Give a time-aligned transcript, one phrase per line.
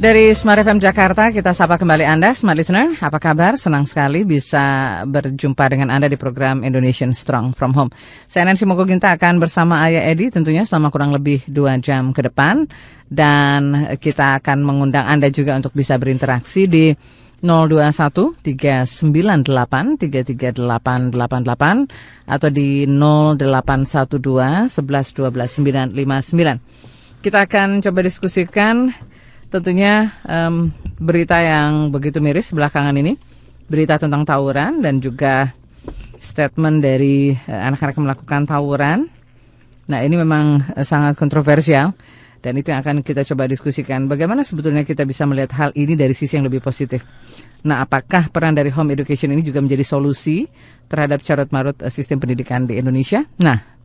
[0.00, 2.96] Dari Smart FM Jakarta, kita sapa kembali Anda, Smart Listener.
[3.04, 3.60] Apa kabar?
[3.60, 7.92] Senang sekali bisa berjumpa dengan Anda di program Indonesian Strong From Home.
[8.24, 12.64] Saya Nancy Mokoginta akan bersama Ayah Edi tentunya selama kurang lebih dua jam ke depan.
[13.12, 16.96] Dan kita akan mengundang Anda juga untuk bisa berinteraksi di
[17.44, 26.80] 021 398 33888 atau di 0812 11 12 959.
[27.20, 28.96] Kita akan coba diskusikan
[29.50, 33.18] tentunya um, berita yang begitu miris belakangan ini,
[33.66, 35.50] berita tentang tawuran dan juga
[36.16, 38.98] statement dari uh, anak-anak yang melakukan tawuran.
[39.90, 41.92] Nah ini memang uh, sangat kontroversial
[42.40, 44.06] dan itu yang akan kita coba diskusikan.
[44.06, 47.04] Bagaimana sebetulnya kita bisa melihat hal ini dari sisi yang lebih positif.
[47.60, 50.48] Nah, apakah peran dari home education ini juga menjadi solusi
[50.88, 53.20] terhadap carut marut uh, sistem pendidikan di Indonesia?
[53.36, 53.79] Nah,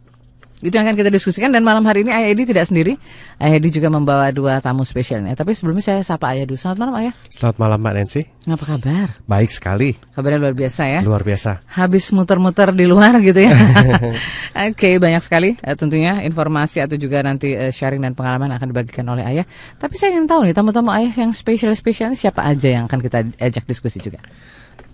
[0.66, 2.98] itu yang akan kita diskusikan dan malam hari ini Ayah Edi tidak sendiri.
[3.38, 5.38] Ayah Edi juga membawa dua tamu spesialnya.
[5.38, 6.58] Tapi sebelumnya saya sapa Ayah dulu.
[6.58, 7.14] Selamat malam Ayah.
[7.30, 8.22] Selamat malam Mbak Nancy.
[8.50, 9.08] Apa kabar?
[9.30, 9.90] Baik sekali.
[10.18, 11.00] Kabarnya luar biasa ya.
[11.06, 11.62] Luar biasa.
[11.70, 13.54] Habis muter-muter di luar gitu ya.
[14.66, 18.68] Oke, okay, banyak sekali uh, tentunya informasi atau juga nanti uh, sharing dan pengalaman akan
[18.74, 19.46] dibagikan oleh Ayah.
[19.78, 23.70] Tapi saya ingin tahu nih tamu-tamu Ayah yang spesial-spesial siapa aja yang akan kita ajak
[23.70, 24.18] diskusi juga.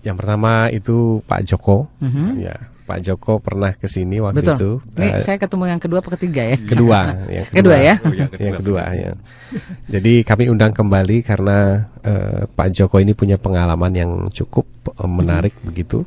[0.02, 1.86] Yang pertama itu Pak Joko.
[2.02, 2.28] Mm -hmm.
[2.42, 2.56] Ya,
[2.92, 4.56] Pak Joko pernah ke sini waktu Betul.
[4.60, 4.70] itu.
[5.00, 6.56] Ini uh, saya ketemu yang kedua apa ketiga ya?
[6.60, 7.00] Kedua,
[7.40, 7.94] yang kedua, kedua ya.
[7.96, 9.10] Oh, yang kedua, yang kedua ya.
[9.88, 15.56] Jadi kami undang kembali karena uh, Pak Joko ini punya pengalaman yang cukup uh, menarik
[15.56, 15.64] hmm.
[15.72, 16.04] begitu.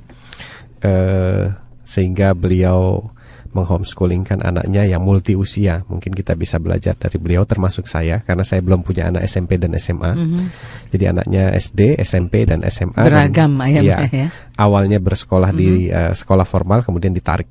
[0.86, 1.50] Uh,
[1.82, 3.10] sehingga beliau
[3.56, 5.88] menghomeschoolingkan anaknya yang multi usia.
[5.88, 9.72] Mungkin kita bisa belajar dari beliau termasuk saya karena saya belum punya anak SMP dan
[9.80, 10.12] SMA.
[10.12, 10.46] Mm -hmm.
[10.92, 14.28] Jadi anaknya SD, SMP dan SMA beragam dan, ya, ya.
[14.60, 15.72] Awalnya bersekolah mm -hmm.
[15.80, 17.48] di uh, sekolah formal kemudian ditarik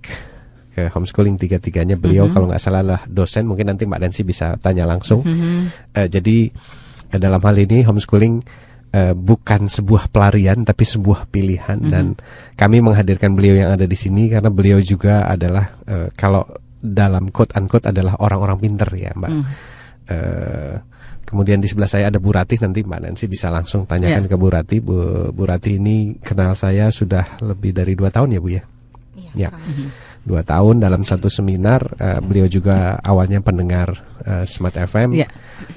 [0.76, 1.96] ke homeschooling tiga-tiganya.
[1.96, 2.34] Beliau mm -hmm.
[2.36, 5.24] kalau nggak salah lah dosen, mungkin nanti Mbak Nancy bisa tanya langsung.
[5.24, 5.58] Mm -hmm.
[5.96, 6.36] uh, jadi
[7.16, 8.44] uh, dalam hal ini homeschooling
[8.94, 11.92] uh, bukan sebuah pelarian tapi sebuah pilihan mm -hmm.
[11.92, 12.04] dan
[12.54, 16.46] kami menghadirkan beliau yang ada di sini karena beliau juga adalah uh, kalau
[16.78, 19.32] dalam quote unquote adalah orang-orang pinter ya mbak.
[19.32, 19.44] Mm.
[20.04, 20.76] Uh,
[21.24, 24.30] kemudian di sebelah saya ada Bu Ratih nanti Mbak Nancy bisa langsung tanyakan yeah.
[24.30, 24.78] ke Bu Ratih.
[24.84, 24.96] Bu,
[25.32, 28.62] Bu Ratih ini kenal saya sudah lebih dari dua tahun ya Bu ya.
[29.34, 29.60] Yeah, ya.
[30.24, 33.96] Dua tahun dalam satu seminar uh, beliau juga awalnya pendengar
[34.28, 35.16] uh, Smart FM.
[35.16, 35.32] Yeah.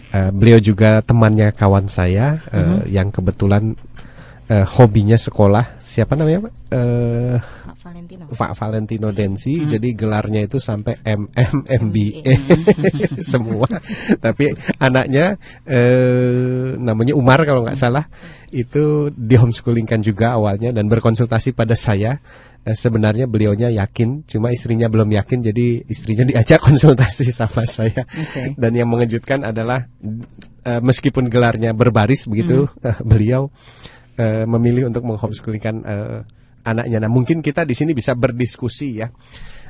[0.07, 2.81] Uh, beliau juga temannya kawan saya uh, mm -hmm.
[2.87, 3.75] yang kebetulan
[4.51, 5.79] uh, hobinya sekolah.
[5.79, 6.53] Siapa namanya Pak?
[6.71, 8.23] Uh, Pak Valentino.
[8.31, 9.53] Pak Valentino Densi.
[9.55, 9.71] Mm -hmm.
[9.77, 12.33] Jadi gelarnya itu sampai MM MBA
[13.31, 13.67] semua.
[14.19, 15.35] Tapi anaknya
[15.67, 18.07] uh, namanya Umar kalau nggak salah
[18.51, 22.23] itu di homeschoolingkan juga awalnya dan berkonsultasi pada saya
[22.75, 28.03] sebenarnya beliaunya yakin, cuma istrinya belum yakin, jadi istrinya diajak konsultasi sama saya.
[28.03, 28.59] Okay.
[28.59, 29.87] Dan yang mengejutkan adalah
[30.67, 32.83] uh, meskipun gelarnya berbaris begitu, mm.
[32.83, 33.47] uh, beliau
[34.17, 36.19] uh, memilih untuk menghomeschoolingkan uh,
[36.67, 36.97] anaknya.
[36.99, 39.07] Nah, mungkin kita di sini bisa berdiskusi ya.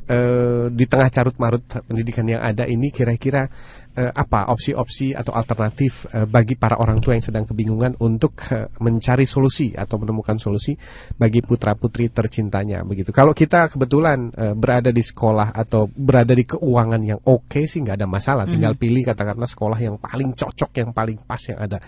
[0.07, 3.43] Uh, di tengah carut marut pendidikan yang ada ini kira-kira
[3.91, 8.71] uh, apa opsi-opsi atau alternatif uh, bagi para orang tua yang sedang kebingungan untuk uh,
[8.79, 10.79] mencari solusi atau menemukan solusi
[11.11, 13.11] bagi putra putri tercintanya begitu.
[13.11, 17.83] Kalau kita kebetulan uh, berada di sekolah atau berada di keuangan yang oke okay, sih
[17.83, 18.83] nggak ada masalah, tinggal -hmm.
[18.87, 21.83] pilih katakanlah sekolah yang paling cocok, yang paling pas yang ada.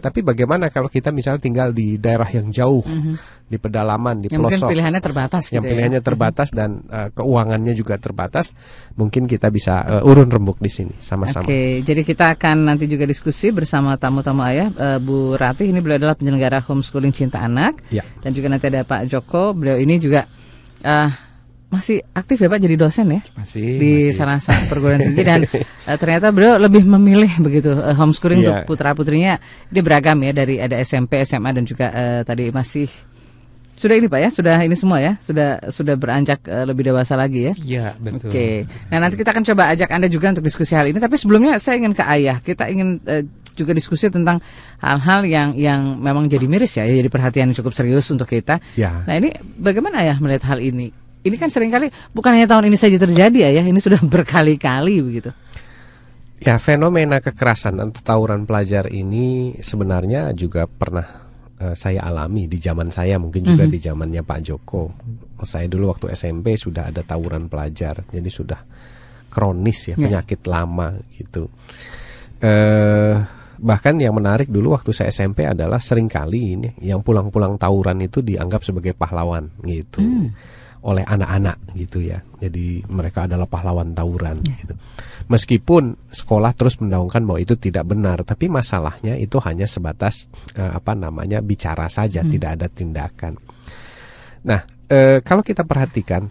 [0.00, 3.14] Tapi bagaimana kalau kita misalnya tinggal di daerah yang jauh, mm -hmm.
[3.46, 6.06] di pedalaman, di yang pelosok, mungkin pilihannya terbatas, yang gitu pilihannya ya?
[6.06, 8.56] terbatas dan uh, keuangannya juga terbatas,
[8.96, 11.44] mungkin kita bisa uh, urun rembuk di sini sama-sama.
[11.44, 16.00] Oke, jadi kita akan nanti juga diskusi bersama tamu-tamu ayah, uh, Bu Ratih ini beliau
[16.02, 18.02] adalah penyelenggara homeschooling cinta anak, ya.
[18.24, 20.26] dan juga nanti ada Pak Joko, beliau ini juga.
[20.80, 21.29] Uh,
[21.70, 24.18] masih aktif ya Pak jadi dosen ya masih di masih.
[24.18, 28.48] salah satu perguruan tinggi dan uh, ternyata beliau lebih memilih begitu uh, homeschooling yeah.
[28.50, 29.38] untuk putra putrinya
[29.70, 32.90] dia beragam ya dari ada SMP SMA dan juga uh, tadi masih
[33.78, 37.48] sudah ini Pak ya sudah ini semua ya sudah sudah beranjak uh, lebih dewasa lagi
[37.48, 38.66] ya iya betul oke okay.
[38.90, 41.80] nah nanti kita akan coba ajak anda juga untuk diskusi hal ini tapi sebelumnya saya
[41.80, 43.22] ingin ke ayah kita ingin uh,
[43.54, 44.40] juga diskusi tentang
[44.80, 48.56] hal-hal yang yang memang jadi miris ya, jadi perhatian cukup serius untuk kita.
[48.78, 49.04] Ya.
[49.04, 50.88] Nah ini bagaimana ya melihat hal ini?
[51.20, 55.30] Ini kan sering kali bukan hanya tahun ini saja terjadi ya, ini sudah berkali-kali begitu.
[56.40, 61.28] Ya, fenomena kekerasan atau tawuran pelajar ini sebenarnya juga pernah
[61.60, 63.76] uh, saya alami di zaman saya mungkin juga mm-hmm.
[63.76, 64.88] di zamannya Pak Joko.
[65.44, 68.60] Saya dulu waktu SMP sudah ada tawuran pelajar, jadi sudah
[69.28, 70.00] kronis ya, yeah.
[70.00, 71.52] penyakit lama gitu.
[72.40, 73.20] Uh,
[73.60, 78.24] bahkan yang menarik dulu waktu saya SMP adalah sering kali ini yang pulang-pulang tawuran itu
[78.24, 80.00] dianggap sebagai pahlawan gitu.
[80.00, 82.24] Mm oleh anak-anak gitu ya.
[82.40, 84.56] Jadi mereka adalah pahlawan tawuran yeah.
[84.64, 84.74] gitu.
[85.28, 90.96] Meskipun sekolah terus mendaungkan bahwa itu tidak benar, tapi masalahnya itu hanya sebatas uh, apa
[90.96, 92.30] namanya bicara saja, hmm.
[92.32, 93.36] tidak ada tindakan.
[94.48, 96.26] Nah, uh, kalau kita perhatikan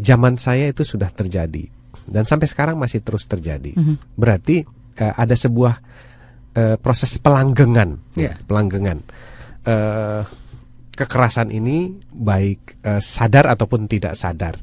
[0.00, 1.68] zaman saya itu sudah terjadi
[2.08, 3.76] dan sampai sekarang masih terus terjadi.
[3.76, 4.00] Hmm.
[4.16, 4.64] Berarti
[4.98, 5.74] uh, ada sebuah
[6.56, 8.34] uh, proses pelanggengan, yeah.
[8.48, 9.04] pelanggengan.
[9.60, 10.24] Uh,
[11.00, 14.60] kekerasan ini baik uh, sadar ataupun tidak sadar.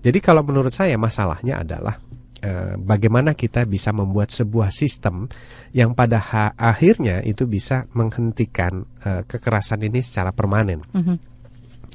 [0.00, 2.00] Jadi kalau menurut saya masalahnya adalah
[2.40, 5.28] uh, bagaimana kita bisa membuat sebuah sistem
[5.76, 6.24] yang pada
[6.56, 10.80] akhirnya itu bisa menghentikan uh, kekerasan ini secara permanen.
[10.96, 11.16] Mm -hmm.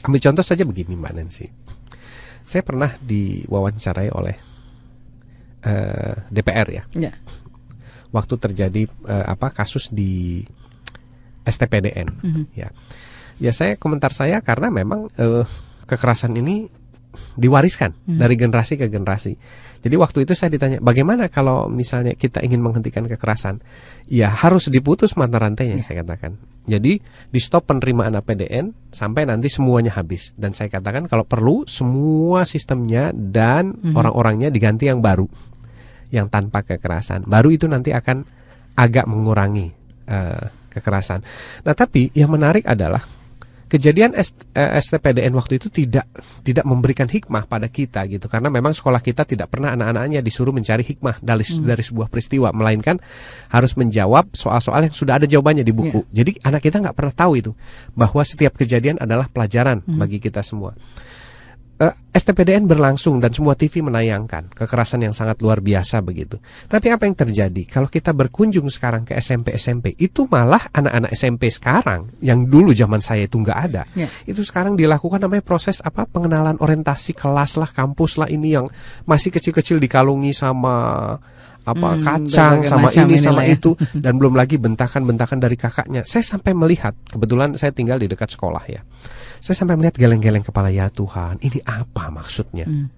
[0.05, 1.49] Ambil contoh saja begini Mbak Nancy.
[2.45, 4.37] Saya pernah diwawancarai oleh
[5.65, 6.83] uh, DPR ya.
[6.93, 7.17] Yeah.
[8.13, 10.41] Waktu terjadi uh, apa kasus di
[11.45, 12.45] STPDN mm -hmm.
[12.53, 12.69] ya
[13.39, 15.47] Ya saya komentar saya karena memang uh,
[15.87, 16.69] kekerasan ini
[17.39, 18.19] diwariskan hmm.
[18.21, 19.33] dari generasi ke generasi.
[19.79, 23.63] Jadi waktu itu saya ditanya, bagaimana kalau misalnya kita ingin menghentikan kekerasan?
[24.11, 25.83] Ya harus diputus mata rantainya, ya.
[25.87, 26.35] saya katakan.
[26.67, 26.99] Jadi
[27.31, 30.35] di stop penerimaan APDN sampai nanti semuanya habis.
[30.35, 33.95] Dan saya katakan kalau perlu semua sistemnya dan hmm.
[33.95, 35.25] orang-orangnya diganti yang baru,
[36.11, 37.23] yang tanpa kekerasan.
[37.25, 38.27] Baru itu nanti akan
[38.75, 39.71] agak mengurangi
[40.11, 41.23] uh, kekerasan.
[41.63, 43.18] Nah tapi yang menarik adalah
[43.69, 44.17] kejadian
[44.57, 46.09] STPDN eh, waktu itu tidak
[46.41, 50.81] tidak memberikan hikmah pada kita gitu karena memang sekolah kita tidak pernah anak-anaknya disuruh mencari
[50.81, 51.69] hikmah dari hmm.
[51.69, 52.97] dari sebuah peristiwa melainkan
[53.53, 56.01] harus menjawab soal-soal yang sudah ada jawabannya di buku.
[56.09, 56.25] Yeah.
[56.25, 57.51] Jadi anak kita nggak pernah tahu itu
[57.93, 59.95] bahwa setiap kejadian adalah pelajaran hmm.
[60.01, 60.73] bagi kita semua
[61.79, 66.37] uh, eh, STPDN berlangsung dan semua TV menayangkan kekerasan yang sangat luar biasa begitu.
[66.67, 71.47] Tapi apa yang terjadi kalau kita berkunjung sekarang ke SMP SMP itu malah anak-anak SMP
[71.49, 73.83] sekarang yang dulu zaman saya itu nggak ada.
[73.95, 74.11] Yeah.
[74.27, 78.67] Itu sekarang dilakukan namanya proses apa pengenalan orientasi kelas lah, kampus lah ini yang
[79.07, 81.15] masih kecil-kecil dikalungi sama
[81.69, 83.53] apa hmm, kacang sama ini sama ya.
[83.53, 86.01] itu dan belum lagi bentakan-bentakan dari kakaknya.
[86.07, 88.81] Saya sampai melihat kebetulan saya tinggal di dekat sekolah ya.
[89.39, 92.67] Saya sampai melihat geleng-geleng kepala ya Tuhan, ini apa maksudnya?
[92.67, 92.91] Hmm.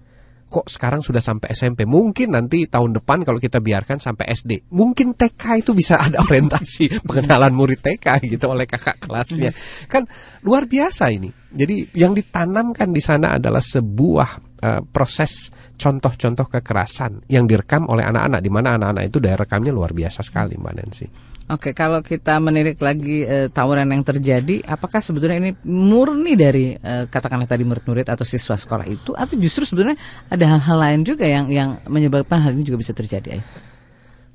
[0.52, 1.88] Kok sekarang sudah sampai SMP?
[1.88, 4.68] Mungkin nanti tahun depan kalau kita biarkan sampai SD.
[4.68, 9.48] Mungkin TK itu bisa ada orientasi pengenalan murid TK gitu oleh kakak kelasnya.
[9.48, 9.88] Hmm.
[9.88, 10.02] Kan
[10.44, 11.32] luar biasa ini.
[11.32, 15.48] Jadi yang ditanamkan di sana adalah sebuah uh, proses
[15.80, 20.60] contoh-contoh kekerasan yang direkam oleh anak-anak di mana anak-anak itu daya rekamnya luar biasa sekali
[20.60, 21.06] Mbak Nancy.
[21.52, 27.04] Oke, kalau kita menirik lagi e, tawuran yang terjadi, apakah sebetulnya ini murni dari e,
[27.12, 30.00] katakanlah tadi murid-murid atau siswa sekolah itu atau justru sebetulnya
[30.32, 33.44] ada hal-hal lain juga yang yang menyebabkan hal ini juga bisa terjadi?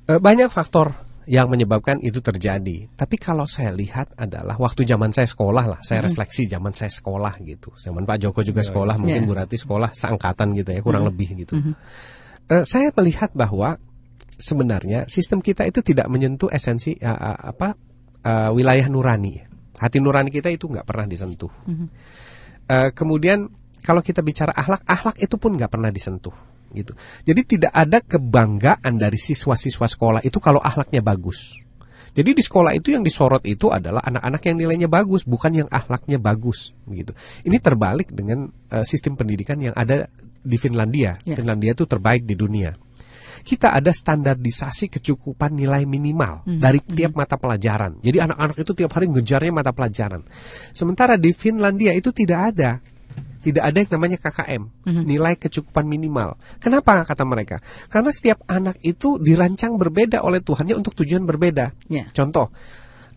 [0.05, 0.93] E, banyak faktor
[1.25, 2.87] yang menyebabkan itu terjadi.
[2.93, 6.07] Tapi kalau saya lihat adalah waktu zaman saya sekolah lah, saya hmm.
[6.13, 7.73] refleksi zaman saya sekolah gitu.
[7.75, 9.01] Zaman Pak Joko juga iya, sekolah, yeah.
[9.01, 11.11] mungkin Bu Rati sekolah seangkatan gitu ya, kurang hmm.
[11.11, 11.53] lebih gitu.
[11.59, 11.73] Hmm.
[12.47, 13.75] Uh, saya melihat bahwa
[14.38, 17.74] sebenarnya sistem kita itu tidak menyentuh esensi uh, uh, apa
[18.24, 19.41] uh, wilayah nurani.
[19.77, 21.51] Hati nurani kita itu nggak pernah disentuh.
[21.65, 21.89] Hmm.
[22.70, 23.50] Uh, kemudian
[23.82, 26.34] kalau kita bicara akhlak, akhlak itu pun nggak pernah disentuh
[26.74, 26.94] gitu.
[27.24, 31.56] Jadi tidak ada kebanggaan dari siswa-siswa sekolah itu kalau akhlaknya bagus.
[32.17, 36.17] Jadi di sekolah itu yang disorot itu adalah anak-anak yang nilainya bagus, bukan yang akhlaknya
[36.17, 37.13] bagus, gitu.
[37.46, 40.10] Ini terbalik dengan uh, sistem pendidikan yang ada
[40.41, 41.22] di Finlandia.
[41.22, 41.38] Ya.
[41.38, 42.74] Finlandia itu terbaik di dunia.
[43.48, 46.60] Kita ada standarisasi kecukupan nilai minimal hmm.
[46.60, 46.92] dari hmm.
[46.92, 48.04] tiap mata pelajaran.
[48.04, 50.27] Jadi anak-anak itu tiap hari ngejarnya mata pelajaran.
[50.75, 52.84] Sementara di Finlandia itu tidak ada
[53.48, 55.04] tidak ada yang namanya KKM, mm-hmm.
[55.08, 56.36] nilai kecukupan minimal.
[56.60, 57.63] Kenapa kata mereka?
[57.88, 61.72] Karena setiap anak itu dirancang berbeda oleh Tuhannya untuk tujuan berbeda.
[61.88, 62.12] Yeah.
[62.12, 62.51] Contoh,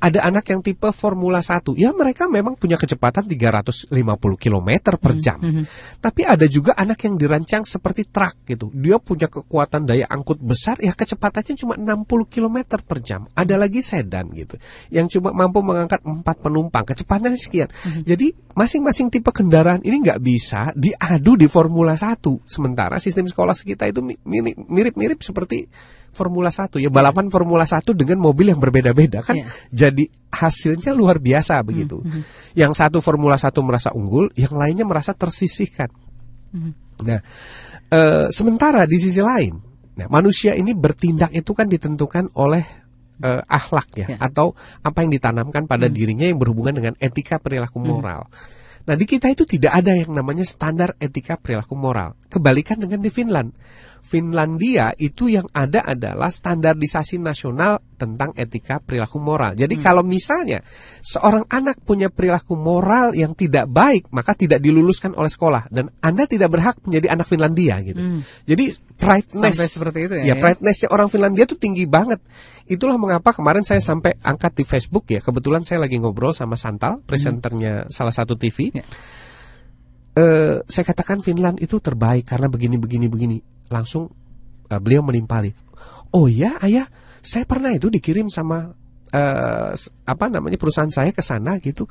[0.01, 1.77] ada anak yang tipe Formula 1.
[1.77, 3.93] Ya mereka memang punya kecepatan 350
[4.41, 5.39] km per hmm, jam.
[5.39, 5.65] Mm -hmm.
[6.01, 8.73] Tapi ada juga anak yang dirancang seperti truk gitu.
[8.73, 13.29] Dia punya kekuatan daya angkut besar ya kecepatannya cuma 60 km per jam.
[13.37, 14.57] Ada lagi sedan gitu
[14.89, 17.69] yang cuma mampu mengangkat 4 penumpang, kecepatannya sekian.
[17.69, 18.03] Mm -hmm.
[18.09, 18.27] Jadi
[18.57, 22.25] masing-masing tipe kendaraan ini nggak bisa diadu di Formula 1.
[22.49, 24.01] Sementara sistem sekolah kita itu
[24.65, 25.69] mirip-mirip seperti
[26.11, 29.51] Formula 1 ya balapan Formula 1 dengan mobil yang berbeda-beda kan yeah.
[29.71, 32.03] jadi hasilnya luar biasa begitu.
[32.03, 32.23] Mm -hmm.
[32.55, 35.91] Yang satu Formula 1 merasa unggul, yang lainnya merasa tersisihkan.
[36.55, 36.73] Mm -hmm.
[37.01, 37.21] Nah,
[37.91, 38.01] e,
[38.31, 39.57] sementara di sisi lain,
[39.97, 42.81] nah manusia ini bertindak itu kan ditentukan oleh
[43.25, 44.19] uh, akhlak ya, Ya.
[44.21, 45.95] atau apa yang ditanamkan pada Hmm.
[45.95, 48.27] dirinya yang berhubungan dengan etika perilaku moral.
[48.91, 52.19] Nah di kita itu tidak ada yang namanya standar etika perilaku moral.
[52.27, 53.55] Kebalikan dengan di Finland.
[54.03, 59.55] Finlandia itu yang ada adalah standarisasi nasional tentang etika perilaku moral.
[59.55, 60.67] Jadi kalau misalnya
[61.07, 66.27] seorang anak punya perilaku moral yang tidak baik, maka tidak diluluskan oleh sekolah dan Anda
[66.27, 68.27] tidak berhak menjadi anak Finlandia gitu.
[68.43, 70.43] Jadi prideness Sampai seperti itu ya, Ya, ya?
[70.45, 72.21] prideness orang Finlandia itu tinggi banget.
[72.69, 75.19] Itulah mengapa kemarin saya sampai angkat di Facebook ya.
[75.19, 78.77] Kebetulan saya lagi ngobrol sama Santal, presenternya salah satu TV.
[78.77, 78.85] Ya.
[80.11, 83.39] Eh, saya katakan Finland itu terbaik karena begini begini begini.
[83.71, 84.11] Langsung
[84.69, 85.51] eh, beliau menimpali.
[86.13, 86.85] Oh ya, ayah,
[87.23, 88.75] saya pernah itu dikirim sama
[89.11, 91.87] eh, s- apa namanya perusahaan saya ke sana gitu.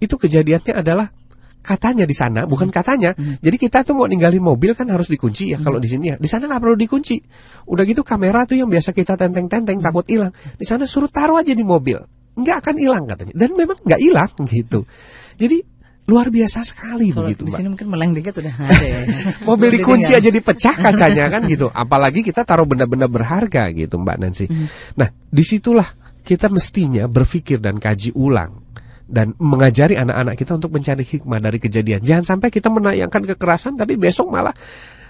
[0.00, 1.12] Itu kejadiannya adalah
[1.60, 3.12] katanya di sana, bukan katanya.
[3.16, 6.16] Jadi kita tuh mau ninggalin mobil kan harus dikunci ya kalau di sini ya.
[6.16, 7.16] Di sana nggak perlu dikunci.
[7.68, 10.32] Udah gitu kamera tuh yang biasa kita tenteng-tenteng takut hilang.
[10.56, 11.98] Di sana suruh taruh aja di mobil,
[12.38, 13.34] nggak akan hilang katanya.
[13.36, 14.88] Dan memang nggak hilang gitu.
[15.38, 17.58] Jadi luar biasa sekali Kalau begitu, di Mbak.
[17.60, 19.00] sini mungkin meleng dikit udah ada ya.
[19.52, 21.68] Mobil dikunci aja dipecah kacanya kan gitu.
[21.68, 24.48] Apalagi kita taruh benda-benda berharga gitu Mbak Nancy.
[24.96, 25.84] Nah di situlah
[26.24, 28.67] kita mestinya berpikir dan kaji ulang
[29.08, 32.04] dan mengajari anak-anak kita untuk mencari hikmah dari kejadian.
[32.04, 34.52] Jangan sampai kita menayangkan kekerasan tapi besok malah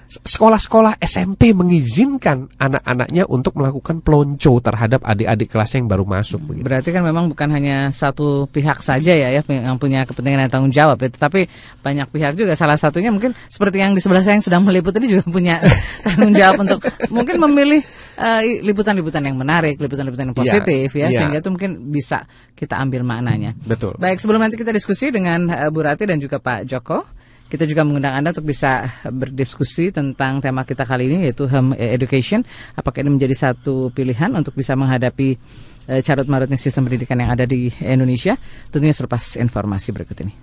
[0.09, 6.41] sekolah-sekolah SMP mengizinkan anak-anaknya untuk melakukan pelonco terhadap adik-adik kelas yang baru masuk.
[6.41, 6.65] begitu.
[6.65, 10.73] Berarti kan memang bukan hanya satu pihak saja ya, ya yang punya kepentingan dan tanggung
[10.73, 11.45] jawab, ya, tetapi
[11.85, 12.57] banyak pihak juga.
[12.57, 15.61] Salah satunya mungkin seperti yang di sebelah saya yang sedang meliput ini juga punya
[16.09, 16.81] tanggung jawab untuk
[17.13, 17.85] mungkin memilih
[18.17, 21.19] eh, liputan-liputan yang menarik, liputan-liputan yang Iya, positif ya, iya.
[21.21, 22.25] sehingga itu mungkin bisa
[22.57, 23.53] kita ambil maknanya.
[23.61, 23.93] Betul.
[24.01, 27.05] Baik, sebelum nanti kita diskusi dengan eh, Bu Rati dan juga Pak Joko,
[27.49, 32.45] kita juga mengundang Anda untuk bisa berdiskusi tentang tema kita kali ini yaitu home education.
[32.77, 35.41] Apakah ini menjadi satu pilihan untuk bisa menghadapi
[35.89, 38.37] eh, carut marutnya sistem pendidikan yang ada di Indonesia?
[38.69, 40.35] Tentunya selepas informasi berikut ini.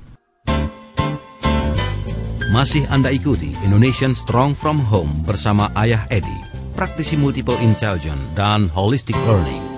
[2.49, 6.39] Masih Anda ikuti Indonesian Strong from Home bersama Ayah Edi,
[6.73, 9.74] praktisi multiple intelligence dan holistic learning.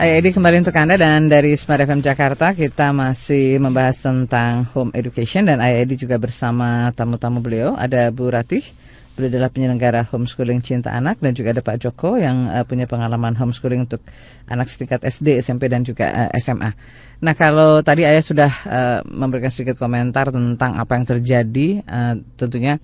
[0.00, 0.96] Edi kembali untuk Anda.
[0.96, 5.44] Dan dari Smart FM Jakarta kita masih membahas tentang home education.
[5.44, 7.76] Dan Ayah juga bersama tamu-tamu beliau.
[7.76, 8.64] Ada Bu Ratih,
[9.12, 11.20] beliau adalah penyelenggara homeschooling cinta anak.
[11.20, 14.00] Dan juga ada Pak Joko yang eh, punya pengalaman homeschooling untuk
[14.48, 16.72] anak setingkat SD, SMP dan juga eh, SMA.
[17.20, 22.80] Nah kalau tadi Ayah sudah eh, memberikan sedikit komentar tentang apa yang terjadi eh, tentunya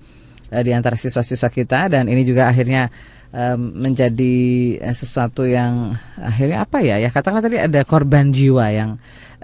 [0.53, 1.89] eh, di antara siswa-siswa kita.
[1.89, 2.93] Dan ini juga akhirnya
[3.59, 4.35] menjadi
[4.81, 8.91] eh, sesuatu yang akhirnya apa ya ya katakanlah tadi ada korban jiwa yang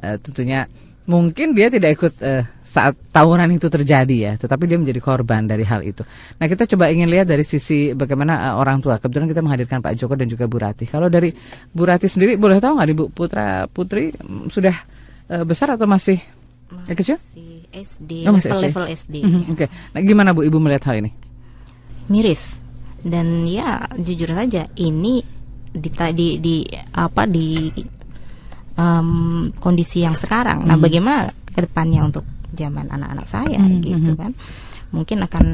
[0.00, 0.64] eh, tentunya
[1.02, 5.66] mungkin dia tidak ikut eh, saat tawuran itu terjadi ya tetapi dia menjadi korban dari
[5.66, 6.06] hal itu.
[6.38, 8.96] Nah kita coba ingin lihat dari sisi bagaimana eh, orang tua.
[8.96, 10.87] Kebetulan kita menghadirkan Pak Joko dan juga Bu Rati.
[10.87, 11.34] Kalau dari
[11.68, 14.72] Bu Rati sendiri boleh tahu nggak Ibu Putra Putri mm, sudah
[15.28, 16.16] eh, besar atau masih
[16.88, 17.18] eh, kecil?
[17.18, 18.54] Masih SD, Oh, masih SD.
[18.56, 19.14] level-level SD.
[19.26, 19.66] Mhm, Oke.
[19.66, 21.11] Nah gimana Bu Ibu melihat hal ini?
[22.06, 22.62] Miris.
[23.02, 25.23] Dan ya jujur saja ini
[25.73, 26.56] di di, di
[26.94, 27.71] apa di
[28.78, 30.64] em, kondisi yang sekarang.
[30.64, 34.32] Nah, bagaimana ke depannya untuk zaman anak-anak saya gitu kan?
[34.92, 35.44] Mungkin akan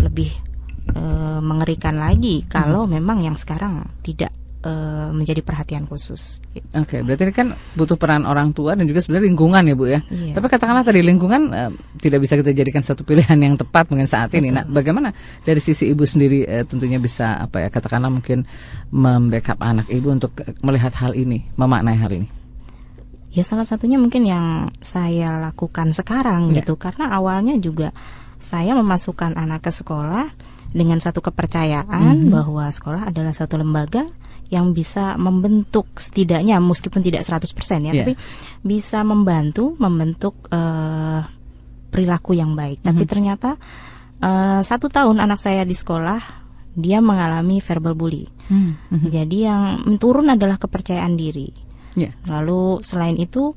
[0.00, 0.30] lebih
[0.94, 4.30] eh, mengerikan lagi kalau memang yang sekarang tidak
[4.66, 6.42] eh, menjadi perhatian khusus.
[6.50, 6.66] gitu.
[6.74, 10.00] Oke, berarti ini kan butuh peran orang tua dan juga sebenarnya lingkungan ya Bu ya.
[10.10, 10.34] Iya.
[10.34, 11.70] Tapi katakanlah tadi lingkungan eh,
[12.02, 14.50] tidak bisa kita jadikan satu pilihan yang tepat mungkin saat ini.
[14.50, 18.42] Nah, bagaimana dari sisi ibu sendiri eh, tentunya bisa apa ya katakanlah mungkin
[18.90, 22.28] membackup anak ibu untuk melihat hal ini, memaknai hal ini.
[23.30, 26.64] Ya salah satunya mungkin yang saya lakukan sekarang Ya.
[26.64, 27.92] gitu karena awalnya juga
[28.40, 30.32] saya memasukkan anak ke sekolah
[30.72, 34.08] dengan satu kepercayaan bahwa sekolah adalah satu lembaga
[34.46, 37.50] yang bisa membentuk setidaknya meskipun tidak 100%
[37.82, 38.02] ya Ya.
[38.06, 38.14] tapi
[38.62, 41.20] bisa membantu membentuk eh,
[41.90, 42.82] perilaku yang baik.
[42.84, 43.58] Tapi ternyata
[44.20, 46.20] eh, satu tahun anak saya di sekolah
[46.76, 48.24] dia mengalami verbal bully.
[49.10, 49.62] Jadi yang
[49.98, 51.50] turun adalah kepercayaan diri.
[51.98, 52.12] Ya.
[52.28, 53.56] Lalu selain itu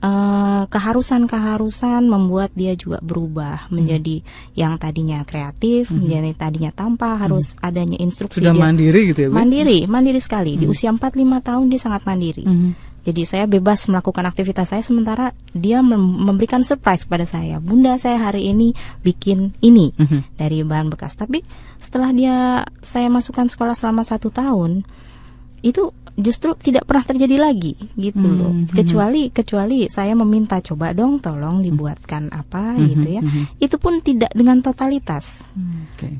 [0.00, 3.76] eh, keharusan-keharusan membuat dia juga berubah Hmm.
[3.76, 8.44] menjadi yang tadinya kreatif, menjadi tadinya tanpa harus adanya instruksi Hmm.
[8.48, 9.34] Sudah dia mandiri gitu ya, Bu?
[9.36, 10.56] mandiri, mandiri sekali.
[10.56, 12.44] Di usia 4-5 tahun dia sangat mandiri.
[12.44, 12.70] Mhm.
[13.00, 17.56] Jadi saya bebas melakukan aktivitas saya sementara dia mem- memberikan surprise kepada saya.
[17.56, 20.36] Bunda saya hari ini bikin ini Mhm.
[20.36, 21.16] dari bahan bekas.
[21.16, 21.40] Tapi
[21.76, 22.36] setelah dia
[22.80, 24.84] saya masukkan sekolah selama satu tahun,
[25.60, 28.52] itu justru tidak pernah terjadi lagi gitu Hmm, loh.
[28.52, 28.72] hmm.
[28.72, 33.22] Kecuali kecuali saya meminta coba dong tolong dibuatkan apa Hmm, gitu ya.
[33.22, 33.58] hmm.
[33.58, 35.42] Itu pun tidak dengan totalitas.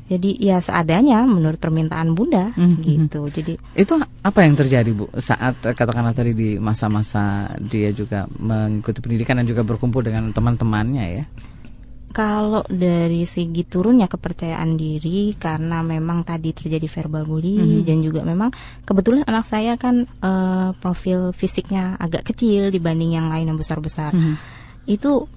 [0.03, 2.83] Jadi ya seadanya menurut permintaan Bunda Hmm, hmm.
[2.83, 3.21] gitu.
[3.27, 7.21] Jadi Itu apa yang terjadi Bu saat katakanlah tadi di masa-masa
[7.59, 11.25] dia juga mengikuti pendidikan dan juga berkumpul dengan teman-temannya ya?
[12.11, 17.83] Kalau dari segi turunnya kepercayaan diri karena memang tadi terjadi verbal bully Mhm.
[17.83, 18.51] dan juga memang
[18.83, 24.11] kebetulan anak saya kan eh, profil fisiknya agak kecil dibanding yang lain yang besar-besar.
[24.11, 24.35] Mhm.
[24.85, 25.31] Itu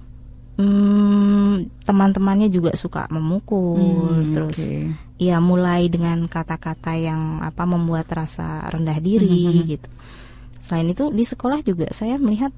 [0.55, 3.75] mm, teman-temannya juga suka memukul
[4.15, 4.79] Hmm, terus oke.
[5.17, 9.67] ya mulai dengan kata-kata yang apa membuat rasa rendah diri Mhm.
[9.67, 9.89] gitu.
[10.59, 12.55] Selain itu di sekolah juga saya melihat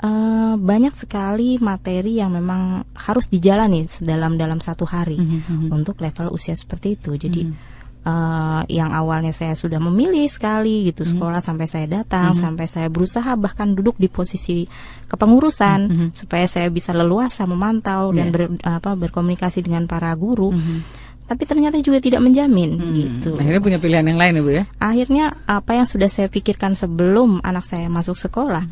[0.00, 5.68] eh, banyak sekali materi yang memang harus dijalani dalam dalam satu hari Mhm, mhm.
[5.70, 7.20] untuk level usia seperti itu.
[7.20, 7.54] Jadi Mhm.
[8.00, 11.10] eh, yang awalnya saya sudah memilih sekali gitu Mhm.
[11.14, 12.40] sekolah sampai saya datang Mhm.
[12.40, 14.64] sampai saya berusaha bahkan duduk di posisi
[15.04, 16.06] kepengurusan Mhm.
[16.16, 18.32] supaya saya bisa leluasa memantau dan Iya.
[18.32, 20.48] ber- apa berkomunikasi dengan para guru.
[20.48, 20.96] Mhm.
[21.28, 23.38] Tapi ternyata juga tidak menjamin Hmm, gitu.
[23.38, 24.64] Akhirnya punya pilihan yang lain ya Bu ya?
[24.82, 28.66] Akhirnya apa yang sudah saya pikirkan sebelum anak saya masuk sekolah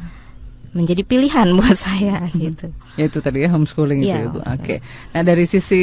[0.77, 2.69] menjadi pilihan buat saya gitu.
[2.99, 4.39] Ya itu tadi ya homeschooling itu Iya, ya Bu.
[4.43, 4.49] Oke.
[4.49, 4.79] homeschooling.
[5.15, 5.83] Nah dari sisi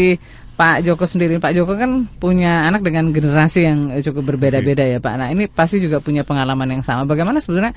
[0.55, 5.03] Pak Joko sendiri, Pak Joko kan punya anak dengan generasi yang eh, cukup berbeda-beda ya
[5.03, 5.13] Pak.
[5.19, 7.03] Nah ini pasti juga punya pengalaman yang sama.
[7.03, 7.75] Bagaimana sebenarnya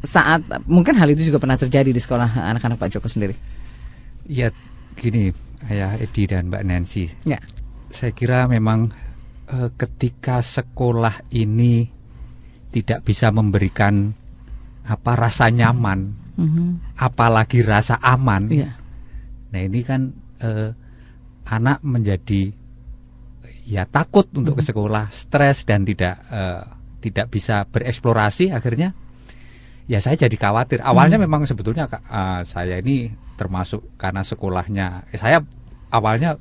[0.00, 3.36] saat mungkin hal itu juga pernah terjadi di sekolah anak-anak Pak Joko sendiri?
[4.24, 4.48] Ya
[4.96, 5.32] gini,
[5.68, 7.12] Ayah Edi dan Mbak Nancy.
[7.28, 7.36] Ya.
[7.92, 8.88] Saya kira memang
[9.52, 11.88] eh, ketika sekolah ini
[12.72, 14.12] tidak bisa memberikan
[14.88, 16.94] apa rasa nyaman, Mhm.
[16.94, 18.46] apalagi rasa aman.
[18.46, 18.70] Iya.
[19.50, 20.70] Nah ini kan eh,
[21.50, 22.54] anak menjadi
[23.68, 26.62] ya takut untuk ke sekolah, stres dan tidak eh,
[27.02, 28.54] tidak bisa bereksplorasi.
[28.54, 28.94] Akhirnya
[29.90, 30.78] ya saya jadi khawatir.
[30.80, 35.10] Awalnya memang sebetulnya eh, saya ini termasuk karena sekolahnya.
[35.10, 35.42] eh, saya
[35.90, 36.38] awalnya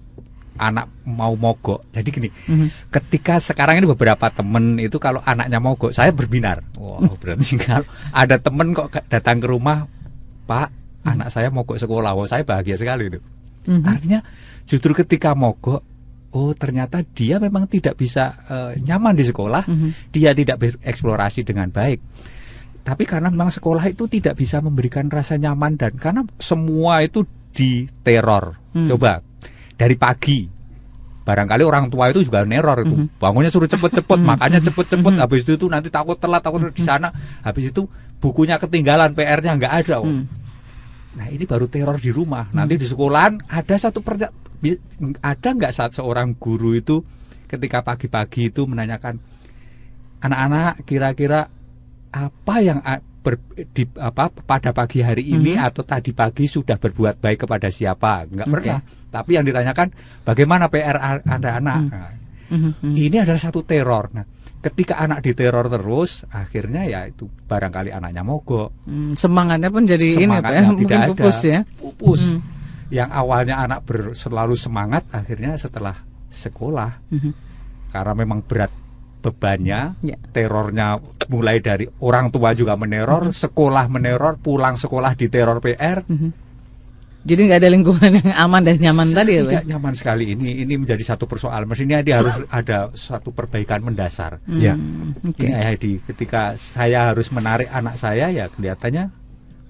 [0.57, 1.89] anak mau mogok.
[1.93, 2.91] Jadi gini, Mhm.
[2.91, 6.61] ketika sekarang ini beberapa temen itu kalau anaknya mogok, saya berbinar.
[6.75, 9.85] Wow, berarti kalau ada temen kok datang ke rumah,
[10.45, 10.67] Pak,
[11.05, 12.17] anak saya mogok sekolah.
[12.17, 13.19] Wah, saya bahagia sekali itu.
[13.67, 13.83] Mhm.
[13.85, 14.19] Artinya
[14.67, 15.81] justru ketika mogok,
[16.35, 20.11] oh ternyata dia memang tidak bisa eh, nyaman di sekolah, Mhm.
[20.11, 21.99] dia tidak bereksplorasi dengan baik.
[22.87, 28.55] Tapi karena memang sekolah itu tidak bisa memberikan rasa nyaman dan karena semua itu diteror.
[28.71, 28.87] Hmm.
[28.87, 29.19] Coba
[29.77, 30.49] dari pagi
[31.23, 33.19] barangkali orang tua itu juga neror itu Mhm.
[33.19, 35.21] bangunnya suruh cepet-cepet makanya cepet-cepet Mhm.
[35.21, 37.11] habis itu tuh nanti takut telat takut di sana
[37.43, 37.83] habis itu
[38.17, 40.07] bukunya ketinggalan PR-nya nggak ada oh.
[40.07, 40.25] Hmm.
[41.17, 42.45] Nah ini baru teror di rumah.
[42.53, 44.05] Nanti di sekolahan ada satu
[44.61, 44.77] bi-
[45.17, 47.01] ada nggak saat seorang guru itu
[47.49, 49.17] ketika pagi-pagi itu menanyakan
[50.21, 51.49] anak-anak kira-kira
[52.13, 52.79] apa yang
[53.27, 55.67] ber- di, apa pada pagi hari ini Mhm.
[55.67, 58.23] atau tadi pagi sudah berbuat baik kepada siapa?
[58.23, 58.53] Nggak Oke.
[58.55, 58.79] pernah.
[59.11, 59.87] Tapi yang ditanyakan
[60.23, 61.79] bagaimana PR a- ada anak.
[61.83, 61.91] Hmm.
[61.91, 62.11] Nah.
[62.47, 62.95] Mhm.
[62.95, 64.07] ini adalah satu teror.
[64.15, 64.23] Nah,
[64.57, 68.87] ketika anak diteror terus, akhirnya ya itu barangkali anaknya mogok.
[68.87, 71.09] Hmm, semangatnya pun jadi ini Pak ya, Semangatnya mungkin tidak ada.
[71.11, 71.59] pupus ya.
[71.75, 72.21] Pupus.
[72.23, 72.39] Hmm.
[72.87, 75.99] Yang awalnya anak ber- selalu semangat, akhirnya setelah
[76.31, 77.31] sekolah Mhm.
[77.91, 78.71] karena memang berat
[79.27, 80.15] bebannya, Ya.
[80.31, 86.07] terornya mulai dari orang tua juga meneror, sekolah meneror, pulang sekolah diteror PR.
[86.07, 86.47] Mhm.
[87.27, 89.51] Jadi nggak ada lingkungan yang aman dan nyaman tadi ya Pak?
[89.51, 90.63] Tidak nyaman sekali ini.
[90.63, 91.67] Ini menjadi satu persoalan.
[91.67, 94.39] Mestinya dia harus ada suatu perbaikan mendasar.
[94.47, 94.79] Ya.
[94.79, 95.43] Hmm, Oke.
[95.43, 99.11] Ini Heidi, ketika saya harus menarik anak saya ya kelihatannya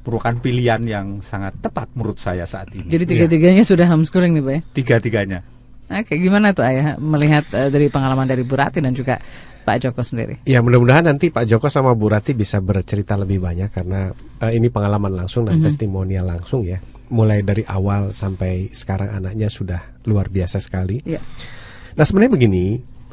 [0.05, 2.93] merupakan pilihan yang sangat tepat menurut saya saat ini.
[2.93, 4.61] Jadi tiga-tiganya sudah homeschooling nih Pak ya?
[4.77, 5.39] tiga-tiganya.
[5.87, 9.15] Oke, gimana tuh ayah melihat eh, dari pengalaman dari Bu Rati dan juga
[9.63, 10.43] Pak Joko sendiri?
[10.43, 14.67] Ya mudah-mudahan nanti Pak Joko sama Bu Rati bisa bercerita lebih banyak karena eh, ini
[14.67, 15.63] pengalaman langsung dan Mhm.
[15.63, 16.83] testimonial langsung ya.
[17.07, 20.99] Mulai dari awal sampai sekarang anaknya sudah luar biasa sekali.
[21.03, 21.23] Iya.
[21.95, 22.65] Nah sebenarnya begini,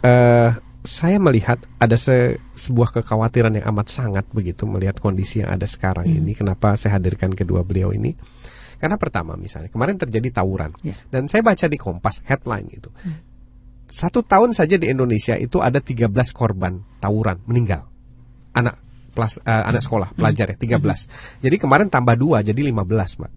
[0.03, 0.51] eh,
[0.83, 6.05] saya melihat ada se- sebuah kekhawatiran yang amat sangat begitu melihat kondisi yang ada sekarang
[6.05, 6.19] Hmm.
[6.21, 6.35] ini.
[6.35, 8.19] Kenapa saya hadirkan kedua beliau ini?
[8.77, 10.95] Karena pertama misalnya kemarin terjadi tawuran Ya.
[11.13, 12.91] dan saya baca di Kompas headline gitu.
[13.85, 17.87] Satu tahun saja di Indonesia itu ada 13 korban tawuran meninggal.
[18.57, 18.81] Anak
[19.15, 21.07] pelas, eh, anak sekolah, pelajar ya, 13.
[21.39, 23.33] Jadi kemarin tambah dua jadi 15, Mbak.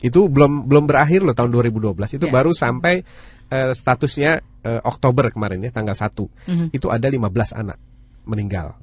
[0.00, 2.16] Itu belum belum berakhir loh tahun 2012.
[2.16, 2.32] Itu Ya.
[2.32, 3.04] baru sampai
[3.46, 6.26] eh, statusnya eh, Oktober kemarin ya, tanggal 1.
[6.50, 6.74] Mhm.
[6.74, 7.78] Itu ada 15 anak
[8.26, 8.74] meninggal.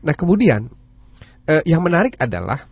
[0.00, 0.70] Nah, kemudian
[1.44, 2.64] eh, yang menarik adalah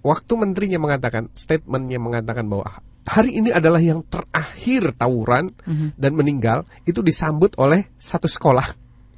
[0.00, 5.98] waktu menterinya mengatakan statementnya mengatakan bahwa hari ini adalah yang terakhir tawuran Mhm.
[5.98, 8.64] dan meninggal itu disambut oleh satu sekolah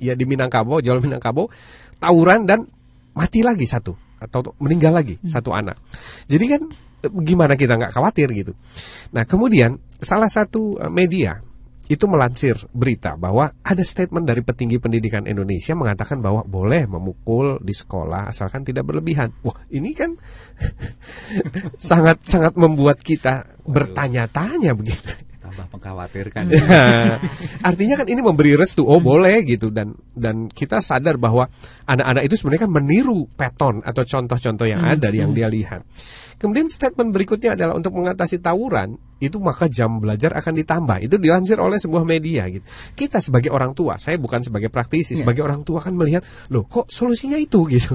[0.02, 1.46] ya di Minangkabau, Jawa Minangkabau,
[2.02, 2.66] tawuran dan
[3.14, 5.76] mati lagi satu atau meninggal lagi satu anak.
[6.30, 6.62] Jadi kan
[7.26, 8.54] gimana kita nggak khawatir gitu.
[9.14, 11.42] Nah kemudian salah satu eh, media
[11.92, 17.76] itu melansir berita bahwa ada statement dari petinggi pendidikan Indonesia mengatakan bahwa boleh memukul di
[17.76, 19.36] sekolah asalkan tidak berlebihan.
[19.44, 20.16] Wah, ini kan
[21.92, 25.31] sangat sangat membuat kita bertanya-tanya begitu.
[25.52, 26.44] Tambah mengkhawatirkan.
[26.48, 27.20] Ya,
[27.68, 31.44] artinya kan ini memberi restu, oh boleh gitu dan dan kita sadar bahwa
[31.84, 35.84] anak-anak itu sebenarnya kan meniru peton atau contoh-contoh yang ada yang dia lihat.
[36.40, 40.98] Kemudian statement berikutnya adalah untuk mengatasi tawuran itu maka jam belajar akan ditambah.
[41.04, 42.66] Itu dilansir oleh sebuah media gitu.
[42.98, 45.22] Kita sebagai orang tua, saya bukan sebagai praktisi, Ya.
[45.22, 47.94] sebagai orang tua kan melihat, loh kok solusinya itu gitu.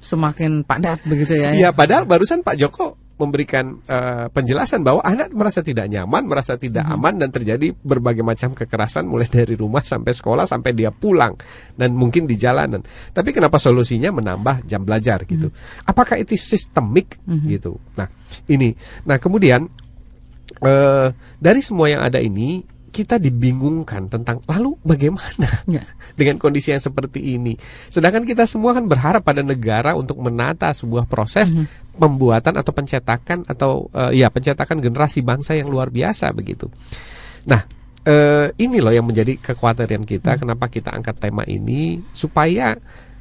[0.00, 1.52] Semakin padat begitu ya.
[1.52, 6.84] Iya, padahal barusan Pak Joko memberikan eh, penjelasan bahwa anak merasa tidak nyaman, merasa tidak
[6.84, 11.32] aman dan terjadi berbagai macam kekerasan mulai dari rumah sampai sekolah sampai dia pulang
[11.74, 12.84] dan mungkin di jalanan.
[13.16, 15.48] Tapi kenapa solusinya menambah jam belajar gitu?
[15.88, 17.16] Apakah itu sistemik
[17.48, 17.80] gitu?
[17.96, 18.08] Nah,
[18.52, 18.76] ini.
[19.08, 19.64] Nah, kemudian
[20.56, 21.08] eh
[21.40, 25.84] dari semua yang ada ini kita dibingungkan tentang lalu bagaimana Ya.
[26.18, 27.52] dengan kondisi yang seperti ini.
[27.92, 31.52] Sedangkan kita semua kan berharap pada negara untuk menata sebuah proses
[32.00, 36.72] pembuatan atau pencetakan atau eh, ya pencetakan generasi bangsa yang luar biasa begitu.
[37.44, 37.68] Nah,
[38.08, 40.40] eh, ini loh yang menjadi kekhawatiran kita.
[40.40, 42.72] Kenapa kita angkat tema ini supaya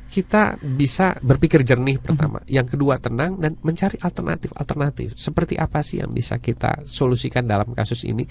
[0.05, 5.17] kita bisa berpikir jernih pertama, yang kedua tenang dan mencari alternatif-alternatif.
[5.17, 8.23] Seperti apa sih yang bisa kita solusikan dalam kasus ini?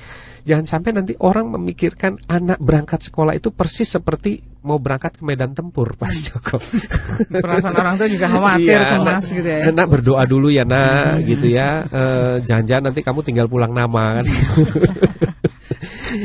[0.46, 5.52] Jangan sampai nanti orang memikirkan anak berangkat sekolah itu persis seperti mau berangkat ke medan
[5.52, 6.56] tempur, Pak Joko.
[7.44, 9.68] Perasaan orang tua juga khawatir, Iya, cemas gitu ya.
[9.68, 11.84] Nak berdoa dulu ya nak, gitu ya.
[11.84, 14.24] Eh, Jangan-jangan nanti kamu tinggal pulang nama kan.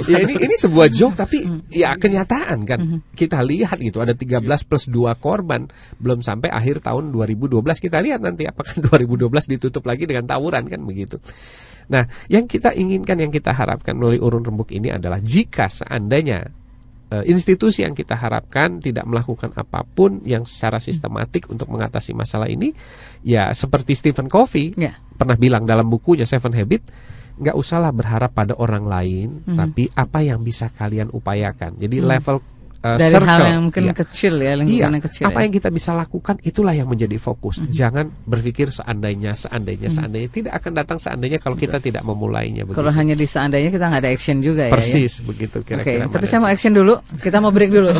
[0.07, 2.79] ya ini ini sebuah joke tapi ya kenyataan kan.
[3.13, 5.65] Kita lihat gitu ada 13 plus 2 korban
[5.97, 10.81] belum sampai akhir tahun 2012 kita lihat nanti apakah 2012 ditutup lagi dengan tawuran kan
[10.85, 11.17] begitu.
[11.89, 16.45] Nah, yang kita inginkan yang kita harapkan melalui urun rembuk ini adalah jika seandainya
[17.09, 22.45] eh, institusi yang kita harapkan tidak melakukan apa pun yang secara sistematik untuk mengatasi masalah
[22.45, 22.77] ini,
[23.25, 25.01] ya seperti Stephen Covey Ya.
[25.17, 26.81] pernah bilang dalam bukunya Seven Habit,
[27.39, 31.79] nggak usahlah berharap pada orang lain, tapi apa yang bisa kalian upayakan.
[31.79, 33.93] Jadi level eh, Dari circle, hal yang mungkin iya.
[33.93, 35.23] kecil ya, lingkungan Iya, yang kecil.
[35.27, 35.43] apa ya.
[35.45, 37.59] yang kita bisa lakukan itulah yang menjadi fokus.
[37.69, 40.29] Jangan berpikir seandainya, seandainya, seandainya.
[40.31, 42.63] Tidak akan datang seandainya kalau kita tidak memulainya.
[42.69, 42.99] Kalau begitu.
[42.99, 44.71] hanya di seandainya kita nggak ada action juga ya.
[44.71, 44.73] ya.
[44.75, 46.07] Persis begitu Oke, kira-kira.
[46.07, 46.93] tapi Mbak saya mau action dulu.
[47.19, 47.91] Kita mau break dulu.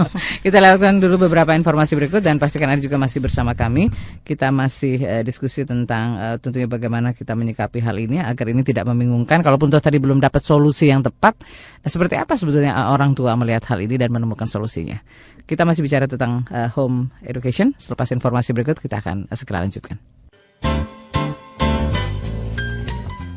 [0.46, 3.88] kita lewatkan dulu beberapa informasi berikut dan pastikan Anda juga masih bersama kami.
[4.22, 8.84] Kita masih eh, diskusi tentang eh, tentunya bagaimana kita menyikapi hal ini agar ini tidak
[8.84, 9.40] membingungkan.
[9.40, 11.40] Kalaupun toh tadi belum dapat solusi yang tepat,
[11.80, 14.98] nah, seperti apa sebetulnya eh, orang tua melihat hal ini dan menemukan solusinya?
[15.46, 17.78] Kita masih bicara tentang eh, home education.
[17.78, 20.02] Selepas informasi berikut kita akan eh, segera lanjutkan.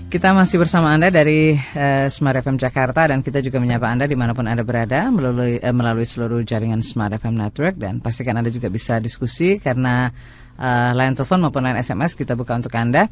[0.10, 4.18] Kita masih bersama Anda dari eh, Smart FM Jakarta dan kita juga menyapa Anda di
[4.18, 8.50] mana pun Anda berada melalui eh, melalui seluruh jaringan Smart FM Network dan pastikan Anda
[8.50, 10.10] juga bisa diskusi karena
[10.58, 13.06] eh, line telepon maupun line SMS kita buka untuk Anda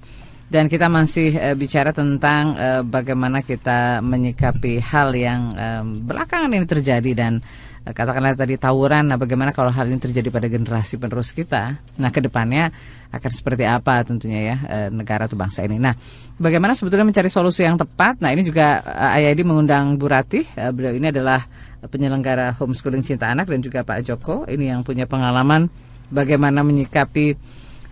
[0.48, 6.64] dan kita masih eh, bicara tentang eh, bagaimana kita menyikapi hal yang eh, belakangan ini
[6.64, 7.34] terjadi dan
[7.84, 12.10] eh, katakanlah tadi tawuran nah bagaimana kalau hal ini terjadi pada generasi penerus kita nah
[12.10, 12.72] ke depannya
[13.12, 15.80] akan seperti apa tentunya ya eh, negara atau bangsa ini.
[15.80, 15.96] Nah,
[16.36, 18.20] bagaimana sebetulnya mencari solusi yang tepat?
[18.20, 20.44] Nah, ini juga eh, Ayadi mengundang Bu Ratih.
[20.44, 21.48] Eh, beliau ini adalah
[21.88, 25.72] penyelenggara homeschooling cinta anak dan juga Pak Joko ini yang punya pengalaman
[26.12, 27.38] bagaimana menyikapi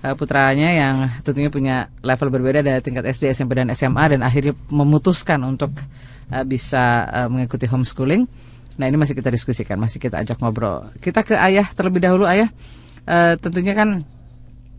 [0.06, 4.54] eh, putranya yang tentunya punya level berbeda dari tingkat SD, SMP dan SMA dan akhirnya
[4.70, 5.74] memutuskan untuk
[6.30, 8.30] eh, bisa eh, mengikuti homeschooling.
[8.76, 10.92] Nah, ini masih kita diskusikan, masih kita ajak ngobrol.
[11.00, 12.52] Kita ke Ayah terlebih dahulu, Ayah.
[13.40, 14.04] Tentunya kan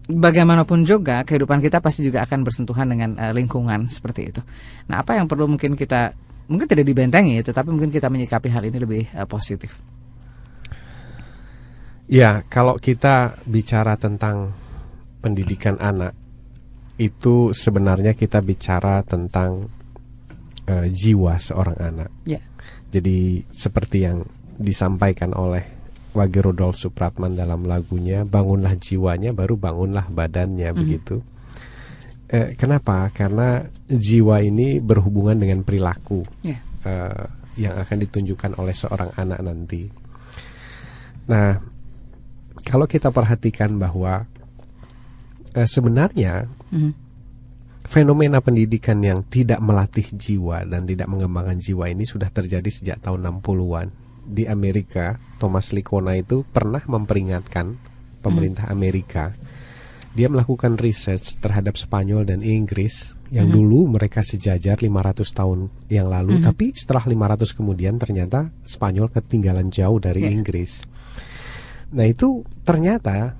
[0.04, 4.44] bagaimanapun juga kehidupan kita pasti juga akan bersentuhan dengan lingkungan seperti itu.
[4.92, 6.12] Nah, apa yang perlu mungkin kita
[6.52, 9.80] mungkin tidak dibentengi, tetapi mungkin kita menyikapi hal ini lebih positif.
[12.04, 14.52] Ya, kalau kita bicara tentang
[15.26, 16.14] pendidikan anak,
[17.02, 19.66] itu sebenarnya kita bicara tentang
[20.70, 22.10] eh, jiwa seorang anak.
[22.22, 22.38] Ya.
[22.94, 24.22] Jadi seperti yang
[24.56, 25.66] disampaikan oleh
[26.16, 31.20] Wage Rudolf Supratman dalam lagunya, bangunlah jiwanya, baru bangunlah badannya, begitu.
[32.32, 33.12] Eh, kenapa?
[33.12, 36.58] Karena jiwa ini berhubungan dengan perilaku Ya.
[36.88, 37.24] eh,
[37.60, 39.86] yang akan ditunjukkan oleh seorang anak nanti.
[41.28, 41.60] Nah,
[42.64, 44.24] kalau kita perhatikan bahwa
[45.56, 46.92] eh, sebenarnya Mhm.
[47.86, 53.24] fenomena pendidikan yang tidak melatih jiwa dan tidak mengembangkan jiwa ini sudah terjadi sejak tahun
[53.24, 53.88] 60-an.
[54.26, 57.78] Di Amerika, Thomas Licona itu pernah memperingatkan
[58.20, 59.30] pemerintah Amerika.
[60.18, 66.42] Dia melakukan research terhadap Spanyol dan Inggris yang dulu mereka sejajar 500 tahun yang lalu,
[66.42, 70.32] tapi setelah 500 kemudian ternyata Spanyol ketinggalan jauh dari Ya.
[70.34, 70.82] Inggris.
[71.94, 73.38] Nah, itu ternyata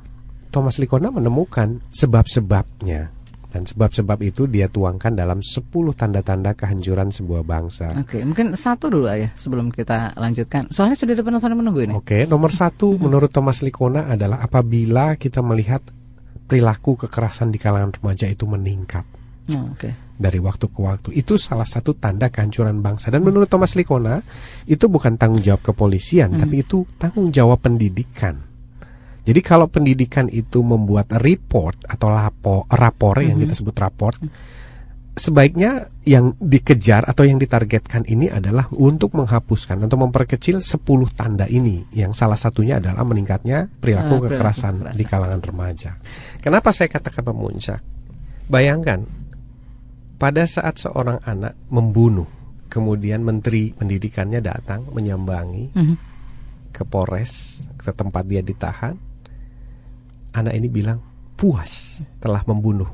[0.56, 3.12] Thomas Licona menemukan sebab-sebabnya.
[3.52, 7.92] Dan sebab-sebab itu dia tuangkan dalam 10 tanda-tanda kehancuran sebuah bangsa.
[8.00, 10.72] Oke, mungkin satu dulu ya sebelum kita lanjutkan.
[10.72, 11.92] Soalnya sudah ada penonton yang menunggu ini.
[11.92, 15.84] Oke, nomor satu menurut Thomas Licona adalah apabila kita melihat
[16.48, 19.04] perilaku kekerasan di kalangan remaja itu meningkat
[19.46, 19.94] Oh, Oke.
[20.18, 21.08] dari waktu ke waktu.
[21.14, 23.14] Itu salah satu tanda kehancuran bangsa.
[23.14, 24.18] Dan menurut Thomas Licona,
[24.66, 28.42] itu bukan tanggung jawab kepolisian, tapi itu tanggung jawab pendidikan.
[29.26, 34.14] Jadi kalau pendidikan itu membuat report atau lapo, rapor yang kita sebut rapor,
[35.18, 40.78] sebaiknya yang dikejar atau yang ditargetkan ini adalah untuk menghapuskan atau memperkecil 10
[41.16, 44.94] tanda ini yang salah satunya adalah meningkatnya perilaku perilaku kekerasan kekerasan.
[44.94, 45.90] di kalangan remaja.
[46.38, 47.80] Kenapa saya katakan memuncak?
[48.46, 49.02] Bayangkan
[50.22, 52.28] pada saat seorang anak membunuh,
[52.70, 55.96] kemudian menteri pendidikannya datang menyambangi Mhm.
[56.70, 58.94] ke Polres ke tempat dia ditahan,
[60.36, 61.00] anak ini bilang
[61.36, 62.88] puas telah membunuh.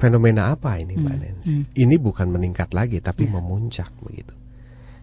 [0.00, 1.54] Fenomena apa ini, Mbak Nancy?
[1.76, 4.32] Ini bukan meningkat lagi, tapi memuncak begitu.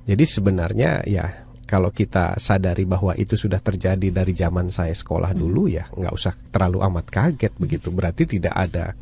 [0.09, 5.67] Jadi sebenarnya ya kalau kita sadari bahwa itu sudah terjadi dari zaman saya sekolah dulu
[5.67, 7.91] ya nggak usah terlalu amat kaget begitu.
[7.93, 8.95] Berarti tidak ada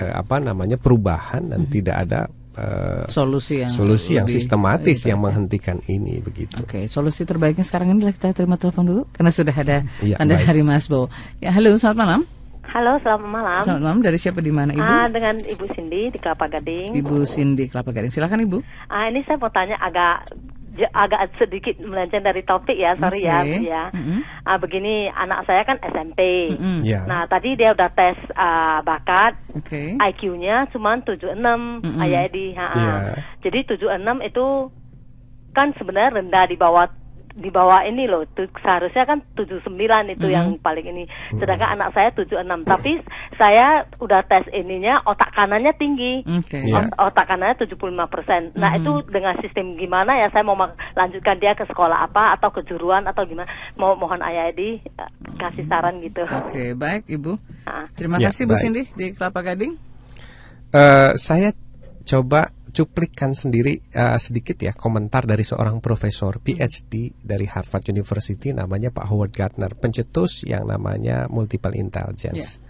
[0.00, 2.26] eh, apa namanya perubahan dan tidak ada
[2.58, 6.58] eh, Solusi yang solusi yang lebih- sistematis lebih yang menghentikan ini begitu.
[6.58, 10.44] Oke, solusi terbaiknya sekarang ini kita terima telepon dulu karena sudah ada Iya, tanda baik.
[10.44, 11.06] dari Mas Bo.
[11.38, 12.20] Ya, halo, selamat malam.
[12.68, 13.62] Halo, selamat malam.
[13.64, 14.84] Selamat malam dari siapa di mana Ibu?
[14.84, 16.92] Ah, dengan Ibu Cindy di Kelapa Gading.
[16.94, 18.12] Ibu Cindy Kelapa Gading.
[18.12, 18.58] Silakan Ibu.
[18.86, 20.28] Ah, ini saya mau tanya agak
[20.86, 23.50] agak sedikit melenceng dari topik ya, sorry ya, Oke.
[23.50, 23.84] Bu ya.
[23.90, 24.18] Mm-mm.
[24.46, 26.52] Ah, begini, anak saya kan SMP.
[26.54, 26.86] Mm-mm.
[26.86, 27.02] Ya.
[27.08, 29.98] Nah, tadi dia udah tes ah, bakat, Oke.
[29.98, 31.98] IQ-nya cuma 76, Mm-mm.
[31.98, 32.54] Ayah Edi.
[32.54, 32.76] ha, ha.
[32.78, 32.94] Iya.
[33.42, 34.46] Jadi 76 itu
[35.56, 36.86] kan sebenarnya rendah di bawah
[37.38, 39.70] di bawah ini loh tu- seharusnya kan 79
[40.10, 42.98] itu yang paling ini sedangkan anak saya 76 tapi
[43.34, 46.58] saya udah tes ininya otak kanannya tinggi Oke.
[46.58, 46.90] Iya.
[46.90, 48.58] Ot- otak kanannya 75%.
[48.58, 50.58] Nah, itu dengan sistem gimana ya saya mau
[50.92, 53.46] lanjutkan dia ke sekolah apa atau kejuruan atau gimana?
[53.74, 56.26] Mau mohon Ayah Edi eh, kasih saran gitu.
[56.26, 57.38] Oke, baik Ibu.
[57.64, 57.86] Ah.
[57.92, 58.60] Terima Ya, kasih Bu baik.
[58.60, 59.78] Cindy di Kelapa Gading.
[60.68, 61.54] Eh, saya
[62.02, 68.94] coba cuplikan sendiri eh, sedikit ya komentar dari seorang profesor PhD dari Harvard University namanya
[68.94, 72.62] Pak Howard Gardner pencetus yang namanya multiple intelligence.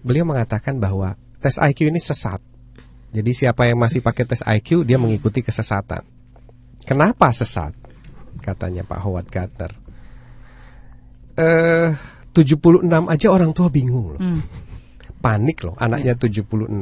[0.00, 2.40] Beliau mengatakan bahwa tes IQ ini sesat.
[3.12, 6.00] Jadi siapa yang masih pakai tes IQ dia mengikuti kesesatan.
[6.88, 7.76] Kenapa sesat?
[8.40, 9.72] Katanya Pak Howard Gardner.
[11.36, 11.92] Eh
[12.32, 14.40] 76 aja orang tua bingung loh Hmm.
[15.20, 16.72] Panik loh anaknya 76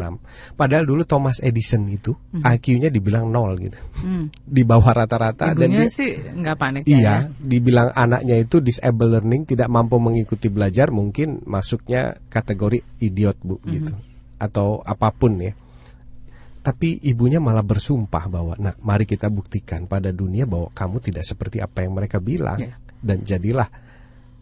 [0.54, 3.78] padahal dulu Thomas Edison itu IQ-nya dibilang nol gitu.
[3.98, 4.30] Hmm.
[4.46, 7.34] di bawah rata-rata dan dia sih nggak panik iya ya.
[7.34, 13.92] dibilang anaknya itu disable learning tidak mampu mengikuti belajar mungkin masuknya kategori idiot bu gitu.
[14.38, 15.52] Atau apa pun ya.
[16.62, 21.62] Tapi ibunya malah bersumpah bahwa nah mari kita buktikan pada dunia bahwa kamu tidak seperti
[21.62, 22.60] apa yang mereka bilang.
[22.60, 22.74] Ya.
[22.98, 23.70] dan jadilah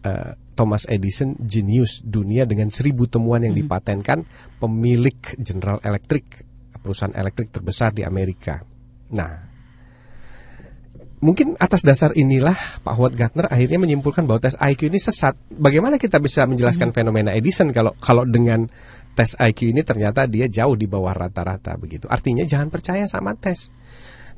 [0.01, 4.25] eh, Thomas Edison jenius dunia dengan seribu temuan yang dipatenkan
[4.57, 6.47] pemilik General Electric
[6.87, 8.63] perusahaan elektrik terbesar di Amerika.
[9.11, 9.43] Nah,
[11.19, 15.35] mungkin atas dasar inilah Pak Howard Gardner akhirnya menyimpulkan bahwa tes IQ ini sesat.
[15.51, 18.71] Bagaimana kita bisa menjelaskan fenomena Edison kalau kalau dengan
[19.17, 22.07] tes IQ ini ternyata dia jauh di bawah rata-rata begitu.
[22.07, 23.67] Artinya jangan percaya sama tes.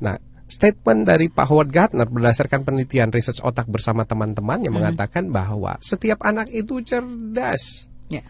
[0.00, 0.16] Nah,
[0.50, 6.20] statement dari Pak Howard Gardner berdasarkan penelitian riset otak bersama teman-teman yang mengatakan bahwa setiap
[6.26, 8.26] anak itu cerdas Ya.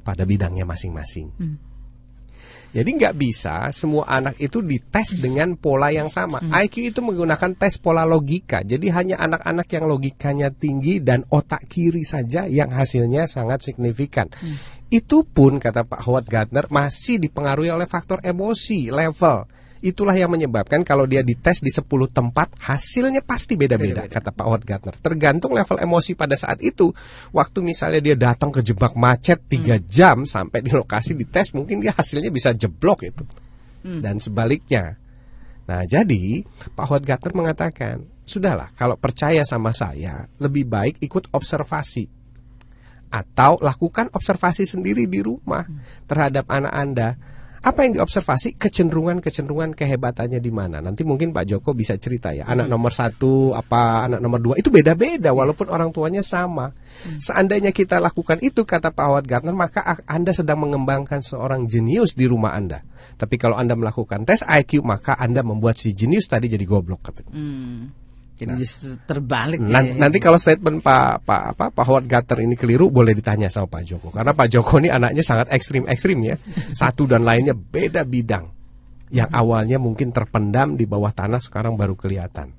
[0.00, 1.28] pada bidangnya masing-masing.
[1.36, 1.56] Hmm.
[2.74, 6.42] Jadi nggak bisa semua anak itu dites dengan pola yang sama.
[6.42, 8.66] IQ itu menggunakan tes pola logika.
[8.66, 14.26] Jadi hanya anak-anak yang logikanya tinggi dan otak kiri saja yang hasilnya sangat signifikan.
[14.90, 19.46] Itu pun kata Pak Howard Gardner masih dipengaruhi oleh faktor emosi level.
[19.84, 24.64] Itulah yang menyebabkan kalau dia dites di 10 tempat hasilnya pasti beda-beda kata Pak Howard
[24.64, 24.96] Gardner.
[24.96, 26.88] Tergantung level emosi pada saat itu.
[27.36, 31.92] Waktu misalnya dia datang ke jebak macet 3 jam sampai di lokasi dites mungkin dia
[31.92, 33.28] hasilnya bisa jeblok itu.
[33.84, 34.96] Dan sebaliknya.
[35.68, 36.40] Nah, jadi
[36.72, 42.24] Pak Howard Gardner mengatakan, "Sudahlah, kalau percaya sama saya, lebih baik ikut observasi
[43.14, 45.62] atau lakukan observasi sendiri di rumah
[46.10, 47.08] terhadap anak Anda.
[47.64, 50.84] Apa yang diobservasi kecenderungan-kecenderungan kehebatannya di mana?
[50.84, 52.44] Nanti mungkin Pak Joko bisa cerita ya.
[52.44, 56.76] Anak nomor satu apa anak nomor dua itu beda-beda walaupun orang tuanya sama.
[57.16, 62.28] Seandainya kita lakukan itu kata Pak Howard Gardner maka Anda sedang mengembangkan seorang jenius di
[62.28, 62.84] rumah Anda.
[63.16, 67.32] Tapi kalau Anda melakukan tes IQ maka Anda membuat si jenius tadi jadi goblok katanya.
[67.32, 68.03] Hmm.
[68.34, 69.94] Jadi justru terbalik Nan- ya.
[69.94, 73.82] nanti kalau statement Pak Pak apa Pak Howard Gardner ini keliru boleh ditanya sama Pak
[73.86, 76.34] Joko karena Pak Joko ini anaknya sangat ekstrim ekstrim ya
[76.82, 78.50] satu dan lainnya beda bidang
[79.14, 82.50] yang awalnya mungkin terpendam di bawah tanah sekarang baru kelihatan.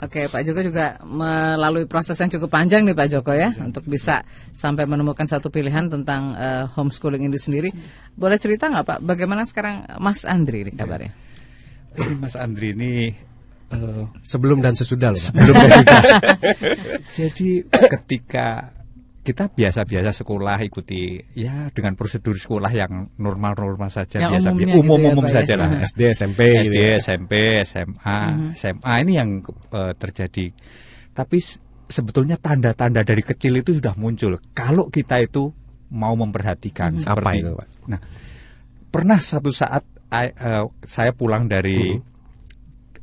[0.00, 4.24] Oke, Pak Joko juga melalui proses yang cukup panjang nih Pak Joko ya untuk bisa
[4.56, 7.68] sampai menemukan satu pilihan tentang eh, homeschooling ini sendiri.
[8.16, 8.98] Boleh cerita nggak Pak?
[9.04, 11.12] Bagaimana sekarang Mas Andri ini kabarnya?
[12.00, 13.12] Ini Mas Andri ini
[13.70, 15.20] eh, Sebelum dan sesudah loh.
[15.20, 15.28] Pak.
[15.30, 16.02] sebelum dan sudah.
[17.18, 18.46] Jadi ketika
[19.20, 24.64] kita biasa-biasa sekolah ikuti ya dengan prosedur sekolah yang normal-normal saja Yang biasa umumnya biasa
[24.64, 25.36] gitu ya, umum-umum Pak, ya.
[25.36, 25.68] saja lah.
[25.84, 26.96] SD SMP SD, gitu ya.
[26.96, 27.32] SMP,
[27.68, 28.18] SMA,
[28.56, 29.30] SMA ini yang
[29.68, 30.46] eh, terjadi.
[31.12, 31.38] Tapi
[31.88, 34.40] sebetulnya tanda-tanda dari kecil itu sudah muncul.
[34.56, 35.52] Kalau kita itu
[35.88, 37.66] mau memperhatikan Apa seperti itu, Pak?
[37.84, 38.00] Nah,
[38.88, 42.00] pernah satu saat I- eh, saya pulang dari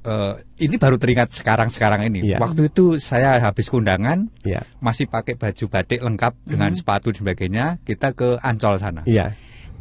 [0.05, 2.29] eh, ini baru teringat sekarang-sekarang ini.
[2.31, 2.37] Iya.
[2.39, 4.63] Waktu itu saya habis kundangan Iya.
[4.79, 9.01] masih pakai baju batik lengkap dengan sepatu dan sebagainya, kita ke Ancol sana.
[9.03, 9.33] Iya.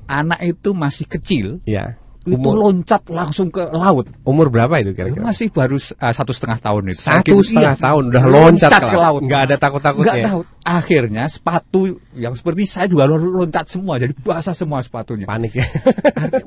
[0.04, 1.96] Anak itu masih kecil, Iya.
[2.24, 4.08] Itu Umur loncat langsung ke laut.
[4.24, 5.20] umur berapa itu kira-kira?
[5.20, 7.00] Masih baru uh, satu setengah tahun itu.
[7.04, 9.20] Satu kira- setengah iya, tahun udah loncat, ke laut.
[9.28, 10.08] Nggak ada takut-takutnya.
[10.08, 10.40] Nggak tahu.
[10.64, 11.80] Akhirnya sepatu
[12.16, 15.28] yang seperti saya juga loncat semua, jadi basah semua sepatunya.
[15.28, 15.68] Panik ya.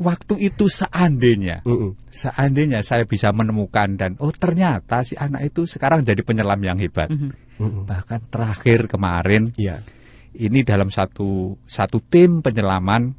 [0.01, 1.93] Waktu itu seandainya, Mm-mm.
[2.09, 7.13] seandainya saya bisa menemukan dan oh ternyata si anak itu sekarang jadi penyelam yang hebat.
[7.13, 7.85] Mm-mm.
[7.85, 9.85] Bahkan terakhir kemarin Iya.
[10.33, 13.13] ini dalam satu satu tim penyelaman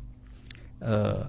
[0.83, 1.23] eh,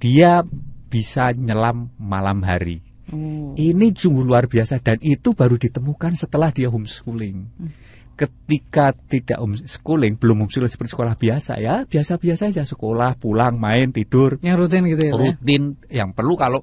[0.00, 0.44] dia
[0.86, 2.80] bisa nyelam malam hari.
[3.14, 3.54] Oh.
[3.54, 7.46] Ini sungguh luar biasa dan itu baru ditemukan setelah dia homeschooling.
[8.16, 14.40] Ketika tidak homeschooling, belum homeschooling seperti sekolah biasa ya, biasa-biasa aja sekolah, pulang, main, tidur,
[14.40, 15.12] Yang rutin gitu ya.
[15.12, 15.14] Ya?
[15.20, 15.62] rutin.
[15.86, 16.60] Yang perlu kalau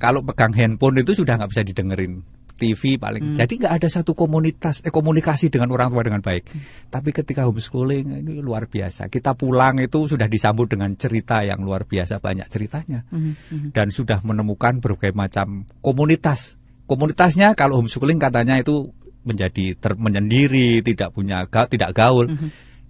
[0.00, 2.24] kalau pegang handphone itu sudah nggak bisa didengerin.
[2.56, 3.36] TV paling.
[3.36, 6.48] Jadi nggak ada satu komunitas eh, komunikasi dengan orang tua dengan baik.
[6.88, 9.06] Tapi ketika homeschooling ini luar biasa.
[9.06, 13.68] Kita pulang itu sudah disambut dengan cerita yang luar biasa banyak ceritanya Mhm, mhm.
[13.76, 16.56] dan sudah menemukan berbagai macam komunitas.
[16.88, 18.88] Komunitasnya kalau homeschooling katanya itu
[19.26, 22.30] menjadi ter, menyendiri, tidak punya ga- tidak gaul.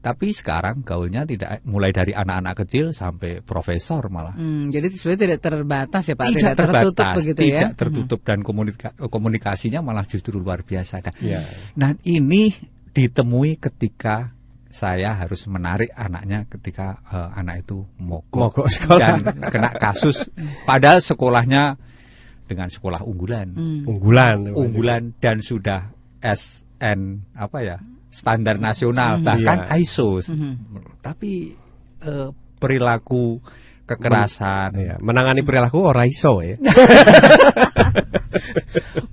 [0.06, 4.38] Tapi sekarang gaulnya tidak mulai dari anak-anak kecil sampai profesor malah.
[4.38, 7.68] Hmm, jadi sebenarnya tidak terbatas ya Pak, tidak, tertutup terbatas, begitu tidak ya.
[7.74, 11.02] tertutup dan komunika- komunikasinya malah justru luar biasa.
[11.02, 11.40] Nah, Iya.
[11.74, 12.54] Nah ini
[12.94, 14.30] ditemui ketika
[14.70, 19.18] saya harus menarik anaknya ketika eh, anak itu mogok, Mogok sekolah.
[19.18, 19.18] dan
[19.50, 20.22] kena kasus.
[20.62, 21.74] Padahal sekolahnya
[22.46, 23.82] dengan sekolah unggulan, Hmm.
[23.84, 24.54] Unggulan.
[24.54, 25.90] unggulan dan sudah
[26.20, 27.00] SN
[27.34, 27.76] apa ya
[28.16, 29.76] standar nasional bahkan Iya.
[29.84, 30.24] ISO.
[31.04, 31.52] Tapi
[32.00, 33.36] eh, perilaku
[33.86, 36.56] kekerasan Iya, menangani perilaku orang iso ya.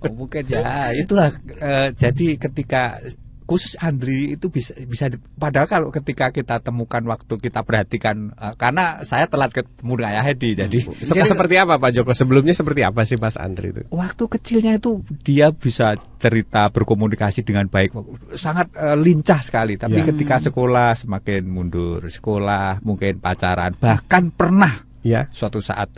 [0.04, 3.00] Oh, mungkin ya itulah eh, jadi ketika
[3.44, 9.02] khusus Andri itu bisa bisa padahal kalau ketika kita temukan waktu kita perhatikan eh, karena
[9.02, 12.12] saya telat ketemu dengan Ayah Hedi jadi Se- seperti apa Pak Joko?
[12.12, 13.82] Sebelumnya seperti apa sih Mas Andri itu?
[13.90, 17.92] waktu kecilnya itu dia bisa cerita berkomunikasi dengan baik
[18.34, 20.10] sangat eh, lincah sekali tapi Ya.
[20.10, 25.28] ketika sekolah semakin mundur sekolah mungkin pacaran bahkan pernah Ya.
[25.30, 25.92] suatu saat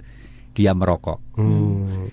[0.52, 2.08] dia merokok Hmm.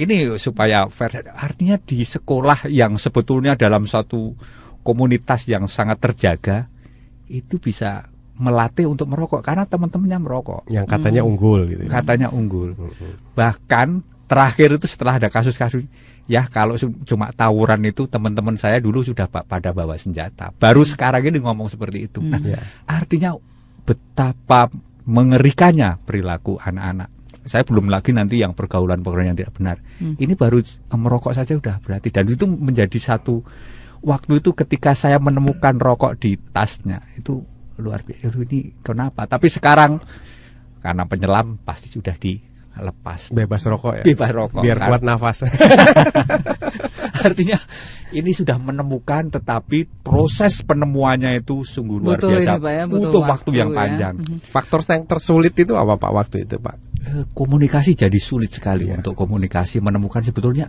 [0.00, 4.32] Ini supaya fair artinya di sekolah yang sebetulnya dalam satu
[4.80, 6.66] komunitas yang sangat terjaga
[7.28, 11.82] itu bisa melatih untuk merokok karena teman-temannya merokok Yang katanya unggul gitu.
[11.84, 11.90] ya.
[11.92, 12.72] katanya unggul
[13.32, 15.84] bahkan terakhir itu setelah ada kasus-kasus
[16.24, 21.26] ya kalau cuma tawuran itu teman-teman saya dulu sudah pa- pada bawa senjata baru sekarang
[21.26, 22.62] ini ngomong seperti itu Nah, Ya.
[22.86, 23.36] artinya
[23.82, 24.70] betapa
[25.04, 27.10] mengerikannya perilaku anak-anak.
[27.48, 29.76] Saya belum lagi nanti yang pergaulan-pergaulan yang tidak benar.
[29.98, 33.40] Ini baru eh, merokok saja udah berarti dan itu menjadi satu
[34.04, 37.40] waktu itu ketika saya menemukan rokok di tasnya itu
[37.80, 38.28] luar biasa.
[38.28, 39.24] Ini kenapa?
[39.24, 40.00] Tapi sekarang
[40.80, 43.32] karena penyelam pasti sudah dilepas.
[43.32, 44.04] Bebas rokok ya.
[44.04, 44.60] Bebas rokok.
[44.60, 45.38] Biar Kan- kuat nafas.
[47.26, 47.60] Artinya
[48.16, 52.52] ini sudah menemukan tetapi proses penemuannya itu sungguh luar Butuh biasa.
[52.56, 53.76] ini, Pak, ya, butuh waktu, waktu yang ya.
[53.76, 54.14] panjang.
[54.40, 56.89] Faktor yang tersulit itu apa Pak waktu itu Pak?
[57.00, 59.00] Eh, komunikasi jadi sulit sekali Iya.
[59.00, 60.68] untuk komunikasi menemukan sebetulnya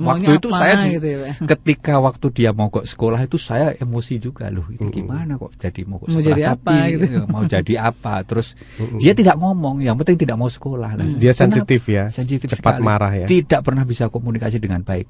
[0.00, 4.48] Maunya waktu itu saya gitu ya, ketika waktu dia mogok sekolah itu saya emosi juga
[4.48, 7.04] loh ini gimana kok jadi mogok Mau sekolah jadi tapi apa gitu.
[7.32, 8.56] mau jadi apa terus
[8.96, 12.84] dia tidak ngomong yang penting tidak mau sekolah Lah, Dia sensitif ya, sensitif cepat sekali.
[12.84, 13.26] marah ya.
[13.28, 15.04] tidak pernah bisa komunikasi dengan baik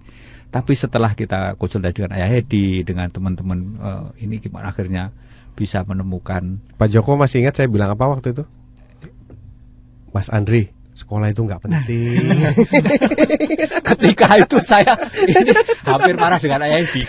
[0.51, 5.15] tapi setelah kita konsultasi dengan ayah Hedi dengan teman-teman eh, ini gimana akhirnya
[5.55, 8.43] bisa menemukan Pak Joko masih ingat saya bilang apa waktu itu?
[10.19, 12.19] Mas Andri, sekolah itu nggak penting.
[13.89, 15.55] ketika itu saya ini
[15.85, 17.07] hampir marah dengan ayah sih?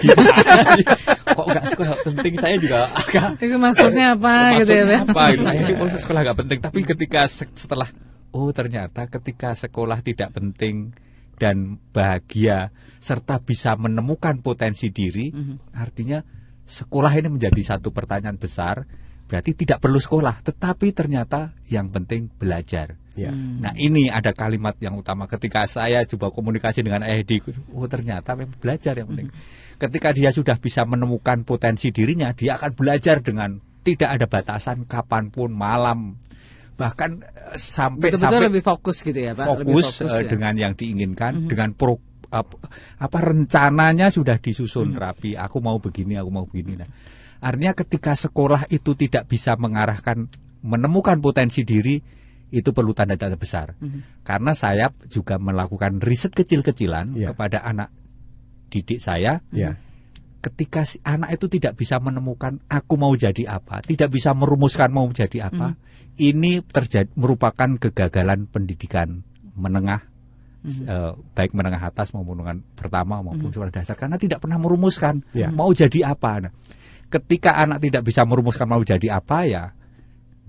[1.25, 5.41] kok nggak sekolah penting saya juga agak Itu maksudnya apa gitu ya, Maksudnya apa itu
[5.43, 7.89] Ayah, oh, sekolah nggak penting tapi ketika se- setelah
[8.29, 10.93] oh ternyata ketika sekolah tidak penting
[11.35, 15.73] dan bahagia serta bisa menemukan potensi diri Mhm.
[15.73, 16.21] artinya
[16.61, 18.85] sekolah ini menjadi satu pertanyaan besar
[19.29, 23.29] berarti tidak perlu sekolah tetapi ternyata yang penting belajar ya.
[23.29, 27.37] Nah ini ada kalimat yang utama ketika saya coba komunikasi dengan Edi,
[27.77, 29.29] oh ternyata memang belajar yang penting.
[29.77, 35.31] Ketika dia sudah bisa menemukan potensi dirinya, dia akan belajar dengan tidak ada batasan kapan
[35.31, 36.19] pun malam
[36.79, 39.45] bahkan eh, sampai Betul-betul sampai lebih fokus gitu ya, Pak?
[39.67, 40.29] Lebih fokus, fokus eh, ya.
[40.31, 41.99] dengan yang diinginkan, dengan pro,
[42.31, 42.55] ap-
[42.95, 45.35] apa rencananya sudah disusun rapi.
[45.35, 46.79] Aku mau begini, aku mau begini.
[46.79, 46.87] Nah,
[47.39, 50.27] artinya ketika sekolah itu tidak bisa mengarahkan
[50.59, 51.95] menemukan potensi diri,
[52.51, 53.77] itu perlu tanda tanda besar.
[54.25, 57.31] Karena saya juga melakukan riset kecil-kecilan Ya.
[57.31, 57.89] kepada anak
[58.69, 59.79] didik saya Ya.
[60.39, 65.07] ketika si anak itu tidak bisa menemukan aku mau jadi apa, tidak bisa merumuskan mau
[65.11, 65.75] jadi apa,
[66.19, 69.23] ini terjadi merupakan kegagalan pendidikan
[69.55, 70.03] menengah
[70.67, 75.47] eh, baik menengah atas maupun menengah pertama maupun sekolah dasar karena tidak pernah merumuskan Ya.
[75.51, 76.47] mau jadi apa.
[76.47, 76.51] Nah,
[77.09, 79.65] ketika anak tidak bisa merumuskan mau jadi apa ya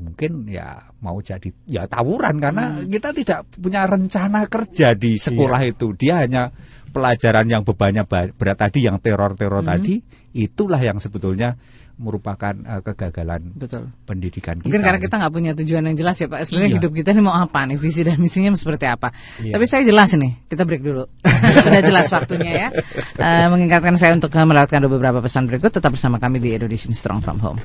[0.01, 5.93] mungkin ya mau jadi ya tawuran karena kita tidak punya rencana kerja di sekolah itu.
[5.93, 6.49] Dia hanya
[6.91, 10.01] pelajaran yang bebannya ba- berat tadi yang teror-teror tadi
[10.33, 11.55] itulah yang sebetulnya
[12.01, 13.93] merupakan eh, kegagalan Betul.
[14.09, 14.67] pendidikan kita.
[14.67, 16.49] Mungkin karena kita nggak punya tujuan yang jelas ya Pak.
[16.49, 16.79] Sebenarnya Iya.
[16.81, 19.13] hidup kita ini mau apa nih, visi dan misinya seperti apa.
[19.45, 19.53] Iya.
[19.53, 21.05] Tapi saya jelas nih, kita break dulu.
[21.65, 22.69] Sudah jelas waktunya ya.
[23.21, 25.69] Eh, mengingatkan saya untuk eh, melewatkan beberapa pesan berikut.
[25.69, 27.61] Tetap bersama kami di Education Strong from Home.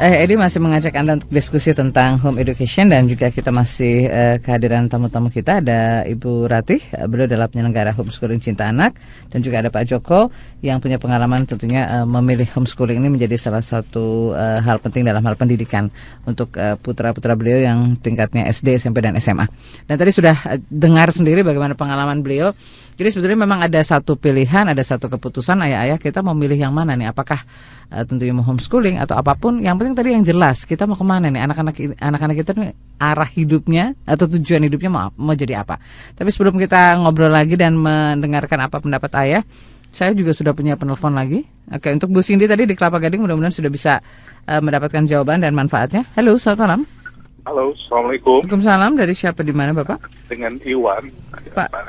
[0.00, 4.40] Eh, Edi masih mengajak Anda untuk diskusi tentang home education dan juga kita masih eh,
[4.40, 8.96] kehadiran tamu-tamu kita ada Ibu Ratih, eh, beliau adalah penyelenggara homeschooling cinta anak
[9.28, 10.32] dan juga ada Pak Joko
[10.64, 15.20] yang punya pengalaman tentunya eh, memilih homeschooling ini menjadi salah satu eh, hal penting dalam
[15.20, 15.92] hal pendidikan
[16.24, 19.44] untuk eh, putra-putra beliau yang tingkatnya SD, SMP dan SMA.
[19.84, 22.56] Dan tadi sudah eh, dengar sendiri bagaimana pengalaman beliau.
[23.00, 26.92] Jadi sebetulnya memang ada satu pilihan, ada satu keputusan ayah-ayah kita mau milih yang mana
[26.92, 27.08] nih?
[27.08, 27.40] Apakah
[27.88, 29.56] eh, tentunya mau homeschooling atau apa pun?
[29.64, 31.40] Yang penting tadi yang jelas kita mau ke mana nih?
[31.48, 35.80] Anak-anak anak-anak kita nih arah hidupnya atau tujuan hidupnya mau mau jadi apa?
[36.12, 39.42] Tapi sebelum kita ngobrol lagi dan mendengarkan apa pendapat ayah,
[39.88, 41.40] saya juga sudah punya penelpon lagi.
[41.72, 44.04] Oke, untuk Bu Cindy tadi di Kelapa Gading mudah-mudahan sudah bisa
[44.44, 46.04] eh, mendapatkan jawaban dan manfaatnya.
[46.20, 46.99] Halo, selamat malam.
[47.42, 48.44] Halo, Assalamualaikum.
[48.44, 48.92] Waalaikumsalam.
[48.94, 49.98] Dari siapa di mana Bapak?
[50.28, 51.08] Dengan Iwan,
[51.56, 51.68] Pak.
[51.72, 51.82] Pak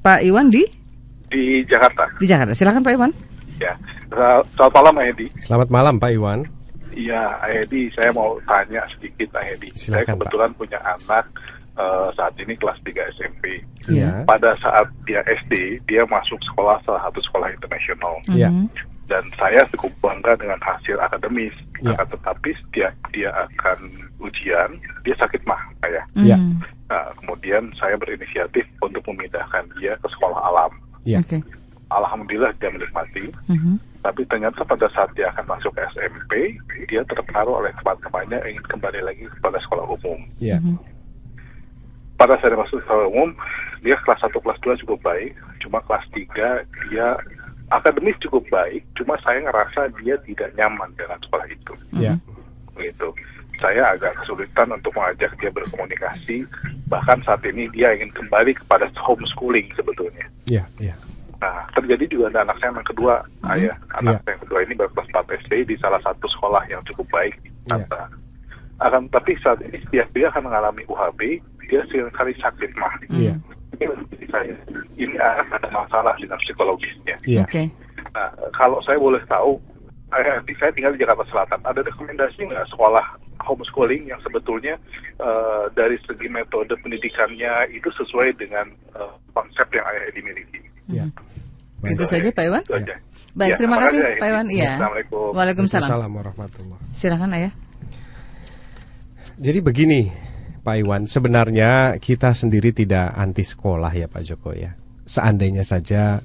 [0.00, 0.64] Pak Iwan di
[1.28, 2.08] di Jakarta.
[2.16, 2.52] di Jakarta.
[2.56, 3.10] Silakan Pak Iwan.
[3.60, 3.74] Ya,
[4.08, 5.26] Sel- selamat malam, Edi.
[5.40, 6.40] Selamat malam Pak Iwan.
[6.94, 9.70] Iya, Edi, saya mau tanya sedikit, Edi.
[9.74, 10.30] Saya Silakan, Pak.
[10.30, 11.26] kebetulan punya anak
[11.74, 13.58] eh, saat ini kelas 3 SMP.
[13.90, 14.22] Iya.
[14.24, 18.14] Pada saat dia SD, dia masuk sekolah salah satu sekolah internasional.
[18.30, 18.46] Ya.
[18.48, 18.70] Mhm.
[19.04, 21.52] Dan saya cukup bangga dengan hasil akademis.
[21.82, 21.92] Ya.
[21.92, 23.76] Akan tetapi setiap dia akan
[24.24, 26.02] ujian, dia sakit mah, ya.
[26.16, 26.64] Mhm.
[26.88, 30.72] Nah, kemudian saya berinisiatif untuk memindahkan dia ke sekolah alam.
[31.04, 31.20] Ya.
[31.20, 31.40] Oke.
[31.92, 33.28] Alhamdulillah dia menikmati.
[33.48, 33.76] Mhm.
[34.04, 36.32] Tapi ternyata pada saat dia akan masuk ke SMP,
[36.92, 40.20] dia terpengaruh oleh teman-temannya ingin kembali lagi kepada sekolah umum.
[40.36, 40.60] Ya.
[42.20, 43.32] Pada saat dia masuk sekolah umum,
[43.80, 45.32] dia kelas 1, kelas 2 cukup baik.
[45.64, 47.16] Cuma kelas 3, dia
[47.72, 48.84] akademis cukup baik.
[48.92, 51.72] Cuma saya ngerasa dia tidak nyaman dengan sekolah itu.
[51.96, 52.20] Ya.
[52.76, 53.08] Begitu.
[53.60, 56.44] Saya agak kesulitan untuk mengajak dia berkomunikasi.
[56.90, 60.26] Bahkan saat ini dia ingin kembali kepada homeschooling sebetulnya.
[60.46, 60.64] Ya.
[60.82, 60.94] Ya.
[61.40, 63.14] Nah, terjadi juga ada anak saya yang kedua,
[63.52, 63.76] ayah.
[64.00, 64.20] Anak Iya.
[64.24, 67.34] saya yang kedua ini baru kelas 4 SD di salah satu sekolah yang cukup baik
[67.44, 67.84] di Iya.
[67.84, 68.00] Jakarta.
[68.80, 71.20] Akan tapi saat ini setiap dia akan mengalami UHB,
[71.70, 72.94] dia sering kali sakit mah.
[73.12, 73.36] Iya.
[73.74, 74.54] Ini saya,
[74.98, 77.16] ini ada masalah dengan psikologisnya.
[77.26, 77.44] Iya.
[77.44, 77.70] Oke.
[78.14, 79.58] Nah, kalau saya boleh tahu,
[80.14, 81.60] saya, saya tinggal di Jakarta Selatan.
[81.66, 83.04] Ada rekomendasi nggak sekolah
[83.42, 84.78] homeschooling yang sebetulnya
[85.18, 90.60] eh, dari segi metode pendidikannya itu sesuai dengan eh, konsep yang ayah dimiliki?
[90.86, 91.04] Ya.
[91.84, 92.62] Itu saja Pak Iwan.
[92.62, 92.96] Itu aja.
[93.34, 94.46] Baik, Ya, terima kasih makasih, Pak Iwan.
[94.46, 94.72] Iya.
[94.78, 95.28] Assalamualaikum.
[95.34, 95.88] Waalaikumsalam.
[95.90, 97.52] Waalaikumsalam warahmatullahi Silakan ayah.
[99.34, 100.00] Jadi begini,
[100.62, 104.78] Pak Iwan, sebenarnya kita sendiri tidak anti sekolah ya Pak Joko ya.
[105.04, 106.22] Seandainya saja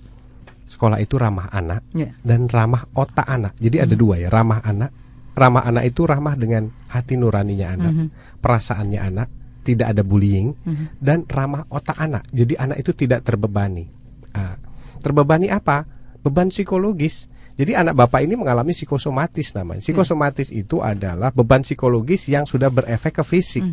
[0.69, 2.13] sekolah itu ramah anak Ya.
[2.21, 3.57] dan ramah otak anak.
[3.57, 4.93] Jadi ada dua ya, ramah anak.
[5.33, 7.93] Ramah anak itu ramah dengan hati nuraninya anak,
[8.43, 9.27] perasaannya anak,
[9.63, 10.51] tidak ada bullying
[10.99, 12.27] dan ramah otak anak.
[12.29, 13.87] Jadi anak itu tidak terbebani.
[14.35, 14.59] Ah,
[14.99, 15.87] terbebani apa?
[16.19, 17.31] Beban psikologis.
[17.55, 19.79] Jadi anak bapak ini mengalami psikosomatis namanya.
[19.83, 23.63] Psikosomatis itu adalah beban psikologis yang sudah berefek ke fisik.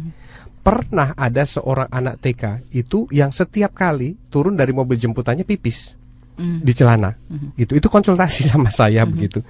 [0.63, 6.06] Pernah ada seorang anak TK itu yang setiap kali turun dari mobil jemputannya pipis
[6.37, 7.11] di celana.
[7.57, 9.41] Itu itu konsultasi sama saya begitu.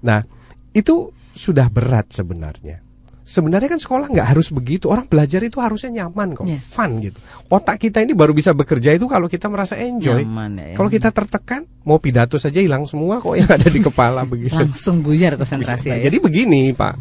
[0.00, 0.24] Nah,
[0.70, 2.80] itu sudah berat sebenarnya.
[3.22, 4.90] Sebenarnya kan sekolah nggak harus begitu.
[4.90, 6.58] Orang belajar itu harusnya nyaman kok, Iya.
[6.58, 7.16] fun gitu.
[7.48, 10.26] Otak kita ini baru bisa bekerja itu kalau kita merasa enjoy.
[10.26, 10.74] Nyaman ya.
[10.74, 14.52] Kalau kita tertekan, mau pidato saja hilang semua kok yang ada di kepala begitu.
[14.52, 16.10] langsung buyar konsentrasi Nah, ya.
[16.10, 16.94] jadi begini Pak,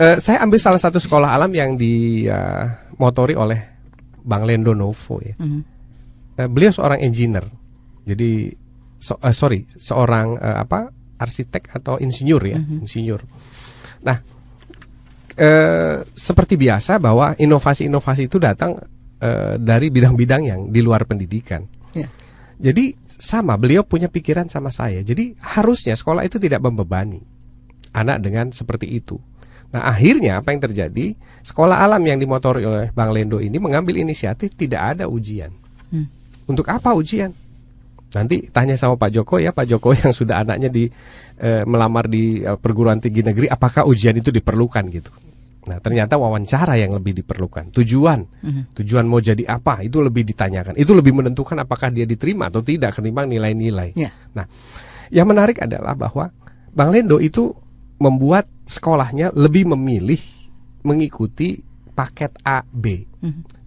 [0.00, 3.60] Eh, saya ambil salah satu sekolah alam yang dimotori oleh
[4.20, 5.36] Bang Lendo Novo ya.
[5.36, 5.60] Mhm.
[6.36, 7.44] Eh, beliau seorang engineer,
[8.04, 8.54] jadi
[9.00, 13.20] so- eh, sorry seorang eh, apa arsitek atau insinyur ya, insinyur.
[14.00, 14.16] Nah,
[15.36, 18.80] eh, seperti biasa bahwa inovasi-inovasi itu datang
[19.20, 21.60] eh, dari bidang-bidang yang di luar pendidikan.
[21.92, 22.08] Ya.
[22.56, 25.04] Jadi sama beliau punya pikiran sama saya.
[25.04, 27.20] Jadi harusnya sekolah itu tidak membebani
[27.92, 29.20] anak dengan seperti itu.
[29.70, 31.14] Nah akhirnya apa yang terjadi?
[31.44, 35.52] Sekolah alam yang dimotori oleh Bang Lendo ini mengambil inisiatif tidak ada ujian.
[35.92, 36.08] Hmm.
[36.48, 37.30] Untuk apa ujian?
[38.10, 40.90] Nanti tanya sama Pak Joko ya, Pak Joko yang sudah anaknya di
[41.38, 45.10] eh, melamar di eh, perguruan tinggi negeri, apakah ujian itu diperlukan gitu?
[45.60, 47.70] Nah ternyata wawancara yang lebih diperlukan.
[47.70, 48.20] Tujuan,
[48.74, 50.74] tujuan mau jadi apa itu lebih ditanyakan.
[50.74, 53.92] Itu lebih menentukan apakah dia diterima atau tidak ketimbang nilai-nilai.
[53.94, 54.10] Ya.
[54.32, 54.48] Nah,
[55.12, 56.32] yang menarik adalah bahwa
[56.72, 57.52] Bang Lendo itu
[58.00, 60.18] membuat sekolahnya lebih memilih
[60.80, 61.60] mengikuti
[62.00, 63.04] paket A B.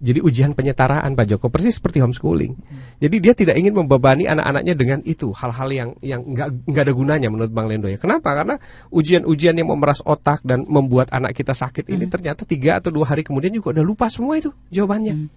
[0.02, 2.58] Jadi ujian penyetaraan Pak Joko persis seperti homeschooling.
[2.98, 7.28] Jadi dia tidak ingin membebani anak-anaknya dengan itu hal-hal yang yang nggak nggak ada gunanya
[7.30, 7.94] menurut Bang Lendo ya.
[7.94, 8.34] Kenapa?
[8.34, 8.58] Karena
[8.90, 13.22] ujian-ujian yang memeras otak dan membuat anak kita sakit ini ternyata tiga atau dua hari
[13.22, 15.30] kemudian juga udah lupa semua itu jawabannya.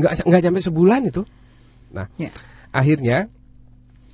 [0.00, 1.22] Nggak nggak sampai sebulan itu.
[1.92, 2.32] Nah, Ya.
[2.72, 3.28] akhirnya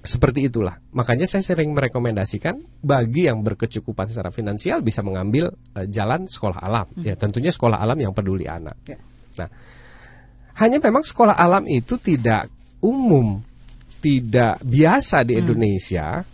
[0.06, 0.78] seperti itulah.
[0.94, 6.86] Makanya saya sering merekomendasikan bagi yang berkecukupan secara finansial bisa mengambil eh, jalan sekolah alam.
[7.02, 8.78] Ya, tentunya sekolah alam yang peduli anak.
[8.86, 8.98] Ya.
[9.42, 9.48] Nah,
[10.62, 12.48] hanya memang sekolah alam itu tidak
[12.80, 13.44] umum,
[14.00, 16.24] tidak biasa di Indonesia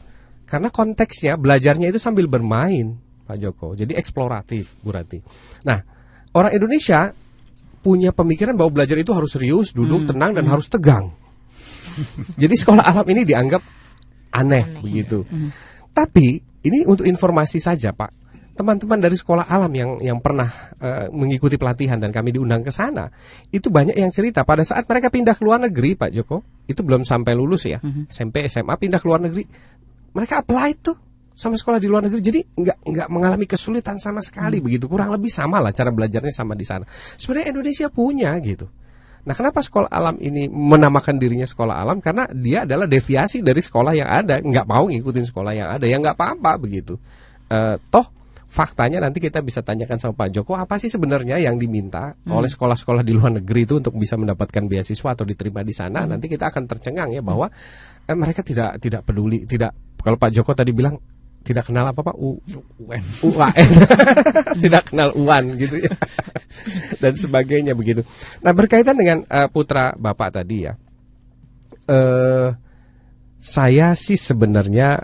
[0.46, 3.72] karena konteksnya belajarnya itu sambil bermain, Pak Joko.
[3.72, 5.16] Jadi eksploratif, Bu Rati.
[5.64, 5.80] Nah,
[6.36, 7.08] orang Indonesia
[7.80, 11.10] punya pemikiran bahwa belajar itu harus serius, duduk tenang dan harus tegang.
[12.42, 13.62] Jadi sekolah alam ini dianggap
[14.32, 14.82] aneh, Aneh.
[14.82, 15.24] begitu.
[15.92, 18.22] Tapi ini untuk informasi saja, Pak.
[18.52, 23.08] Teman-teman dari sekolah alam yang yang pernah eh, mengikuti pelatihan dan kami diundang ke sana,
[23.48, 26.44] itu banyak yang cerita pada saat mereka pindah ke luar negeri, Pak Joko.
[26.68, 27.80] Itu belum sampai lulus ya.
[28.12, 29.48] SMP, SMA pindah ke luar negeri.
[30.12, 30.96] Mereka apply tuh
[31.32, 32.20] sama sekolah di luar negeri.
[32.20, 34.84] Jadi nggak nggak mengalami kesulitan sama sekali begitu.
[34.84, 36.84] Kurang lebih sama lah cara belajarnya sama di sana.
[37.16, 38.68] Sebenarnya Indonesia punya gitu.
[39.22, 42.02] Nah, kenapa sekolah alam ini menamakan dirinya sekolah alam?
[42.02, 45.96] Karena dia adalah deviasi dari sekolah yang ada, nggak mau ngikutin sekolah yang ada, ya
[46.02, 46.98] nggak apa-apa begitu.
[47.46, 48.06] Eh, toh
[48.52, 53.00] faktanya nanti kita bisa tanyakan sama Pak Joko apa sih sebenarnya yang diminta oleh sekolah-sekolah
[53.00, 56.04] di luar negeri itu untuk bisa mendapatkan beasiswa atau diterima di sana.
[56.04, 57.48] Nanti kita akan tercengang ya bahwa
[58.04, 60.98] eh, mereka tidak tidak peduli, tidak kalau Pak Joko tadi bilang
[61.42, 62.38] tidak kenal apa Pak U,
[62.86, 63.02] UN.
[63.26, 63.66] UAN
[64.62, 65.92] tidak kenal UAN gitu ya
[67.02, 68.04] dan sebagainya begitu.
[68.44, 70.72] Nah berkaitan dengan eh, putra bapak tadi ya,
[71.88, 72.50] eh
[73.42, 75.02] saya sih sebenarnya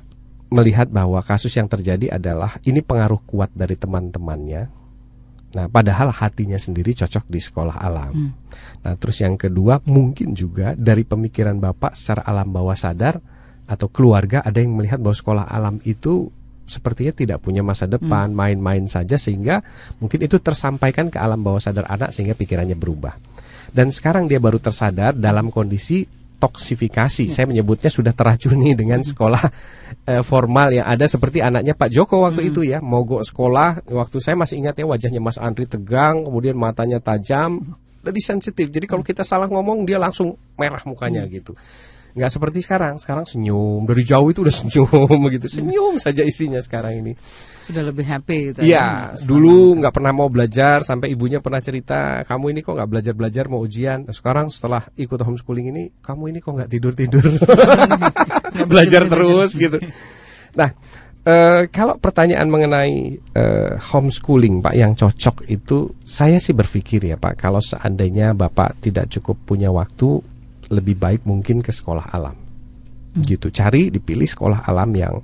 [0.48, 4.62] melihat bahwa kasus yang terjadi adalah ini pengaruh kuat dari teman-temannya.
[5.48, 8.32] Nah padahal hatinya sendiri cocok di sekolah alam.
[8.84, 13.18] Nah terus yang kedua mungkin juga dari pemikiran bapak secara alam bawah sadar
[13.68, 16.32] atau keluarga ada yang melihat bahwa sekolah alam itu
[16.68, 19.64] sepertinya tidak punya masa depan, main-main saja sehingga
[19.98, 23.16] mungkin itu tersampaikan ke alam bawah sadar anak sehingga pikirannya berubah.
[23.72, 26.04] Dan sekarang dia baru tersadar dalam kondisi
[26.38, 27.34] toksifikasi.
[27.34, 29.42] Saya menyebutnya sudah teracuni dengan sekolah
[30.06, 33.88] eh, formal yang ada seperti anaknya Pak Joko waktu itu ya, mogok sekolah.
[33.90, 37.58] Waktu saya masih ingat ya wajahnya Mas Andri tegang, kemudian matanya tajam,
[38.06, 38.70] jadi sensitif.
[38.70, 41.58] Jadi kalau kita salah ngomong dia langsung merah mukanya gitu
[42.18, 42.98] nggak seperti sekarang.
[42.98, 43.86] Sekarang senyum.
[43.86, 47.12] Dari jauh itu udah senyum begitu senyum saja isinya sekarang ini.
[47.62, 48.58] Sudah lebih happy gitu.
[48.64, 53.12] Iya, dulu nggak pernah mau belajar sampai ibunya pernah cerita, kamu ini kok nggak belajar
[53.12, 54.08] belajar mau ujian.
[54.08, 57.20] Nah, Sekarang setelah ikut homeschooling ini, kamu ini kok nggak tidur tidur,
[58.72, 59.76] belajar terus gitu.
[60.56, 60.72] Nah,
[61.28, 67.36] eh, kalau pertanyaan mengenai eh, homeschooling Pak yang cocok itu saya sih berpikir ya Pak
[67.36, 70.24] kalau seandainya Bapak tidak cukup punya waktu
[70.68, 72.36] lebih baik mungkin ke sekolah alam.
[73.18, 73.50] Gitu.
[73.50, 75.14] Cari dipilih sekolah alam yang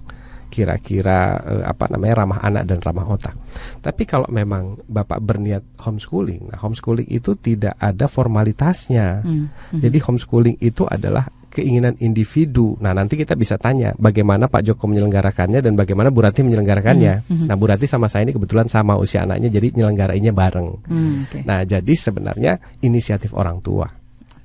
[0.55, 3.35] kira-kira eh, apa namanya ramah anak dan ramah otak.
[3.83, 9.27] Tapi kalau memang Bapak berniat homeschooling, nah homeschooling itu tidak ada formalitasnya.
[9.27, 9.51] Hmm.
[9.75, 12.75] Jadi homeschooling itu adalah keinginan individu.
[12.83, 17.31] Nah, nanti kita bisa tanya bagaimana Pak Joko menyelenggarakannya dan bagaimana Bu Rati menyelenggarakannya.
[17.47, 20.69] Nah, Bu Rati sama saya ini kebetulan sama usia anaknya jadi nyelenggarainya bareng.
[20.91, 21.39] Hmm, oke.
[21.47, 23.87] Nah, jadi sebenarnya inisiatif orang tua.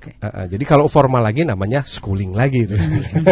[0.00, 0.16] Oke.
[0.16, 2.72] Uh, uh, jadi kalau formal lagi namanya schooling lagi itu.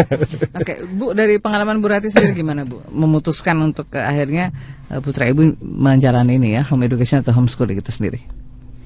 [0.60, 2.84] Oke, Bu dari pengalaman Bu Rati sendiri gimana Bu?
[2.92, 4.52] Memutuskan untuk ke akhirnya
[4.92, 8.20] eh, putra Ibu menjalani ini ya home education atau homeschooling itu sendiri.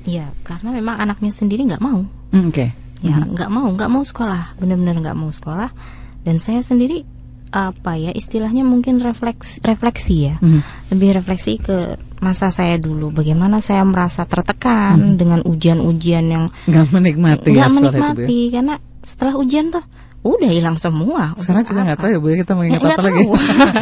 [0.07, 2.07] Ya, karena memang anaknya sendiri nggak mau.
[2.30, 2.70] Hmm, Oke.
[3.03, 5.74] Ya, nggak mau, nggak mau sekolah, benar-benar nggak mau sekolah.
[6.22, 7.03] Dan saya sendiri
[7.51, 10.62] apa ya istilahnya mungkin refleks refleksi ya, Mhm.
[10.95, 13.11] lebih refleksi ke masa saya dulu.
[13.11, 18.51] Bagaimana saya merasa tertekan dengan ujian-ujian yang Nggak menikmati ya nggak sekolah menikmati ya?
[18.55, 19.85] karena setelah ujian tuh
[20.23, 21.35] udah hilang semua.
[21.37, 23.18] Sekarang Untuk juga nggak tahu ya Bu ya kita mau ingat Nggak apa lagi.
[23.18, 23.33] tahu.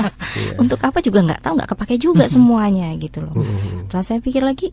[0.65, 3.35] Untuk apa juga nggak tahu, nggak kepake juga semuanya gitu loh.
[3.85, 4.73] Setelah saya pikir lagi,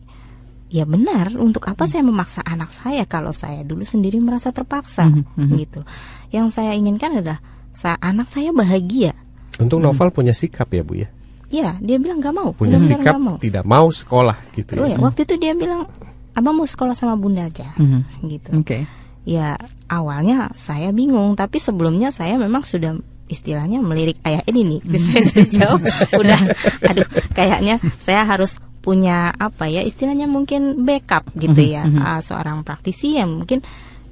[0.72, 1.36] ya benar.
[1.36, 5.84] Untuk apa saya memaksa anak saya kalau saya dulu sendiri merasa terpaksa gitu.
[6.32, 7.44] Yang saya inginkan adalah
[7.76, 9.12] sa anak saya bahagia.
[9.60, 11.12] Untung Novel punya sikap ya Bu ya.
[11.48, 13.36] Ya, dia bilang nggak mau, Punya benar-benar sikap mau.
[13.38, 14.94] tidak mau sekolah gitu Oh ya.
[14.94, 15.88] ya, waktu itu dia bilang,
[16.32, 18.00] abang mau sekolah sama bunda aja, Mhm.
[18.28, 18.50] gitu.
[18.54, 18.84] Oke.
[19.24, 22.96] Ya awalnya saya bingung, tapi sebelumnya saya memang sudah
[23.26, 24.80] istilahnya melirik ayah ini nih.
[24.82, 25.80] Terus saya dari jauh
[26.14, 26.40] udah,
[26.84, 33.16] aduh, kayaknya saya harus punya apa ya istilahnya mungkin backup gitu ya, Ah, seorang praktisi
[33.16, 33.60] yang mungkin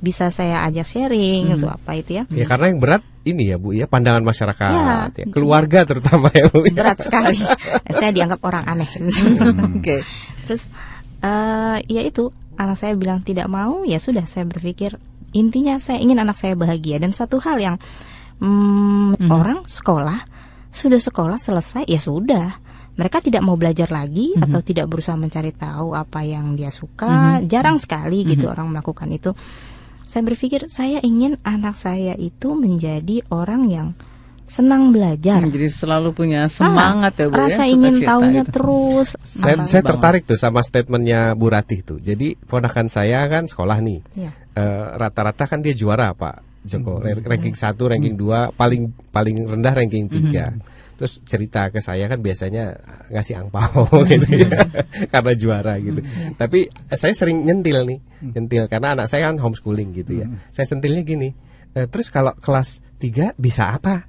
[0.01, 2.25] bisa saya ajak sharing untuk apa itu ya.
[2.29, 5.09] Ya karena yang berat ini ya Bu ya pandangan masyarakat Ya.
[5.11, 6.69] ya, keluarga terutama ya Bu.
[6.69, 6.75] ya.
[6.77, 7.41] Berat sekali,
[8.01, 8.91] saya dianggap orang aneh.
[9.77, 10.05] Oke.
[10.47, 10.69] Terus
[11.25, 14.97] eh ya itu anak saya bilang tidak mau ya sudah saya berpikir
[15.33, 17.77] intinya saya ingin anak saya bahagia dan satu hal yang
[18.41, 20.25] mm, orang sekolah
[20.73, 22.61] sudah sekolah selesai ya sudah
[22.97, 27.77] mereka tidak mau belajar lagi atau tidak berusaha mencari tahu apa yang dia suka jarang
[27.77, 29.37] sekali gitu orang melakukan itu
[30.07, 33.89] saya berpikir saya ingin anak saya itu menjadi orang yang
[34.47, 37.43] senang belajar Hmm, Jadi selalu punya semangat ya Bu ya.
[37.45, 38.53] rasa ingin sukacita tahunya itu.
[38.53, 39.91] terus Saya, apa- saya banget.
[39.91, 41.99] tertarik tuh sama statementnya Bu Ratih tuh.
[41.99, 43.99] Jadi ponakan saya kan sekolah nih.
[44.15, 44.31] Ya.
[44.53, 46.99] Eh, Rata-rata kan dia juara Pak Joko.
[46.99, 50.55] Ra- Ranking 1, ranking 2, paling paling rendah ranking 3.
[50.97, 52.73] Terus cerita ke saya kan biasanya
[53.13, 54.49] ngasih angpau gitu ya.
[55.13, 56.01] Karena juara gitu.
[56.41, 57.99] Tapi saya sering nyentil nih.
[58.33, 60.27] Nyentil karena anak saya kan homeschooling gitu ya.
[60.57, 61.37] Saya sentilnya gini.
[61.77, 64.09] "Eh, terus kalau kelas 3 bisa apa?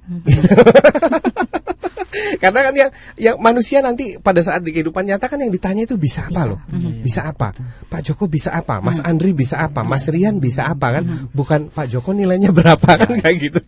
[2.42, 5.94] Karena kan yang yang manusia nanti pada saat di kehidupan nyata kan yang ditanya itu
[6.00, 6.60] bisa apa loh?
[7.04, 7.52] Bisa apa?
[7.88, 8.80] Pak Joko bisa apa?
[8.80, 9.84] Mas Andri bisa apa?
[9.84, 11.04] Mas Rian bisa apa kan?
[11.30, 13.60] Bukan Pak Joko nilainya berapa kan kayak gitu.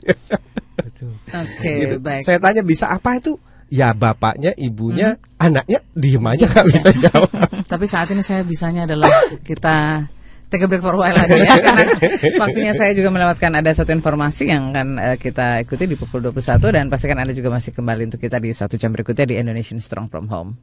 [1.31, 1.97] Oke, Gitu.
[2.01, 2.23] baik.
[2.25, 3.37] Saya tanya bisa apa itu?
[3.71, 7.31] Ya bapaknya, ibunya, anaknya diem aja nggak bisa jawab.
[7.73, 9.13] Tapi saat ini saya bisanya adalah
[9.47, 10.03] kita
[10.51, 11.87] take a break for a while lagi ya karena
[12.43, 16.59] waktunya saya juga melewatkan ada satu informasi yang akan eh, kita ikuti di pukul 21
[16.75, 20.11] dan pastikan Anda juga masih kembali untuk kita di satu jam berikutnya di Indonesian Strong
[20.11, 20.59] From Home.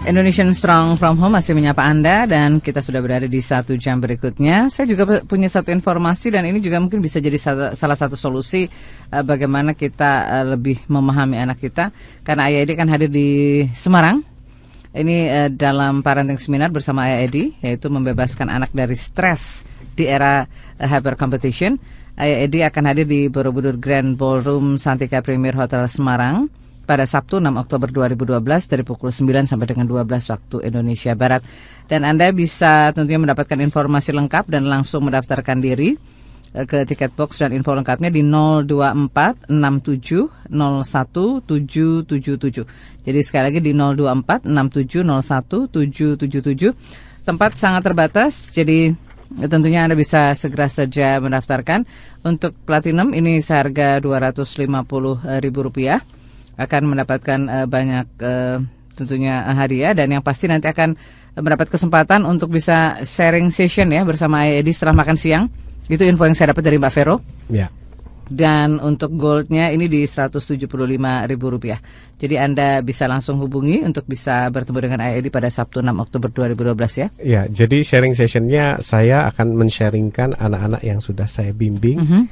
[0.00, 4.72] Indonesian Strong From Home masih menyapa Anda dan kita sudah berada di satu jam berikutnya.
[4.72, 8.16] Saya juga pu- punya satu informasi dan ini juga mungkin bisa jadi sa- salah satu
[8.16, 8.64] solusi
[9.12, 11.92] eh, bagaimana kita eh, lebih memahami anak kita.
[12.24, 14.24] Karena Ayah Edi kan hadir di Semarang.
[14.96, 20.48] Ini eh, dalam parenting seminar bersama Ayah Edi yaitu membebaskan anak dari stres di era
[20.80, 21.76] hyper competition.
[22.16, 26.48] Ayah Edi akan hadir di Borobudur Grand Ballroom Santika Premier Hotel Semarang
[26.90, 31.46] pada Sabtu 6 Oktober 2012 dari pukul 9 sampai dengan 12 waktu Indonesia Barat.
[31.86, 35.94] Dan Anda bisa tentunya mendapatkan informasi lengkap dan langsung mendaftarkan diri
[36.50, 43.06] eh, ke tiket box dan info lengkapnya di 024 67 01 777.
[43.06, 46.74] Jadi sekali lagi di 024 67 01 777.
[47.22, 48.90] Tempat sangat terbatas, jadi
[49.38, 51.86] eh, tentunya Anda bisa segera saja mendaftarkan.
[52.26, 56.18] Untuk platinum ini seharga Rp250.000
[56.60, 58.56] akan mendapatkan eh, banyak eh,
[58.92, 60.92] tentunya hadiah dan yang pasti nanti akan
[61.40, 65.44] mendapat kesempatan untuk bisa sharing session ya bersama Edi setelah makan siang.
[65.88, 67.16] Itu info yang saya dapat dari Mbak Vero.
[67.50, 67.66] Ya.
[68.30, 71.66] Dan untuk goldnya ini di Rp175.000.
[72.14, 77.02] Jadi Anda bisa langsung hubungi untuk bisa bertemu dengan Edi pada Sabtu 6 Oktober 2012
[77.02, 77.08] ya.
[77.18, 82.22] Ya, jadi sharing sessionnya saya akan men-sharingkan anak-anak yang sudah saya bimbing Mhm.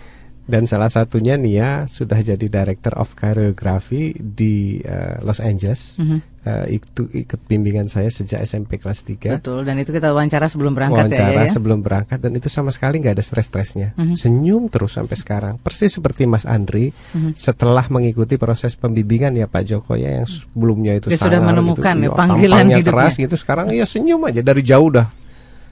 [0.48, 6.00] Dan salah satunya Nia sudah jadi Director of Choreography di uh, Los Angeles.
[6.00, 6.40] Mhm.
[6.40, 9.36] Uh, itu ikut bimbingan saya sejak SMP kelas 3.
[9.36, 11.52] Betul, dan itu kita wawancara sebelum berangkat ya, wawancara ya.
[11.52, 13.92] sebelum berangkat dan itu sama sekali nggak ada stres-stresnya.
[13.92, 14.16] Mhm.
[14.16, 15.54] Senyum terus sampai sekarang.
[15.60, 17.36] Persis seperti Mas Andri Mhm.
[17.36, 21.94] setelah mengikuti proses pembimbingan ya Pak Joko ya yang sebelumnya itu Dia sudah sangar menemukan
[22.00, 22.86] gitu, ya panggilan hidupnya.
[22.96, 25.04] keras gitu sekarang ya senyum aja dari jauh dah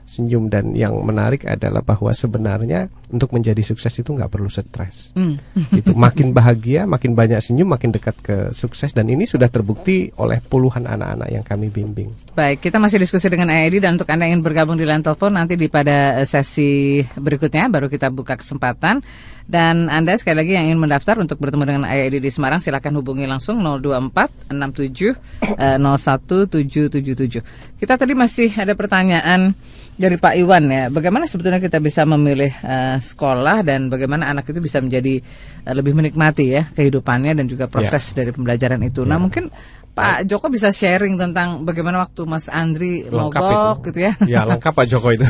[0.07, 5.35] senyum dan yang menarik adalah bahwa sebenarnya untuk menjadi sukses itu nggak perlu stres Hmm.
[5.75, 10.39] itu makin bahagia makin banyak senyum makin dekat ke sukses dan ini sudah terbukti oleh
[10.39, 14.39] puluhan anak-anak yang kami bimbing Baik, kita masih diskusi dengan Edi dan untuk Anda yang
[14.39, 19.01] ingin bergabung di line telepon nanti di pada eh, sesi berikutnya baru kita buka kesempatan.
[19.47, 23.25] Dan Anda sekali lagi yang ingin mendaftar untuk bertemu dengan Edi di Semarang silakan hubungi
[23.25, 25.17] langsung 024 67
[25.57, 27.81] eh, 01777.
[27.81, 29.57] Kita tadi masih ada pertanyaan
[29.97, 30.83] dari Pak Iwan ya.
[30.93, 35.19] Bagaimana sebetulnya kita bisa memilih eh, sekolah dan bagaimana anak itu bisa menjadi
[35.65, 39.03] eh, lebih menikmati ya kehidupannya dan juga proses dari pembelajaran itu.
[39.03, 39.49] Nah, mungkin
[39.97, 44.13] Pak Joko bisa sharing tentang bagaimana waktu Mas Andri lengkap mogok itu gitu ya.
[44.29, 45.25] ya lengkap Pak Joko itu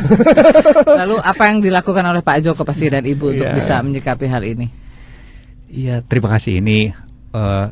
[1.00, 3.56] Lalu apa yang dilakukan oleh Pak Joko pasti dan Ibu untuk Iya.
[3.56, 4.68] bisa menyikapi hal ini?
[5.72, 6.60] Iya, terima kasih.
[6.60, 6.92] Ini
[7.32, 7.66] eh,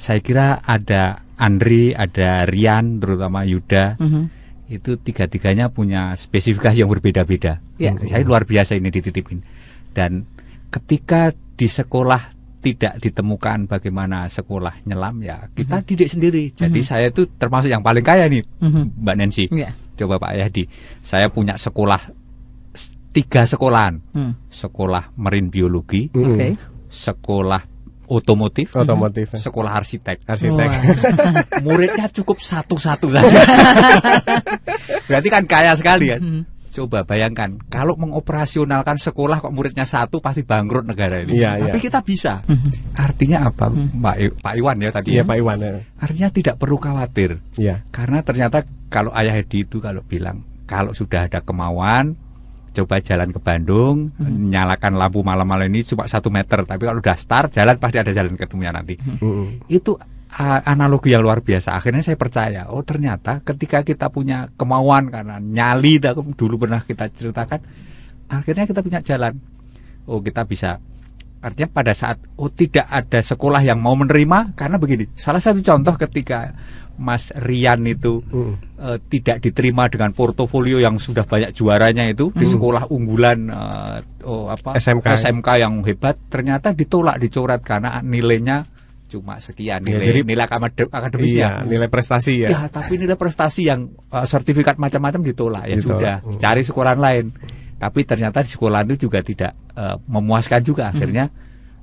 [0.00, 4.00] saya kira ada Andri, ada Rian, terutama Yuda.
[4.00, 4.37] Mhm.
[4.68, 7.64] Itu tiga-tiganya punya spesifikasi yang berbeda-beda.
[7.80, 7.96] Ya.
[8.04, 9.40] Saya luar biasa ini dititipin.
[9.96, 10.28] Dan
[10.68, 16.52] ketika di sekolah tidak ditemukan bagaimana sekolah nyelam ya kita didik sendiri.
[16.52, 18.98] Jadi saya itu termasuk yang paling kaya nih, Mhm.
[18.98, 19.44] Mbak Nancy.
[19.48, 19.70] Iya.
[19.98, 20.66] Coba Pak Yadi,
[21.02, 21.98] saya punya sekolah
[23.10, 24.32] tiga sekolahan, Hmm.
[24.46, 26.22] sekolah marin biologi, Mm.
[26.22, 26.48] Oke.
[26.86, 27.62] sekolah
[28.08, 30.24] otomotif, otomotif sekolah arsitek.
[30.24, 30.82] arsitek Wah.
[31.64, 33.40] Muridnya cukup satu-satu saja.
[35.08, 36.20] Berarti kan kaya sekali kan.
[36.20, 36.42] Mhm.
[36.68, 41.40] Coba bayangkan, kalau mengoperasionalkan sekolah kok muridnya satu pasti bangkrut negara ini.
[41.42, 41.84] Iya, Tapi iya.
[41.90, 42.32] kita bisa.
[42.94, 45.18] Artinya apa, Pak, I- Pak Iwan ya tadi?
[45.18, 45.26] Iya ya?
[45.26, 45.70] Pak Iwan ya.
[45.98, 47.40] Artinya tidak perlu khawatir.
[47.58, 47.82] Iya.
[47.90, 52.14] Karena ternyata kalau ayah Edi itu kalau bilang kalau sudah ada kemauan
[52.78, 57.58] coba jalan ke Bandung nyalakan lampu malam-malam ini cuma satu meter tapi kalau udah start
[57.58, 58.94] jalan pasti ada jalan ketemunya nanti.
[58.94, 59.66] Mm-mm.
[59.66, 59.98] itu
[60.30, 61.74] a- analogi yang luar biasa.
[61.74, 67.10] Akhirnya saya percaya oh ternyata ketika kita punya kemauan karena nyali dah- dulu pernah kita
[67.10, 67.60] ceritakan
[68.30, 69.34] akhirnya kita punya jalan.
[70.06, 70.78] Oh kita bisa.
[71.38, 75.94] Artinya pada saat oh tidak ada sekolah yang mau menerima karena begini salah satu contoh
[75.94, 76.50] ketika
[76.98, 78.52] Mas Rian itu Mm.
[78.76, 84.46] eh, tidak diterima dengan portofolio yang sudah banyak juaranya itu di sekolah unggulan eh, oh
[84.46, 85.06] apa SMK.
[85.16, 88.66] SMK yang hebat ternyata ditolak dicoret karena nilainya
[89.08, 91.48] cuma sekian Ya, nilai jadi- nilai akadem- akademisnya.
[91.56, 92.48] Iya, nilai prestasi ya.
[92.50, 95.96] Ya, tapi nilai prestasi yang eh, sertifikat macam-macam ditolak ya Ditolak.
[95.96, 96.36] sudah Hmm.
[96.36, 97.26] cari sekolahan lain.
[97.78, 101.30] Tapi ternyata di sekolah itu juga tidak eh, memuaskan juga akhirnya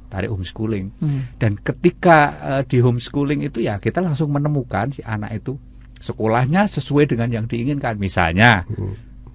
[0.07, 0.91] tarik homeschooling.
[1.01, 1.21] Hmm.
[1.37, 5.57] Dan ketika eh, di homeschooling itu ya kita langsung menemukan si anak itu
[5.97, 7.97] sekolahnya sesuai dengan yang diinginkan.
[7.97, 8.63] Misalnya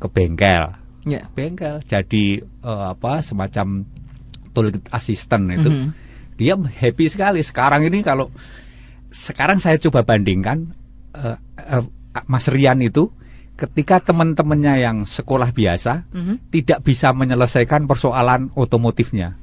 [0.01, 0.71] ke bengkel,
[1.05, 1.25] Ya.
[1.33, 3.85] bengkel jadi eh, apa semacam
[4.53, 5.87] toilet assistant itu Mhm.
[6.37, 8.29] dia happy sekali sekarang ini kalau
[9.11, 10.71] sekarang saya coba bandingkan
[11.14, 11.85] eh, eh,
[12.27, 13.11] Mas Rian itu
[13.55, 16.35] ketika teman-temannya yang sekolah biasa Mhm.
[16.51, 19.37] tidak bisa menyelesaikan persoalan otomotifnya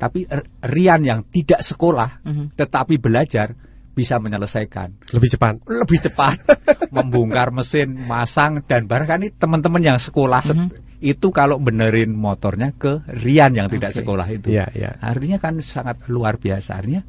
[0.00, 0.24] tapi
[0.64, 2.56] Rian yang tidak sekolah Mhm.
[2.56, 3.52] tetapi belajar
[3.90, 5.54] bisa menyelesaikan Lebih cepat.
[5.68, 6.36] lebih cepat
[6.96, 13.04] membongkar mesin, masang dan bahkan ini teman-teman yang sekolah set- itu kalau benerin motornya ke
[13.20, 13.98] Rian yang tidak Oke.
[14.00, 14.52] sekolah itu.
[14.52, 14.90] Iya, iya.
[15.00, 16.76] Artinya kan sangat luar biasa.
[16.76, 17.00] Artinya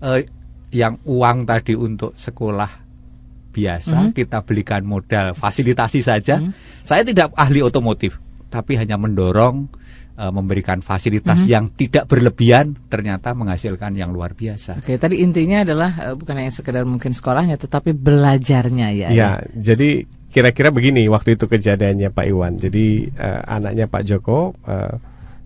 [0.00, 0.28] eh,
[0.70, 2.68] yang uang tadi untuk sekolah
[3.50, 6.38] biasa kita belikan modal fasilitasi saja.
[6.84, 9.66] Saya tidak ahli otomotif, tapi hanya mendorong
[10.20, 14.84] eh, memberikan fasilitas yang tidak berlebihan ternyata menghasilkan yang luar biasa.
[14.84, 19.08] Oke, tadi intinya adalah eh, bukan hanya sekedar mungkin sekolahnya, tetapi belajarnya ya.
[19.08, 22.60] Ya, jadi kira-kira begini waktu itu kejadiannya Pak Iwan.
[22.60, 24.94] Jadi eh, anaknya Pak Joko eh,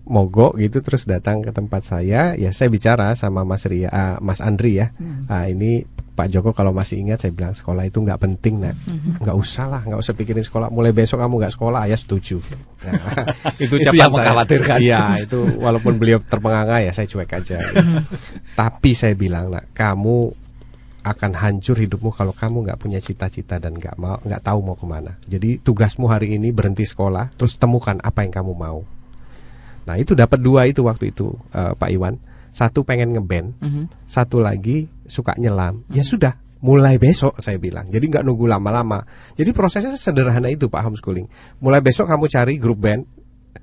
[0.05, 2.37] mogok gitu terus datang ke tempat saya.
[2.37, 4.93] Ya saya bicara sama Mas Ria, ah, Mas Andri ya.
[5.25, 5.83] Ah, ini
[6.15, 8.71] Pak Joko kalau masih ingat saya bilang sekolah itu nggak penting nak,
[9.19, 10.71] nggak usah lah, nggak usah pikirin sekolah.
[10.71, 12.39] Mulai besok kamu nggak sekolah, ayah setuju.
[12.87, 13.27] Nah,
[13.63, 14.15] itu Itu yang saya.
[14.15, 14.77] mengkhawatirkan.
[14.79, 17.59] Iya, itu walaupun beliau terpenganga ya saya cuek aja.
[17.59, 17.99] gitu.
[18.55, 20.31] Tapi saya bilang nak, kamu
[21.05, 24.87] akan hancur hidupmu kalau kamu nggak punya cita-cita dan nggak mau nggak tahu mau ke
[24.87, 25.19] mana.
[25.27, 28.81] Jadi tugasmu hari ini berhenti sekolah, terus temukan apa yang kamu mau.
[29.85, 32.15] Nah itu dapat dua itu waktu itu eh, Pak Iwan.
[32.55, 33.83] Satu pengen ngeband, Mhm.
[34.07, 35.83] satu lagi suka nyelam.
[35.91, 37.91] Ya sudah, mulai besok saya bilang.
[37.91, 39.03] Jadi nggak nunggu lama-lama.
[39.35, 41.27] Jadi prosesnya sederhana itu Pak homeschooling.
[41.59, 43.03] Mulai besok kamu cari grup band,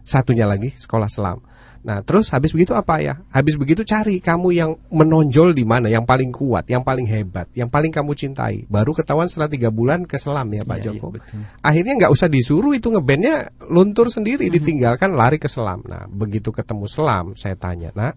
[0.05, 1.41] satunya lagi sekolah selam.
[1.83, 3.19] Nah, terus habis begitu apa ya?
[3.35, 7.67] Habis begitu cari kamu yang menonjol di mana, yang paling kuat, yang paling hebat, yang
[7.67, 8.71] paling kamu cintai.
[8.71, 11.11] Baru ketahuan setelah tiga bulan ke selam ya Pak Iya, Joko.
[11.11, 11.43] betul.
[11.59, 15.83] Akhirnya nggak usah disuruh itu ngebandnya luntur sendiri, ditinggalkan lari ke selam.
[15.83, 18.15] Nah, begitu ketemu selam, saya tanya, nak,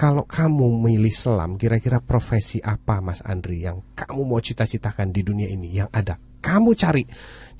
[0.00, 5.44] kalau kamu milih selam, kira-kira profesi apa Mas Andri yang kamu mau cita-citakan di dunia
[5.44, 6.16] ini yang ada?
[6.40, 7.04] Kamu cari.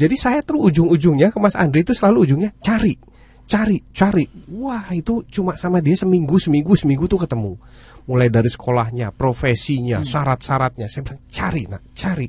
[0.01, 2.97] Jadi saya tuh ujung-ujungnya ke Mas Andri itu selalu ujungnya cari,
[3.45, 4.25] cari, cari.
[4.57, 7.61] Wah itu cuma sama dia seminggu, seminggu, seminggu tuh ketemu.
[8.09, 10.89] Mulai dari sekolahnya, profesinya, syarat-syaratnya.
[10.89, 12.25] Saya bilang cari, nak, cari.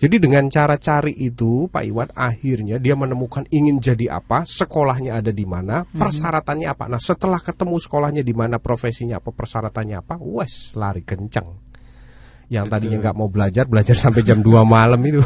[0.00, 5.28] Jadi dengan cara cari itu, Pak Iwan akhirnya dia menemukan ingin jadi apa, sekolahnya ada
[5.28, 6.88] di mana, persyaratannya apa.
[6.88, 11.68] Nah setelah ketemu sekolahnya di mana, profesinya apa, persyaratannya apa, wes lari kenceng.
[12.50, 15.20] Yang tadinya nggak mau belajar, belajar sampai jam 2 malam itu.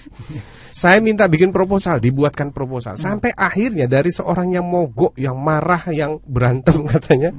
[0.84, 3.00] Saya minta bikin proposal, dibuatkan proposal.
[3.00, 7.32] Sampai akhirnya dari seorang yang mogok, yang marah, yang berantem katanya,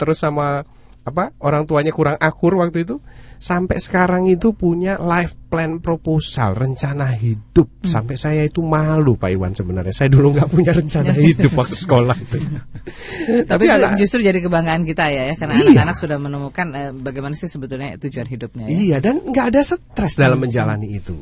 [0.00, 0.64] terus sama
[1.06, 2.98] apa orang tuanya kurang akur waktu itu,
[3.38, 7.70] sampai sekarang itu punya life plan proposal, rencana hidup.
[7.86, 9.94] Sampai saya itu malu Pak Iwan sebenarnya.
[9.94, 12.38] Saya dulu nggak punya rencana hidup waktu sekolah itu.
[13.46, 15.70] Tapi itu anak- justru jadi kebanggaan kita ya, ya karena Iya.
[15.78, 18.66] anak-anak sudah menemukan eh, bagaimana sih sebetulnya tujuan hidupnya.
[18.66, 18.74] Ya.
[18.74, 21.14] Iya dan nggak ada stres dalam menjalani itu.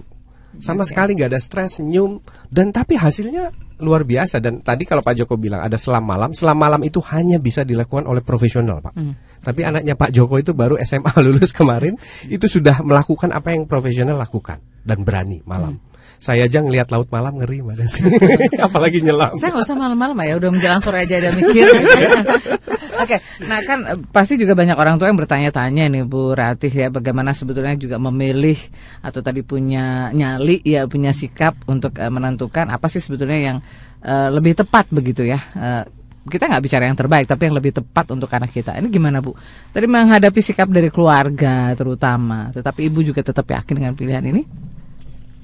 [0.55, 3.53] Sama sekali nggak ada stres, senyum dan tapi hasilnya
[3.83, 7.43] luar biasa dan tadi kalau Pak Joko bilang ada selam malam, selam malam itu hanya
[7.43, 8.95] bisa dilakukan oleh profesional Pak.
[9.43, 11.99] Tapi anaknya Pak Joko itu baru SMA lulus kemarin
[12.31, 15.81] itu sudah melakukan apa yang profesional lakukan dan berani malam.
[16.19, 18.05] Saya aja ngelihat laut malam ngeri mana sih,
[18.67, 19.35] apalagi nyelam.
[19.37, 21.67] Saya nggak usah malam-malam ya, udah menjelang sore aja ada mikir.
[23.05, 26.89] Oke, nah kan eh, pasti juga banyak orang tua yang bertanya-tanya nih Bu Ratih ya,
[26.89, 28.57] bagaimana sebetulnya juga memilih
[29.05, 33.57] atau tadi punya nyali ya, punya sikap untuk eh, menentukan apa sih sebetulnya yang
[34.01, 35.37] eh, lebih tepat begitu ya.
[35.37, 35.85] Eh,
[36.25, 38.73] kita nggak bicara yang terbaik, tapi yang lebih tepat untuk anak kita.
[38.81, 39.37] Ini gimana Bu?
[39.77, 44.73] Tadi menghadapi sikap dari keluarga terutama, tetapi Ibu juga tetap yakin dengan pilihan ini?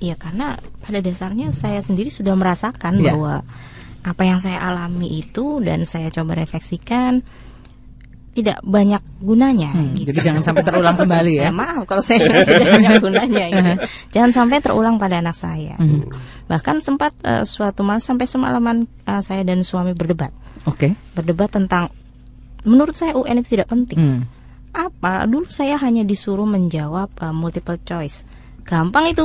[0.00, 3.12] Iya karena pada dasarnya saya sendiri sudah merasakan Iya.
[3.12, 3.34] bahwa
[4.00, 7.20] apa yang saya alami itu dan saya coba refleksikan
[8.30, 9.74] tidak banyak gunanya.
[9.74, 10.14] Hmm, gitu.
[10.14, 11.44] jadi jangan sampai terulang kembali ya.
[11.46, 12.46] Ya, maaf kalau saya tidak
[12.78, 13.44] banyak gunanya.
[13.52, 13.72] gitu.
[14.16, 15.74] Jangan sampai terulang pada anak saya.
[15.76, 16.06] Hmm.
[16.46, 20.30] Bahkan sempat eh, suatu malam sampai semalaman eh, saya dan suami berdebat,
[20.64, 20.94] Oke.
[21.12, 21.90] berdebat tentang
[22.62, 24.20] menurut saya UN itu tidak penting Hmm.
[24.70, 28.20] apa dulu saya hanya disuruh menjawab uh, multiple choice
[28.64, 29.22] gampang itu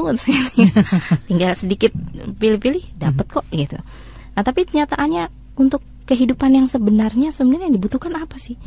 [1.27, 1.91] tinggal, sedikit
[2.39, 3.77] pilih-pilih dapat kok gitu.
[4.35, 8.59] Nah tapi kenyataannya untuk kehidupan yang sebenarnya sebenarnya yang dibutuhkan apa sih?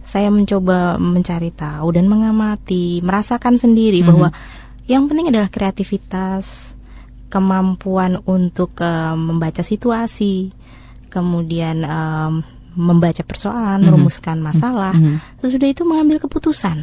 [0.00, 4.32] Saya mencoba mencari tahu dan mengamati merasakan sendiri bahwa
[4.90, 6.74] yang penting adalah kreativitas
[7.30, 10.50] kemampuan untuk uh, membaca situasi
[11.12, 12.42] kemudian um,
[12.74, 14.94] membaca persoalan merumuskan masalah.
[15.42, 16.82] Sesudah itu mengambil keputusan.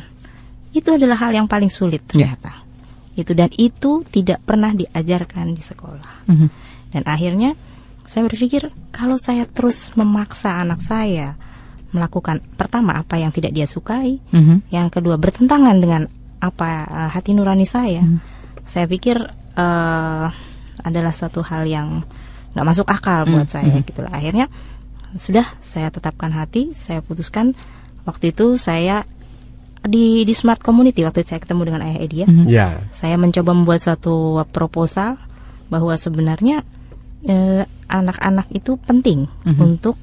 [0.72, 2.32] Itu adalah hal yang paling sulit Ya.
[2.38, 2.67] ternyata
[3.18, 6.30] itu dan itu tidak pernah diajarkan di sekolah.
[6.30, 6.48] Mhm.
[6.88, 7.52] dan akhirnya
[8.08, 11.36] saya berpikir kalau saya terus memaksa anak saya
[11.92, 14.72] melakukan pertama apa yang tidak dia sukai Mhm.
[14.72, 16.08] yang kedua bertentangan dengan
[16.40, 18.06] apa eh, hati nurani saya
[18.64, 19.18] saya pikir
[19.58, 20.28] eh,
[20.86, 22.06] adalah suatu hal yang
[22.56, 24.48] nggak masuk akal buat saya gitulah akhirnya
[25.18, 27.56] sudah saya tetapkan hati saya putuskan.
[28.08, 29.04] Waktu itu saya
[29.88, 32.68] di di smart community waktu saya ketemu dengan ayah Edia Ya.
[32.92, 35.16] saya mencoba membuat suatu proposal
[35.68, 36.64] bahwa sebenarnya
[37.24, 39.26] eh, anak-anak itu penting
[39.58, 39.96] untuk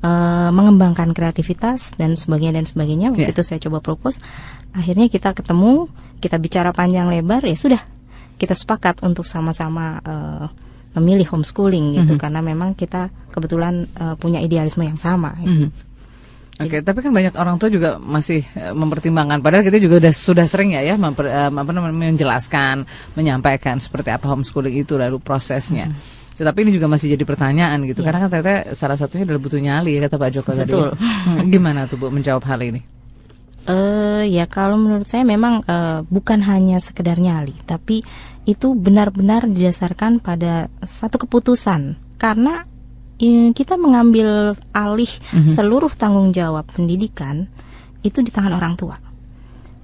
[0.00, 3.06] eh, mengembangkan kreativitas dan sebagainya dan sebagainya.
[3.12, 3.34] Waktu Ya.
[3.34, 4.18] itu saya coba propose.
[4.74, 5.86] Akhirnya kita ketemu,
[6.18, 7.82] kita bicara panjang lebar ya sudah.
[8.34, 10.46] Kita sepakat untuk sama-sama eh,
[10.94, 15.34] memilih homeschooling gitu karena memang kita kebetulan eh, punya idealisme yang sama.
[15.38, 15.93] Mhm.
[16.54, 19.42] Oke, tapi kan banyak orang tua juga masih eh, mempertimbangkan.
[19.42, 22.86] Padahal kita juga udah sudah sering ya ya memper, eh, apa namanya, menjelaskan,
[23.18, 25.90] menyampaikan seperti apa homeschooling itu lalu prosesnya.
[26.38, 28.06] Tetapi ini juga masih jadi pertanyaan gitu.
[28.06, 30.72] Karena kan ternyata salah satunya adalah butuh nyali ya kata Pak Joko tadi.
[30.74, 32.80] Hmm, Gimana tuh Bu menjawab hal ini?
[33.64, 38.02] Eh ya kalau menurut saya memang eh, bukan hanya sekedar nyali, tapi
[38.44, 42.68] itu benar-benar didasarkan pada satu keputusan karena
[43.54, 45.10] kita mengambil alih
[45.48, 47.46] seluruh tanggung jawab pendidikan
[48.04, 48.96] itu di tangan orang tua.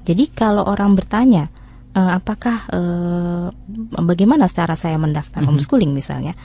[0.04, 1.48] Jadi kalau orang bertanya
[1.96, 3.46] eh, apakah eh,
[4.04, 6.36] bagaimana cara saya mendaftar homeschooling misalnya,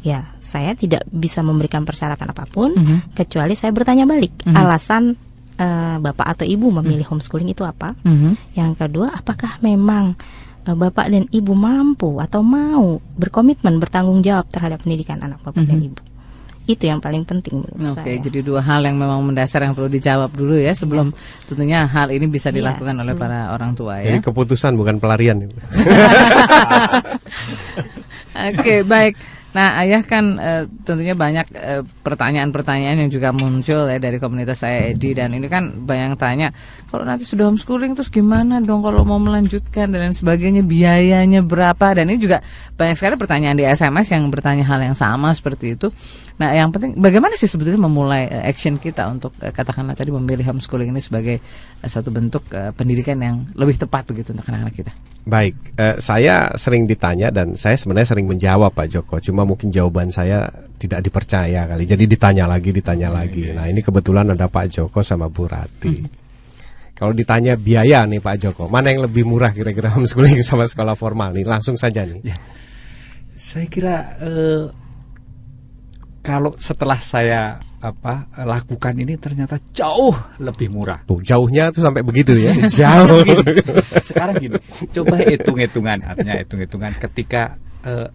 [0.00, 2.72] ya saya tidak bisa memberikan persyaratan apa pun
[3.12, 5.14] kecuali saya bertanya balik alasan
[5.60, 7.92] eh, bapak atau ibu memilih homeschooling itu apa.
[8.02, 8.56] Mhm.
[8.56, 10.16] Yang kedua, apakah memang
[10.68, 15.96] bapak dan ibu mampu atau mau berkomitmen bertanggung jawab terhadap pendidikan anak bapak dan ibu.
[16.68, 18.20] Itu yang paling penting menurut Oke, saya.
[18.20, 22.28] jadi dua hal yang memang mendasar yang perlu dijawab dulu ya sebelum tentunya hal ini
[22.28, 24.24] bisa Iya, dilakukan oleh sebelum- para orang tua Jadi ya.
[24.28, 25.48] keputusan bukan pelarian.
[28.52, 29.16] Oke, baik.
[29.56, 34.92] Nah, ayah kan eh, tentunya banyak eh, pertanyaan-pertanyaan yang juga muncul ya dari komunitas saya
[34.92, 36.52] Edi dan ini kan banyak tanya
[36.92, 41.96] kalau nanti sudah homeschooling terus gimana dong kalau mau melanjutkan dan lain sebagainya biayanya berapa
[41.96, 42.44] dan ini juga
[42.76, 45.88] banyak sekali pertanyaan di SMS yang bertanya hal yang sama seperti itu.
[46.38, 50.92] Nah, yang penting bagaimana sih sebetulnya memulai eh, action kita untuk katakanlah tadi memilih homeschooling
[50.92, 51.40] ini sebagai
[51.78, 52.42] satu bentuk
[52.74, 54.92] pendidikan yang lebih tepat begitu untuk anak-anak kita.
[55.28, 55.54] Baik,
[56.00, 59.20] saya sering ditanya dan saya sebenarnya sering menjawab Pak Joko.
[59.20, 60.46] Cuma mungkin jawaban saya
[60.78, 61.84] tidak dipercaya kali.
[61.84, 63.50] Jadi ditanya lagi, ditanya lagi.
[63.50, 66.26] Nah ini kebetulan ada Pak Joko sama Bu Rati.
[66.98, 71.30] Kalau ditanya biaya nih Pak Joko, mana yang lebih murah kira-kira homeschooling sama sekolah formal
[71.30, 71.46] nih?
[71.46, 72.34] Langsung saja nih.
[73.38, 74.66] Saya kira eh,
[76.26, 80.10] kalau setelah saya apa lakukan ini ternyata jauh
[80.42, 80.98] lebih murah.
[81.06, 82.50] Tuh jauhnya tuh sampai begitu ya.
[82.82, 83.22] Jauh.
[84.02, 84.58] Sekarang gini,
[84.90, 87.54] coba hitung-hitungan artinya hitung-hitungan ketika
[87.86, 88.10] eh,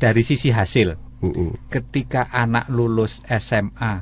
[0.00, 1.68] dari sisi hasil, Mm-mm.
[1.68, 3.94] ketika anak lulus SMA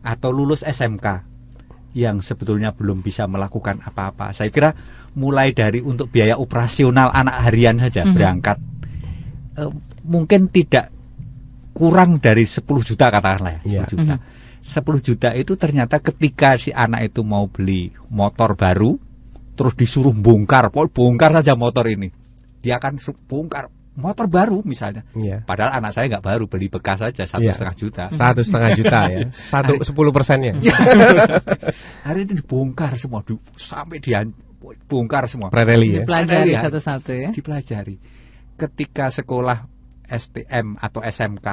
[0.00, 1.06] atau lulus SMK
[1.92, 4.32] yang sebetulnya belum bisa melakukan apa-apa.
[4.32, 4.72] Saya kira
[5.12, 8.56] mulai dari untuk biaya operasional anak harian saja berangkat
[9.58, 9.70] eh,
[10.06, 10.88] mungkin tidak
[11.74, 13.82] kurang dari 10 juta katakanlah ya, 10 Iya.
[13.90, 14.14] juta.
[14.60, 18.96] 10 juta itu ternyata ketika si anak itu mau beli motor baru
[19.52, 22.08] terus disuruh bongkar, bongkar saja motor ini.
[22.60, 22.96] Dia akan
[23.28, 23.68] bongkar
[24.00, 25.04] motor baru misalnya.
[25.12, 25.44] Iya.
[25.44, 27.52] Padahal anak saya nggak baru beli bekas saja satu Iya.
[27.52, 28.04] setengah juta.
[28.10, 29.18] Satu setengah juta ya.
[29.52, 30.56] Satu sepuluh persennya.
[32.06, 34.24] Hari itu dibongkar semua, di- sampai dia
[34.88, 35.48] bongkar semua.
[35.48, 36.02] Prereli ya.
[36.04, 37.30] Dipelajari satu-satu ya.
[37.32, 37.96] Dipelajari.
[38.56, 39.64] Ketika sekolah
[40.04, 41.48] STM atau SMK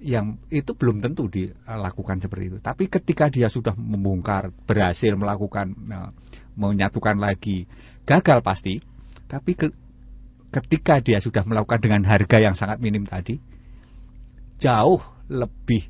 [0.00, 2.58] yang itu belum tentu dilakukan seperti itu.
[2.58, 6.10] Tapi ketika dia sudah membongkar, berhasil melakukan eh,
[6.56, 7.64] menyatukan lagi,
[8.04, 8.80] gagal pasti.
[9.24, 9.76] Tapi ke-
[10.50, 13.38] ketika dia sudah melakukan dengan harga yang sangat minim tadi,
[14.58, 15.86] jauh lebih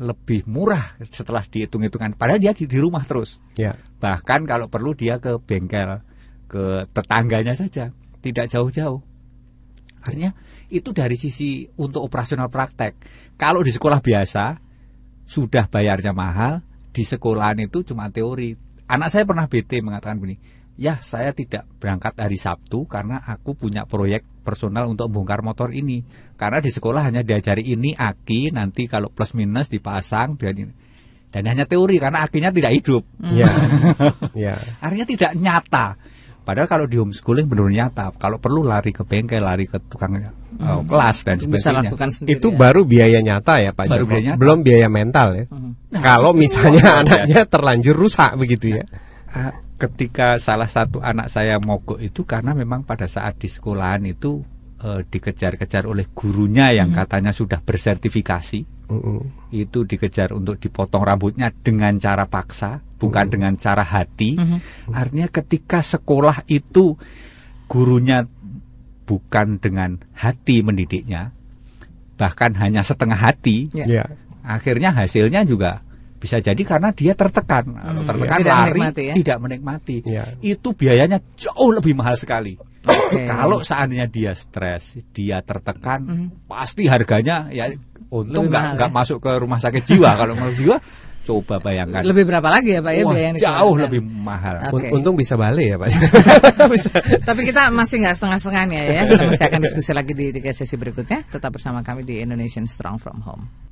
[0.00, 2.14] lebih murah setelah dihitung-hitungan.
[2.14, 3.42] Padahal dia di, di rumah terus.
[3.58, 3.74] Ya.
[3.98, 6.00] Bahkan kalau perlu dia ke bengkel,
[6.46, 7.90] ke tetangganya saja,
[8.22, 9.02] tidak jauh-jauh.
[10.00, 10.32] Artinya
[10.72, 12.96] itu dari sisi untuk operasional praktek.
[13.36, 14.56] Kalau di sekolah biasa
[15.26, 16.64] sudah bayarnya mahal,
[16.94, 18.56] di sekolahan itu cuma teori.
[18.90, 20.40] Anak saya pernah BT mengatakan begini,
[20.80, 26.00] ya saya tidak berangkat hari Sabtu karena aku punya proyek personal untuk bongkar motor ini.
[26.40, 30.72] Karena di sekolah hanya diajari ini aki, nanti kalau plus minus dipasang biar ini.
[31.30, 33.04] Dan hanya teori karena akinya tidak hidup.
[33.30, 33.46] Ya.
[34.34, 34.56] Ya.
[34.80, 35.86] Artinya tidak nyata.
[36.40, 38.10] Padahal kalau di homeschooling benar nyata.
[38.16, 40.32] Kalau perlu lari ke bengkel, lari ke tukang eh,
[40.88, 41.92] kelas dan Bisa sebagainya.
[41.92, 42.34] lakukan sendiri.
[42.40, 42.56] Itu ya.
[42.56, 44.10] baru biaya nyata ya Pak Baru Joko.
[44.10, 44.38] biaya nyata.
[44.40, 45.44] Belum biaya mental ya.
[46.00, 47.02] Kalau misalnya luar biasa.
[47.04, 48.84] anaknya terlanjur rusak begitu ya.
[49.30, 54.44] Ah, Ketika salah satu anak saya mogok itu karena memang pada saat di sekolahan itu
[54.84, 58.92] eh, dikejar-kejar oleh gurunya yang katanya sudah bersertifikasi.
[58.92, 59.48] Mm-mm.
[59.54, 64.34] Itu dikejar untuk dipotong rambutnya dengan cara paksa, bukan dengan cara hati.
[64.90, 66.98] Artinya ketika sekolah itu
[67.70, 68.26] gurunya
[69.06, 71.30] bukan dengan hati mendidiknya,
[72.18, 73.86] bahkan hanya setengah hati, Ya.
[73.86, 74.04] Ya.
[74.44, 75.86] akhirnya hasilnya juga
[76.20, 79.14] bisa jadi karena dia tertekan, Kalau tertekan Tidak lari menikmati ya.
[79.16, 79.96] tidak menikmati.
[80.04, 80.24] Ya.
[80.44, 82.60] Itu biayanya jauh lebih mahal sekali.
[82.84, 83.24] Oke.
[83.24, 87.72] Kalau seandainya dia stres, dia tertekan, pasti harganya ya
[88.12, 88.94] untung nggak nggak ya.
[88.94, 90.12] masuk ke rumah sakit jiwa.
[90.20, 90.76] Kalau rumah sakit jiwa,
[91.20, 93.82] coba bayangkan, Lebih berapa lagi ya Pak ya Wah, biaya yang jauh dikeluarkan?
[93.84, 94.54] lebih mahal.
[94.60, 94.70] Ah.
[94.72, 94.88] Oke.
[94.92, 95.88] Untung bisa balik ya Pak.
[97.28, 99.02] Tapi kita masih nggak setengah-setengahnya ya.
[99.08, 101.24] Kita masih akan diskusi lagi di tiga sesi berikutnya.
[101.28, 103.69] Tetap bersama kami di Indonesian Strong From Home.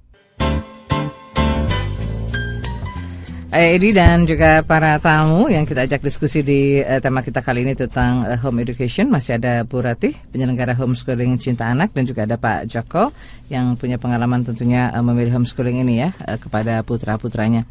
[3.48, 7.64] Eh, Edi dan juga para tamu yang kita ajak diskusi di eh, tema kita kali
[7.64, 12.28] ini tentang eh, home education masih ada Bu Ratih penyelenggara homeschooling cinta anak dan juga
[12.28, 13.08] ada Pak Joko
[13.48, 17.64] yang punya pengalaman tentunya eh, memilih homeschooling ini ya eh, kepada putra putranya.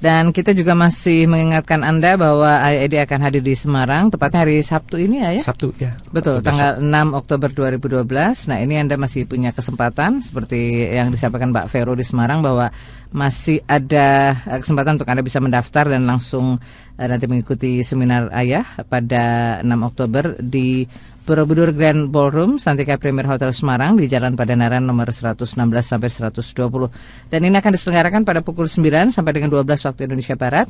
[0.00, 4.96] Dan kita juga masih mengingatkan Anda bahwa Edi akan hadir di Semarang tepatnya hari Sabtu
[4.96, 5.36] ini ya.
[5.36, 5.42] ya?
[5.44, 5.92] Sabtu ya.
[6.08, 8.48] Betul, tanggal 6 Oktober 2012.
[8.48, 12.72] Nah, ini Anda masih punya kesempatan seperti yang disampaikan Mbak Vero di Semarang bahwa
[13.10, 16.62] masih ada eh, kesempatan untuk Anda bisa mendaftar dan langsung
[16.94, 20.86] eh, nanti mengikuti seminar Ayah pada 6 Oktober di
[21.26, 27.30] Borobudur Grand Ballroom Santika Premier Hotel Semarang di Jalan Padanaran nomor 116 sampai 120.
[27.30, 30.66] Dan ini akan diselenggarakan pada pukul 9 sampai dengan 12 waktu Indonesia Barat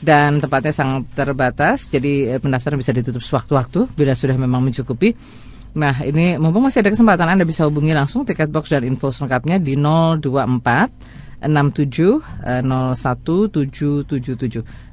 [0.00, 5.12] dan tempatnya sangat terbatas jadi eh, pendaftaran bisa ditutup sewaktu-waktu bila sudah memang mencukupi
[5.70, 9.62] Nah, ini mumpung masih ada kesempatan Anda bisa hubungi langsung tiket box dan info selengkapnya
[9.62, 11.19] di 024 67 eh, 01777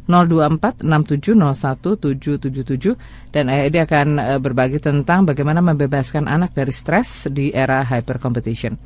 [0.07, 2.95] 024 67 01777
[3.35, 8.79] dan AID akan eh, berbagi tentang bagaimana membebaskan anak dari stres di era hyper competition.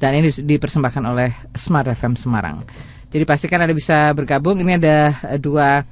[0.00, 2.64] Dan ini dipersembahkan oleh Smart FM Semarang.
[3.10, 4.62] Jadi pastikan Anda bisa bergabung.
[4.62, 4.96] Ini ada
[5.34, 5.82] eh, dua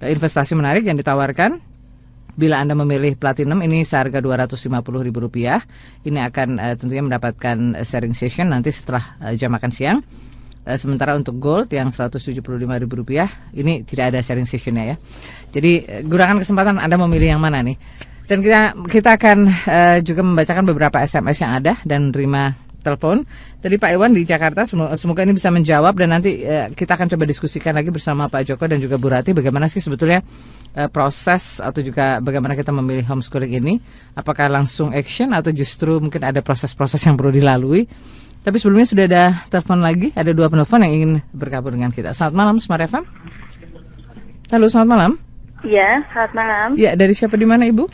[0.00, 1.70] eh, investasi menarik yang ditawarkan.
[2.32, 5.36] Bila Anda memilih Platinum ini seharga Rp250.000.
[6.08, 6.48] Ini akan
[6.80, 10.00] tentunya mendapatkan sharing session nanti setelah jam makan siang.
[10.62, 14.96] Uh, sementara untuk Gold yang Rp175.000 ini tidak ada sharing sessionnya ya.
[15.50, 17.74] Jadi uh, gunakan kesempatan Anda memilih yang mana nih.
[18.30, 23.26] Dan kita kita akan uh, juga membacakan beberapa SMS yang ada dan menerima telepon.
[23.62, 27.10] Tadi Pak Iwan di Jakarta semoga, semoga ini bisa menjawab dan nanti uh, kita akan
[27.14, 30.22] coba diskusikan lagi bersama Pak Joko dan juga Bu Rati bagaimana sih sebetulnya
[30.74, 33.78] uh, proses atau juga bagaimana kita memilih homeschooling ini.
[34.18, 37.86] Apakah langsung action atau justru mungkin ada proses-proses yang perlu dilalui.
[38.42, 42.10] Tapi sebelumnya sudah ada telepon lagi, ada dua penelpon yang ingin bergabung dengan kita.
[42.10, 43.06] Selamat malam Smart FM.
[44.50, 45.12] Halo, selamat malam.
[45.62, 46.68] Iya, selamat malam.
[46.74, 47.86] Ya, dari siapa di mana Ibu?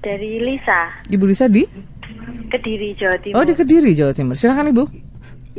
[0.00, 1.68] Dari Lisa, Ibu Lisa di?
[2.46, 3.36] Kediri, Jawa Timur.
[3.36, 4.32] Oh, di Kediri, Jawa Timur.
[4.32, 4.84] Silakan Ibu.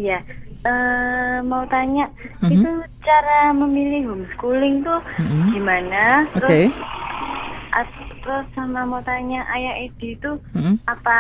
[0.02, 0.18] Iya.
[0.66, 2.10] Eh, mau tanya,
[2.42, 2.52] Mhm.
[2.52, 2.72] itu
[3.06, 5.46] cara memilih homeschooling tuh Mhm.
[5.54, 6.26] gimana?
[6.34, 6.42] Oke.
[6.42, 6.74] Terus,
[7.70, 10.82] at- terus sama mau tanya, Ayah Edi itu Mhm.
[10.90, 11.20] apa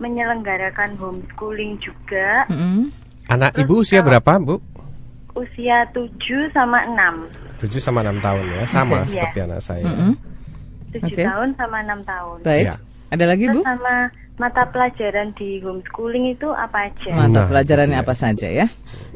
[0.00, 2.48] menyelenggarakan homeschooling juga?
[2.48, 2.90] Mhm.
[3.30, 4.58] Anak ibu usia berapa, Bu?
[5.38, 6.10] Usia 7
[6.50, 7.30] sama 6.
[7.62, 9.14] 7 sama 6 tahun ya, sama Oke.
[9.14, 9.86] seperti anak saya.
[9.86, 10.12] Mhm.
[10.90, 11.22] 7 Oke.
[11.22, 12.38] tahun sama 6 tahun.
[12.42, 12.66] Baik.
[12.66, 12.76] Ya.
[13.10, 13.60] Ada lagi Terus Bu?
[13.62, 13.94] sama
[14.36, 17.12] mata pelajaran di homeschooling itu apa aja?
[17.12, 18.66] Mata Nah, pelajarannya apa saja ya?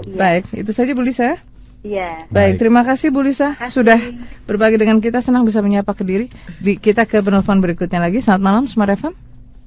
[0.05, 0.15] Iya.
[0.15, 1.35] Baik, itu saja Bu Lisa.
[1.83, 2.29] Iya.
[2.29, 2.55] Baik, Baik.
[2.63, 3.73] terima kasih Bu Lisa Kasih.
[3.73, 3.99] sudah
[4.47, 5.19] berbagi dengan kita.
[5.21, 6.31] Senang bisa menyapa Kediri.
[6.63, 8.23] Di, kita ke penelpon berikutnya lagi.
[8.23, 9.13] Selamat malam, Smart FM.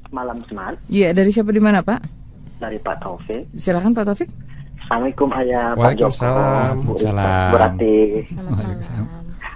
[0.10, 2.02] Malam Smart Iya, dari siapa di mana Pak?
[2.58, 3.54] dari Pak Taufik.
[3.54, 4.30] Silakan Pak Taufik.
[4.82, 6.10] Assalamualaikum Ayah Pak Joko.
[6.26, 6.74] Waalaikumsalam.
[7.54, 7.94] Berarti
[8.34, 9.06] Waalaikumsalam.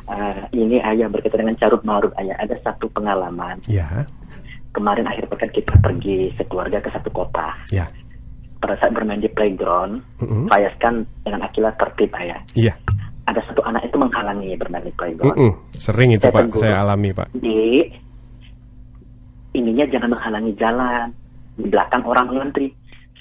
[0.07, 2.37] eh, ini Ayah berkaitan dengan carut marut Ayah.
[2.37, 3.57] Ada satu pengalaman.
[3.65, 4.05] Ya,
[4.71, 7.57] Kemarin akhir pekan kita pergi sekeluarga ke satu kota.
[7.69, 7.89] ya.
[8.61, 10.45] Pada saat bermain di playground, Mm-mm.
[10.45, 12.37] Fayaz kan dengan Akila tertib Ayah.
[12.53, 12.77] Iya.
[13.25, 15.33] Ada satu anak itu menghalangi bermain di playground.
[15.33, 15.51] Mm-mm.
[15.73, 16.59] Sering itu Saya Pak, tegur.
[16.61, 17.27] saya alami Pak.
[17.33, 17.89] Di
[19.53, 21.07] ininya jangan menghalangi jalan.
[21.59, 22.71] Di belakang orang ngantri.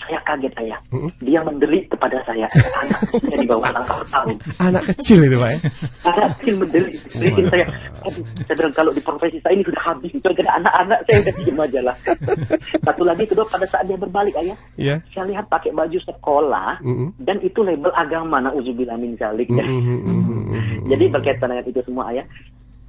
[0.01, 0.81] Saya kaget ayah.
[0.97, 1.13] Mm-mm.
[1.21, 2.49] Dia mendelik kepada saya.
[2.57, 4.37] Anaknya di bawah enam tahun.
[4.57, 5.59] Anak kecil itu Pak ya.
[6.09, 6.97] Anak kecil mendelik.
[7.21, 7.67] Bikin saya.
[8.09, 10.09] Aduh, saya bilang kalau di profesi saya ini sudah habis.
[10.17, 11.97] Itu ada anak-anak saya udah diem aja lah.
[12.81, 14.57] Satu lagi kedua pada saat dia berbalik ayah.
[14.81, 15.05] Iya.
[15.13, 16.81] Saya lihat pakai baju sekolah.
[16.81, 17.21] Mm-mm.
[17.21, 18.41] Dan itu label agama.
[18.41, 19.53] Nauzubillah min zalik.
[19.53, 20.17] Mm-mm, mm-mm,
[20.49, 20.89] mm-mm.
[20.89, 22.25] Jadi berkaitan dengan itu semua ayah,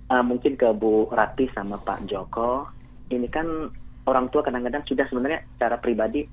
[0.08, 2.72] eh, mungkin ke Bu Rati sama Pak Joko,
[3.12, 3.46] ini kan
[4.08, 6.26] orang tua kadang-kadang sudah sebenarnya secara pribadi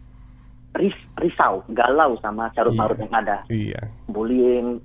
[0.76, 2.80] ris- risau, galau sama carut Iya.
[2.80, 3.80] marut yang ada, Iya.
[4.06, 4.80] bullying,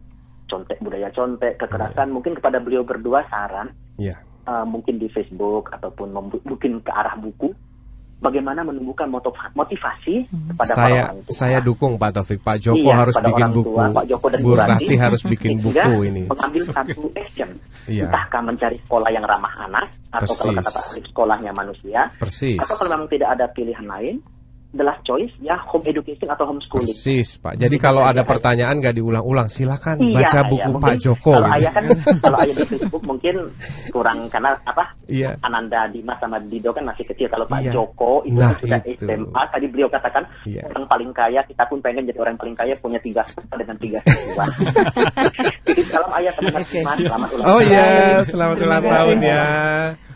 [0.47, 2.11] contek budaya contek, kekerasan.
[2.11, 4.15] Mungkin kepada beliau berdua saran, Iya.
[4.47, 6.11] eh, mungkin di Facebook ataupun
[6.43, 7.51] mungkin ke arah buku,
[8.23, 11.33] bagaimana menumbuhkan motiv- motivasi kepada para Saya orang tua.
[11.35, 12.39] saya dukung Pak Taufik.
[12.39, 13.67] Pak Joko Iya, harus bikin orang buku.
[13.67, 14.71] tua, Pak Joko dan Bu Rati.
[14.71, 16.23] Rati harus bikin buku ini.
[16.25, 17.49] mengambil satu action
[17.83, 18.07] Iya.
[18.07, 20.55] entahkah mencari sekolah yang ramah anak atau kalau Persis.
[20.57, 22.57] kata Pak Arif sekolahnya manusia Persis.
[22.57, 24.15] atau kalau memang tidak ada pilihan lain
[24.73, 27.55] the last choice ya home education atau homeschooling Persis, Pak.
[27.55, 30.49] Jadi kalau ada pertanyaan nggak diulang-ulang, silakan Iya, baca iya.
[30.49, 31.31] buku Pak Joko.
[31.33, 31.57] Kalau gitu.
[31.61, 31.83] ayah kan,
[32.19, 33.35] kalau ayah di Facebook mungkin
[33.89, 34.83] kurang karena apa?
[35.05, 35.37] Iya.
[35.39, 37.29] Ananda Dimas sama Dido kan masih kecil.
[37.29, 37.71] Kalau Pak Iya.
[37.71, 39.05] Joko itu Nah, sudah itu.
[39.05, 39.41] SMA.
[39.47, 40.63] Tadi beliau katakan Iya.
[40.67, 41.41] orang paling kaya.
[41.45, 43.21] Kita pun pengen jadi orang paling kaya punya tiga
[43.53, 44.45] dengan tiga siswa.
[45.69, 46.33] Jadi salam ayah.
[46.33, 46.65] Mas.
[46.73, 47.69] Selamat ulang Oh tahun.
[47.69, 47.87] iya,
[48.23, 49.43] selamat ulang tahun ya.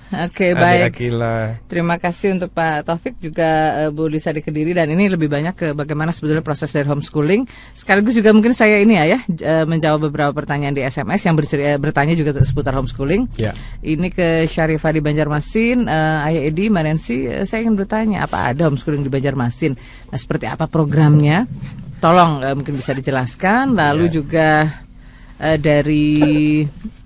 [0.08, 0.84] Oke, Adik baik.
[0.96, 1.36] Akila.
[1.68, 5.52] Terima kasih untuk Pak Taufik juga eh, Bu Lisa di Kediri dan ini lebih banyak
[5.52, 7.44] ke bagaimana sebetulnya proses dari homeschooling.
[7.76, 11.76] Sekaligus juga mungkin saya ini ya ya eh, menjawab beberapa pertanyaan di SMS yang berseri-
[11.76, 13.36] eh, bertanya juga seputar homeschooling.
[13.36, 13.52] Ya.
[13.84, 18.72] Ini ke Syarifah di Banjarmasin, eh, Ayah Edi, Manensi, eh, saya ingin bertanya apa ada
[18.72, 19.76] homeschooling di Banjarmasin?
[20.08, 21.44] Nah, seperti apa programnya?
[22.00, 23.76] Tolong mungkin bisa dijelaskan.
[23.76, 24.72] Lalu juga
[25.36, 26.16] eh, dari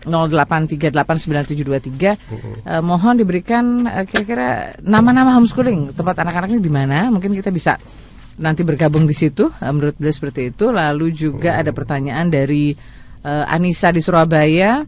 [0.03, 2.15] 08389723 eh,
[2.81, 7.77] mohon diberikan eh, kira-kira nama-nama homeschooling tempat anak-anaknya di mana mungkin kita bisa
[8.37, 12.73] nanti bergabung di situ eh, menurut beliau seperti itu lalu juga ada pertanyaan dari
[13.21, 14.81] eh, Anissa di Surabaya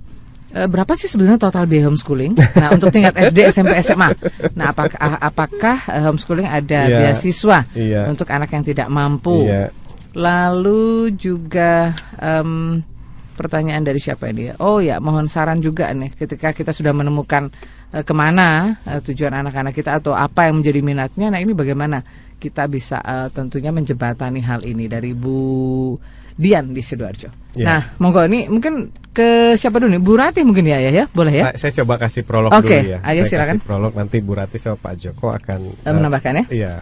[0.53, 2.38] berapa sih sebenarnya total biaya homeschooling?
[2.61, 4.14] Nah, untuk tingkat SD, SMP, SMA.
[4.53, 6.98] Nah, apakah apakah eh, homeschooling ada Iya.
[7.10, 8.06] beasiswa Iya.
[8.06, 9.49] untuk anak yang tidak mampu?
[9.49, 9.73] Iya.
[10.14, 12.85] Lalu juga em,
[13.34, 14.50] pertanyaan dari siapa ini?
[14.50, 14.54] ya?
[14.62, 17.50] Oh ya, mohon saran juga nih ketika kita sudah menemukan
[17.92, 21.28] eh, ke mana eh, tujuan anak-anak kita atau apa yang menjadi minatnya.
[21.28, 22.06] Nah ini bagaimana
[22.38, 25.98] kita bisa eh, tentunya menjembatani hal ini dari Bu
[26.34, 27.30] Dian di sidoarjo.
[27.54, 27.66] Ya.
[27.70, 30.02] Nah, monggo ini mungkin ke siapa dulu nih?
[30.02, 31.06] Bu Rati mungkin ya, ya, ya?
[31.14, 31.54] boleh ya?
[31.54, 33.00] Saya, saya coba kasih prolog Oke, dulu ya.
[33.06, 33.56] ayo saya silakan.
[33.62, 36.46] kasih prolog nanti Bu Rati sama Pak Joko akan Eh, menambahkan ya?
[36.50, 36.74] Iya.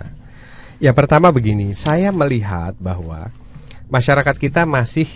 [0.80, 3.28] Ya pertama begini, saya melihat bahwa
[3.92, 5.12] masyarakat kita masih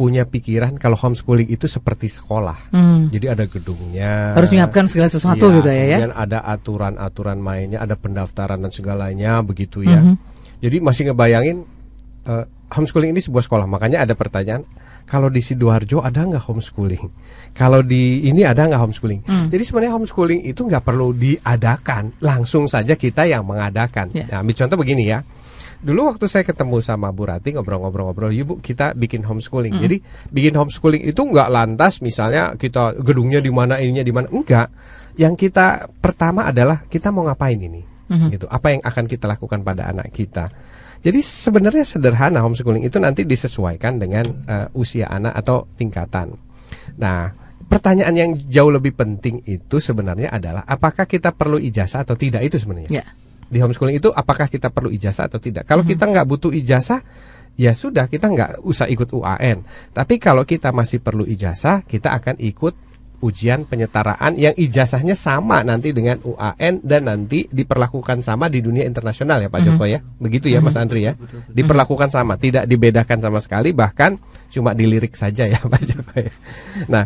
[0.00, 2.72] punya pikiran kalau homeschooling itu seperti sekolah.
[2.72, 3.12] Hmm.
[3.12, 4.32] Jadi ada gedungnya.
[4.32, 5.84] Harus menyiapkan segala sesuatu Iya, gitu ya, ya?
[5.84, 10.00] Kemudian ada aturan-aturan mainnya, ada pendaftaran dan segalanya begitu ya.
[10.00, 10.16] Mhm.
[10.64, 11.68] Jadi masih ngebayangin
[12.24, 13.68] eh, homeschooling ini sebuah sekolah.
[13.68, 14.64] Makanya ada pertanyaan,
[15.04, 17.04] kalau di sidoarjo ada nggak homeschooling?
[17.52, 19.20] Kalau di ini ada nggak homeschooling?
[19.28, 19.46] Hmm.
[19.52, 24.08] Jadi sebenarnya homeschooling itu nggak perlu diadakan, langsung saja kita yang mengadakan.
[24.16, 24.24] Ya.
[24.32, 25.20] Nah, ambil contoh begini ya.
[25.80, 29.80] Dulu waktu saya ketemu sama Bu Rati ngobrol-ngobrol-ngobrol, yuk Bu kita bikin homeschooling.
[29.80, 29.82] Hmm.
[29.88, 29.96] Jadi
[30.28, 34.68] bikin homeschooling itu nggak lantas misalnya kita gedungnya di mana ininya di mana, enggak.
[35.16, 37.80] Yang kita pertama adalah kita mau ngapain ini,
[38.12, 38.28] Mhm.
[38.36, 38.46] gitu.
[38.52, 40.52] Apa yang akan kita lakukan pada anak kita.
[41.00, 46.36] Jadi sebenarnya sederhana homeschooling itu nanti disesuaikan dengan eh, usia anak atau tingkatan.
[47.00, 47.32] Nah,
[47.72, 52.60] pertanyaan yang jauh lebih penting itu sebenarnya adalah apakah kita perlu ijazah atau tidak itu
[52.60, 52.92] sebenarnya.
[52.92, 53.06] Ya.
[53.50, 55.66] Di homeschooling itu apakah kita perlu ijazah atau tidak?
[55.66, 57.02] Kalau kita nggak butuh ijazah,
[57.58, 59.66] ya sudah kita nggak usah ikut UAN.
[59.90, 62.74] Tapi kalau kita masih perlu ijazah, kita akan ikut
[63.20, 69.44] ujian penyetaraan yang ijazahnya sama nanti dengan UAN dan nanti diperlakukan sama di dunia internasional
[69.44, 70.00] ya Pak Joko ya.
[70.00, 71.12] Begitu ya Mas Andri ya.
[71.52, 74.16] Diperlakukan sama, tidak dibedakan sama sekali bahkan
[74.48, 76.32] cuma dilirik saja ya Pak Joko ya.
[76.88, 77.04] Nah,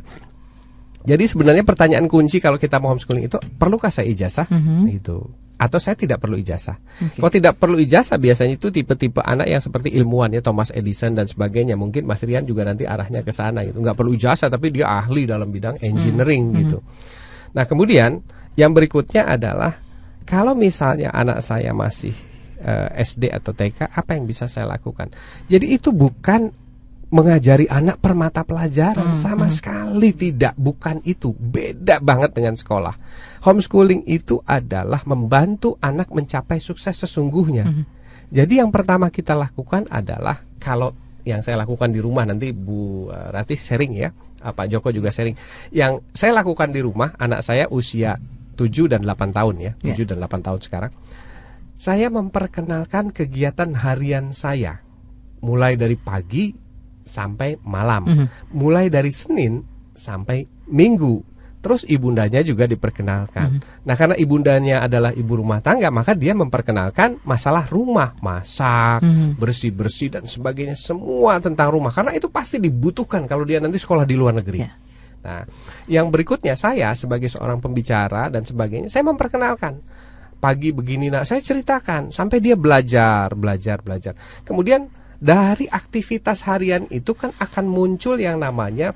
[1.04, 4.48] jadi sebenarnya pertanyaan kunci kalau kita mau homeschooling itu perlukah saya ijazah?
[4.48, 4.88] Mhm.
[4.88, 6.76] Itu atau saya tidak perlu ijazah.
[7.14, 11.30] Kalau tidak perlu ijazah biasanya itu tipe-tipe anak yang seperti ilmuwan ya Thomas Edison dan
[11.30, 11.78] sebagainya.
[11.78, 13.78] Mungkin Mas Rian juga nanti arahnya ke sana gitu.
[13.78, 16.82] nggak perlu ijazah tapi dia ahli dalam bidang engineering gitu.
[17.54, 18.18] Nah, kemudian
[18.58, 19.78] yang berikutnya adalah
[20.26, 22.12] kalau misalnya anak saya masih
[22.58, 25.14] eh, SD atau TK, apa yang bisa saya lakukan?
[25.46, 26.50] Jadi itu bukan
[27.14, 30.58] mengajari anak per mata pelajaran sama sekali tidak.
[30.58, 31.30] Bukan itu.
[31.30, 32.98] Beda banget dengan sekolah.
[33.46, 37.70] Homeschooling itu adalah membantu anak mencapai sukses sesungguhnya.
[38.34, 40.90] Jadi yang pertama kita lakukan adalah kalau
[41.22, 44.10] yang saya lakukan di rumah nanti Bu eh, Rati sharing ya.
[44.42, 45.38] Ah, Pak Joko juga sharing.
[45.70, 48.18] Yang saya lakukan di rumah anak saya usia
[48.58, 49.72] 7 dan 8 tahun ya.
[49.78, 50.92] 7 dan 8 tahun sekarang.
[51.78, 54.82] Saya memperkenalkan kegiatan harian saya.
[55.40, 56.63] Mulai dari pagi
[57.04, 58.26] sampai malam, Mhm.
[58.56, 59.62] mulai dari Senin
[59.92, 61.20] sampai Minggu.
[61.64, 63.56] Terus ibundanya juga diperkenalkan.
[63.88, 69.40] Nah, karena ibundanya adalah ibu rumah tangga, maka dia memperkenalkan masalah rumah, masak, Mhm.
[69.40, 71.88] bersih-bersih dan sebagainya, semua tentang rumah.
[71.88, 74.60] Karena itu pasti dibutuhkan kalau dia nanti sekolah di luar negeri.
[74.60, 74.76] Ya.
[75.24, 75.40] Nah,
[75.88, 79.80] yang berikutnya saya sebagai seorang pembicara dan sebagainya, saya memperkenalkan
[80.44, 84.12] pagi begini nah saya ceritakan sampai dia belajar belajar belajar
[84.44, 84.84] kemudian
[85.18, 88.92] dari aktivitas harian itu kan akan muncul yang namanya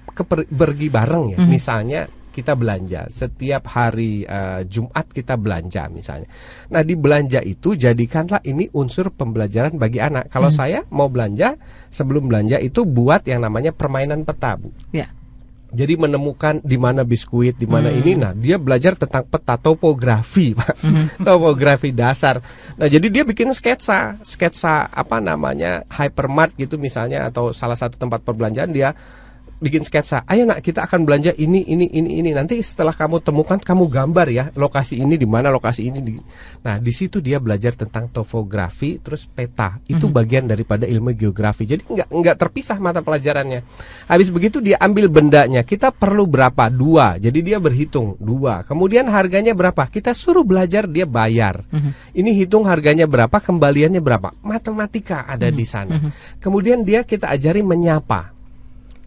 [0.48, 1.38] pergi bareng ya.
[1.40, 1.48] Mhm.
[1.48, 2.02] misalnya
[2.38, 3.10] kita belanja.
[3.10, 6.30] Setiap hari eh, Jumat kita belanja misalnya.
[6.70, 10.30] Nah di belanja itu jadikanlah ini unsur pembelajaran bagi anak.
[10.30, 11.58] Kalau saya mau belanja
[11.90, 14.70] sebelum belanja itu buat yang namanya permainan peta bu.
[14.94, 15.10] Ya.
[15.68, 18.16] Jadi menemukan di mana biskuit, di mana ini.
[18.16, 20.74] Nah, dia belajar tentang peta topografi, Pak.
[21.20, 22.40] topografi dasar.
[22.80, 25.84] Nah, jadi dia bikin sketsa, sketsa apa namanya?
[25.92, 28.96] hypermart gitu misalnya atau salah satu tempat perbelanjaan dia
[29.58, 30.22] bikin sketsa.
[30.24, 32.30] Ayo nak kita akan belanja ini ini ini ini.
[32.30, 35.98] Nanti setelah kamu temukan kamu gambar ya lokasi ini di mana lokasi ini.
[36.00, 36.12] Di...
[36.64, 39.82] Nah di situ dia belajar tentang topografi terus peta.
[39.90, 41.66] Itu bagian daripada ilmu geografi.
[41.66, 43.66] Jadi nggak nggak terpisah mata pelajarannya.
[44.06, 45.66] Habis begitu dia ambil bendanya.
[45.66, 46.70] Kita perlu berapa?
[46.70, 47.18] Dua.
[47.18, 48.62] Jadi dia berhitung dua.
[48.62, 49.90] Kemudian harganya berapa?
[49.90, 51.66] Kita suruh belajar dia bayar.
[52.14, 54.34] Ini hitung harganya berapa, kembaliannya berapa.
[54.40, 55.98] Matematika ada di sana.
[56.38, 58.37] Kemudian dia kita ajari menyapa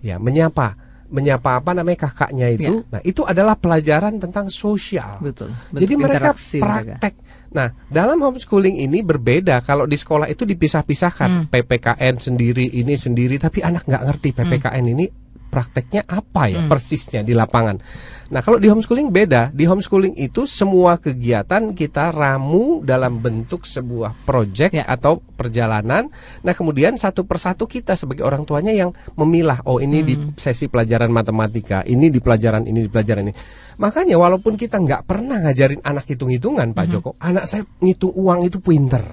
[0.02, 0.74] ya menyapa
[1.12, 5.52] menyapa apa namanya kakaknya itu nah itu adalah pelajaran tentang sosial Betul.
[5.76, 6.98] jadi mereka interaksi mereka.
[6.98, 7.14] praktek
[7.52, 11.46] nah dalam homeschooling ini berbeda kalau di sekolah itu dipisah-pisahkan Hmm.
[11.52, 15.06] ppkn sendiri ini sendiri tapi anak nggak ngerti ppkn ini
[15.52, 16.72] prakteknya apa ya Hmm.
[16.72, 17.76] persisnya di lapangan
[18.32, 24.24] nah kalau di homeschooling beda di homeschooling itu semua kegiatan kita ramu dalam bentuk sebuah
[24.24, 24.88] project Ya.
[24.88, 26.08] atau perjalanan.
[26.46, 30.38] Nah, kemudian satu persatu kita sebagai orang tuanya yang memilah, oh ini di Hmm.
[30.38, 33.34] sesi pelajaran matematika, ini di pelajaran ini di pelajaran ini.
[33.80, 36.78] Makanya walaupun kita nggak pernah ngajarin anak hitung-hitungan, Hmm.
[36.78, 39.04] Pak Joko, anak saya ngitung uang itu pinter.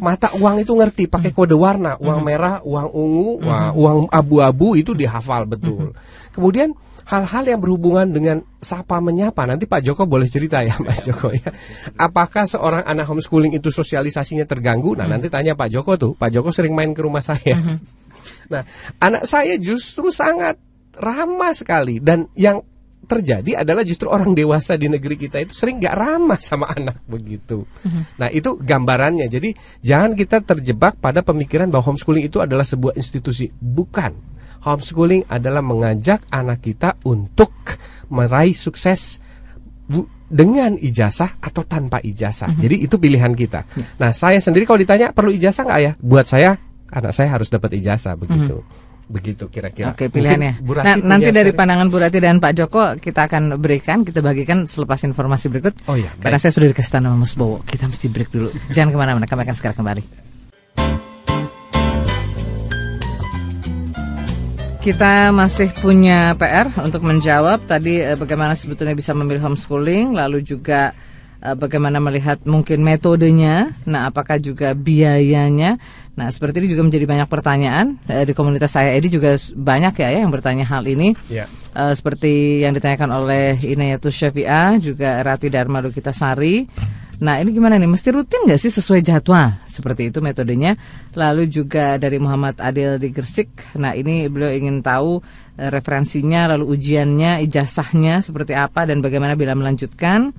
[0.00, 4.96] Mata uang itu ngerti, pakai kode warna, uang merah, uang ungu, wah, uang abu-abu itu
[4.96, 5.92] dihafalkan hafal betul.
[6.32, 6.72] Kemudian
[7.08, 11.50] hal-hal yang berhubungan dengan sapa menyapa nanti Pak Joko boleh cerita ya Pak Joko ya.
[11.98, 14.96] Apakah seorang anak homeschooling itu sosialisasinya terganggu?
[14.96, 16.12] Nah nanti tanya Pak Joko tuh.
[16.14, 17.58] Pak Joko sering main ke rumah saya.
[18.48, 18.62] Nah
[19.00, 20.56] anak saya justru sangat
[20.96, 22.64] ramah sekali dan yang
[23.08, 27.64] terjadi adalah justru orang dewasa di negeri kita itu sering nggak ramah sama anak begitu.
[28.20, 29.26] Nah itu gambarannya.
[29.32, 33.48] Jadi jangan kita terjebak pada pemikiran bahwa homeschooling itu adalah sebuah institusi.
[33.48, 34.36] Bukan.
[34.58, 37.50] Homeschooling adalah mengajak anak kita untuk
[38.12, 39.24] meraih sukses
[40.28, 42.52] dengan ijazah atau tanpa ijazah.
[42.60, 43.64] Jadi itu pilihan kita.
[43.96, 45.92] Nah saya sendiri kalau ditanya perlu ijazah nggak ya?
[45.96, 46.60] Buat saya
[46.92, 48.60] anak saya harus dapat ijazah begitu.
[49.08, 49.96] Begitu kira-kira.
[49.96, 50.60] Oke pilihannya.
[50.60, 54.68] Nah nanti dari seri- pandangan Bu Rati dan Pak Joko kita akan berikan, kita bagikan
[54.68, 55.72] selepas informasi berikut.
[55.88, 56.44] Oh iya, Karena baik.
[56.44, 58.52] saya sudah dikasih tanda sama Mas Bowo, kita mesti break dulu.
[58.68, 60.04] Jangan ke mana-mana, kami akan segera kembali.
[64.78, 70.94] Kita masih punya PR untuk menjawab tadi eh, bagaimana sebetulnya bisa memilih homeschooling, lalu juga
[71.40, 75.76] eh, bagaimana melihat mungkin metodenya, nah apakah juga biayanya.
[76.18, 80.08] Nah seperti ini juga menjadi banyak pertanyaan Eh, di komunitas saya ini juga banyak ya,
[80.10, 81.14] ya yang bertanya hal ini.
[81.30, 81.46] Ya.
[81.78, 86.66] Eh, seperti yang ditanyakan oleh Inayatus Syafi'ah juga Rati Dharma Lukita Sari.
[87.18, 87.90] Nah ini gimana nih?
[87.90, 89.58] Mesti rutin nggak sih sesuai jadwal?
[89.66, 90.78] Seperti itu metodenya.
[91.18, 93.74] Lalu juga dari Muhammad Adil di Gresik.
[93.78, 95.18] Nah ini beliau ingin tahu
[95.58, 100.30] eh, referensinya, lalu ujiannya, ijazahnya seperti apa dan bagaimana bila melanjutkan.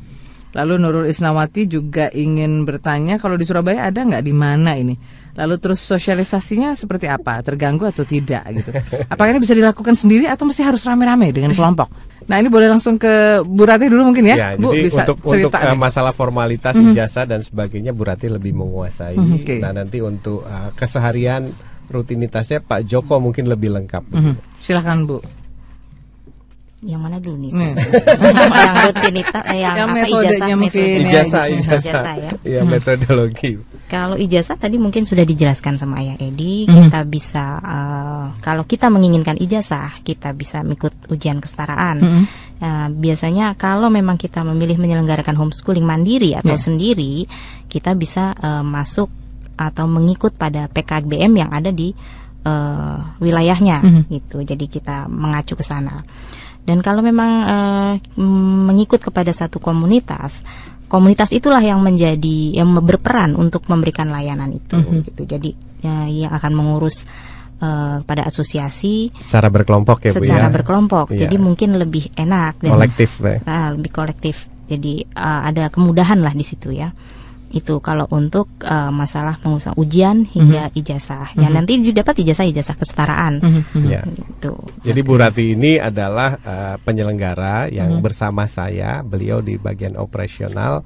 [0.50, 4.98] Lalu Nurul Isnawati juga ingin bertanya kalau di Surabaya ada nggak di mana ini?
[5.38, 7.40] Lalu terus sosialisasinya seperti apa?
[7.40, 8.74] Terganggu atau tidak gitu?
[9.08, 11.88] Apakah ini bisa dilakukan sendiri atau mesti harus rame-rame dengan kelompok?
[12.26, 15.18] Nah ini boleh langsung ke Bu Rati dulu mungkin ya, Ya, Bu jadi bisa untuk
[15.24, 15.78] untuk cerita eh, nih.
[15.78, 16.92] masalah formalitas Mhm.
[16.92, 19.16] ijazah dan sebagainya Bu Rati lebih menguasai.
[19.16, 19.56] Mhm, oke.
[19.62, 21.46] Nah, nanti untuk eh, keseharian
[21.88, 24.04] rutinitasnya Pak Joko mungkin lebih lengkap.
[24.10, 24.34] Mhm.
[24.60, 25.18] Silakan Bu.
[26.80, 27.52] Yang mana dulu nih?
[27.52, 27.76] Hmm.
[28.64, 31.04] yang rutinitas, eh, yang, Yang apa metodenya ijazah, mungkin metode.
[31.04, 31.80] Ijazah, ijazah.
[31.84, 32.32] ijazah, ya.
[32.48, 33.52] ya metodologi.
[33.92, 36.88] Kalau ijazah tadi mungkin sudah dijelaskan sama Ayah Edi, Mhm.
[36.88, 41.98] kita bisa eh, kalau kita menginginkan ijazah, kita bisa mengikut ujian kesetaraan.
[42.00, 42.24] Mhm.
[42.60, 46.64] Nah, biasanya kalau memang kita memilih menyelenggarakan homeschooling mandiri atau Ya.
[46.64, 47.28] sendiri,
[47.68, 49.12] kita bisa eh, masuk
[49.60, 51.92] atau mengikut pada PKBM yang ada di
[52.40, 54.02] eh, wilayahnya Mhm.
[54.08, 54.40] gitu.
[54.48, 56.00] Jadi kita mengacu ke sana.
[56.64, 57.32] Dan kalau memang
[58.14, 60.46] mm, mengikut kepada satu komunitas,
[60.86, 65.02] komunitas itulah yang menjadi yang berperan untuk memberikan layanan itu Mhm.
[65.06, 65.22] gitu.
[65.26, 65.50] Jadi
[65.82, 67.06] ya, yang akan mengurus
[67.60, 70.54] eh, pada asosiasi Secara berkelompok ya Bu secara ya.
[70.54, 71.12] berkelompok.
[71.12, 71.28] Iya.
[71.28, 73.44] Jadi mungkin lebih enak dan kolektif ya.
[73.44, 74.48] Ah, lebih kolektif.
[74.72, 76.88] Jadi eh, ada kemudahan lah di situ ya.
[77.50, 81.34] Itu kalau untuk eh, masalah pengurusan ujian hingga ijazah.
[81.34, 81.54] Ya Mhm.
[81.54, 83.42] nanti dapat ijazah ijazah kesetaraan.
[83.42, 83.90] Mhm, mhm.
[83.90, 84.02] Ya.
[84.06, 84.54] Gitu.
[84.86, 88.04] Jadi Bu Rati ini adalah eh, penyelenggara yang Mhm.
[88.06, 90.86] bersama saya, beliau di bagian operasional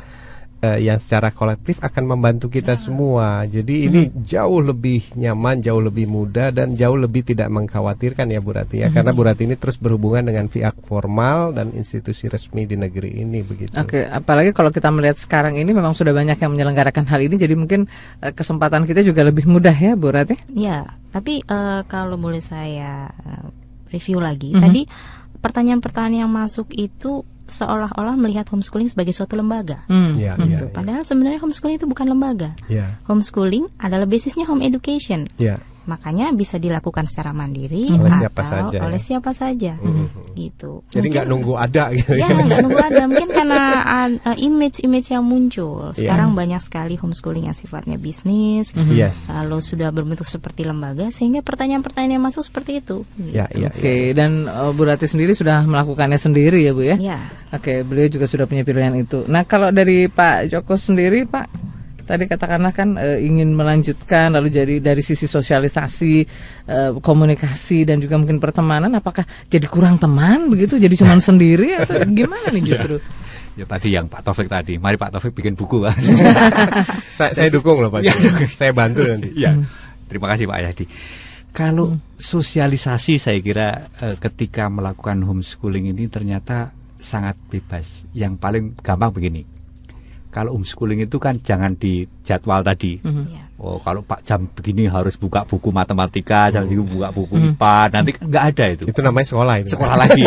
[0.63, 3.43] eh, yang secara kolektif akan membantu kita semua.
[3.43, 8.55] Jadi ini jauh lebih nyaman, jauh lebih mudah dan jauh lebih tidak mengkhawatirkan ya Bu
[8.55, 8.87] Rati ya.
[8.87, 13.43] Karena Bu Rati ini terus berhubungan dengan pihak formal dan institusi resmi di negeri ini
[13.43, 13.75] begitu.
[13.75, 17.59] Oke, apalagi kalau kita melihat sekarang ini memang sudah banyak yang menyelenggarakan hal ini, jadi
[17.59, 17.91] mungkin
[18.23, 20.39] eh, kesempatan kita juga lebih mudah ya, Bu Rati.
[20.55, 23.11] Ya, tapi eh, kalau boleh saya
[23.91, 24.61] review lagi, Mhm.
[24.63, 24.81] tadi
[25.43, 29.83] pertanyaan-pertanyaan yang masuk itu seolah-olah melihat homeschooling sebagai suatu lembaga.
[29.91, 30.15] Hmm.
[30.15, 30.65] Ya, ya, Gitu.
[30.71, 32.55] Padahal sebenarnya homeschooling itu bukan lembaga.
[32.71, 35.27] ya, Homeschooling adalah basisnya home education.
[35.35, 35.59] ya.
[35.83, 38.81] Makanya bisa dilakukan secara mandiri Oleh atau siapa saja, ya.
[38.87, 39.73] oleh siapa saja.
[39.79, 40.05] Mhm.
[40.33, 40.71] Gitu.
[40.89, 43.03] Jadi nggak nunggu ada gitu Ya, nggak nunggu ada.
[43.05, 43.61] Mungkin karena
[44.23, 45.91] uh, image-image yang muncul.
[45.91, 46.07] Iya.
[46.07, 48.71] Sekarang banyak sekali homeschooling yang sifatnya bisnis.
[48.87, 49.27] Yes.
[49.27, 53.03] Lalu sudah berbentuk seperti lembaga sehingga pertanyaan-pertanyaan yang masuk seperti itu.
[53.31, 56.95] Ya, ya, Oke, dan eh, Bu Rati sendiri sudah melakukannya sendiri ya, Bu ya?
[56.99, 57.19] Ya.
[57.53, 59.27] Oke, beliau juga sudah punya pilihan itu.
[59.29, 61.72] Nah, kalau dari Pak Joko sendiri, Pak,
[62.03, 66.15] tadi katakanlah kan eh, ingin melanjutkan, lalu jadi dari sisi sosialisasi,
[66.67, 70.75] eh, komunikasi dan juga mungkin pertemanan, apakah jadi kurang teman begitu?
[70.79, 72.99] Jadi cuma sendiri atau gimana nih justru?
[73.53, 74.81] Ya tadi yang Pak Taufik tadi.
[74.81, 75.93] Mari Pak Taufik bikin buku kan.
[77.17, 78.01] Saya, saya dukung loh Pak.
[78.01, 78.13] Ya.
[78.57, 79.29] Saya bantu nanti.
[79.37, 79.53] Ya.
[80.09, 80.85] Terima kasih Pak Yadi.
[81.53, 88.09] Kalau sosialisasi saya kira eh, ketika melakukan homeschooling ini ternyata sangat bebas.
[88.17, 89.45] Yang paling gampang begini.
[90.33, 92.97] Kalau homeschooling itu kan jangan di jadwal tadi.
[93.05, 93.45] Ya.
[93.61, 97.53] Oh, kalau Pak jam begini harus buka buku matematika, jam segini buka buku Hmm.
[97.53, 98.83] IPA, nanti kan nggak ada itu.
[98.89, 99.69] Itu namanya sekolah itu.
[99.77, 100.23] Sekolah lagi.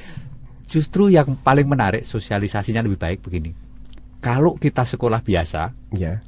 [0.72, 3.52] Justru yang paling menarik sosialisasinya lebih baik begini.
[4.18, 6.24] Kalau kita sekolah biasa, Ya.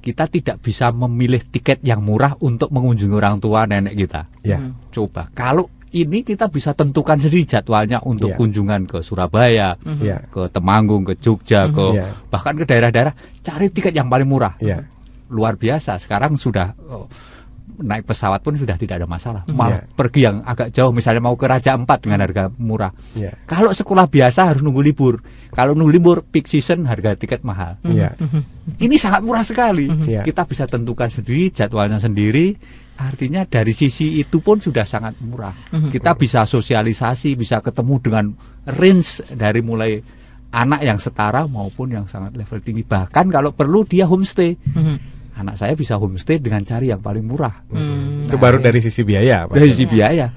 [0.00, 4.30] kita tidak bisa memilih tiket yang murah untuk mengunjungi orang tua nenek kita.
[4.46, 4.62] Ya.
[4.62, 4.78] Hmm.
[4.88, 8.38] Coba kalau ini kita bisa tentukan sendiri jadwalnya untuk Iya.
[8.38, 10.22] kunjungan ke Surabaya, Iya.
[10.30, 12.14] ke Temanggung, ke Jogja, ke Iya.
[12.30, 14.54] bahkan ke daerah-daerah cari tiket yang paling murah.
[14.62, 14.86] Iya.
[15.30, 15.98] Luar biasa.
[15.98, 17.10] Sekarang sudah oh,
[17.80, 19.42] naik pesawat pun sudah tidak ada masalah.
[19.50, 19.94] Malah Iya.
[19.96, 22.92] pergi yang agak jauh misalnya mau ke Raja Empat dengan harga murah.
[23.16, 23.34] Iya.
[23.48, 25.18] Kalau sekolah biasa harus nunggu libur.
[25.50, 27.82] Kalau nunggu libur peak season harga tiket mahal.
[27.82, 28.14] Iya.
[28.78, 29.90] Ini sangat murah sekali.
[30.06, 30.22] Iya.
[30.22, 32.54] Kita bisa tentukan sendiri jadwalnya sendiri.
[33.00, 35.56] Artinya dari sisi itu pun sudah sangat murah.
[35.72, 38.24] Kita bisa sosialisasi, bisa ketemu dengan
[38.68, 39.96] range dari mulai
[40.52, 42.84] anak yang setara maupun yang sangat level tinggi.
[42.84, 44.52] Bahkan kalau perlu dia homestay.
[45.40, 47.64] Anak saya bisa homestay dengan cari yang paling murah.
[48.28, 49.56] Itu baru dari sisi biaya, Pak.
[49.56, 50.28] Dari sisi biaya.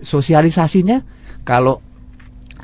[0.00, 1.04] Sosialisasinya
[1.44, 1.84] kalau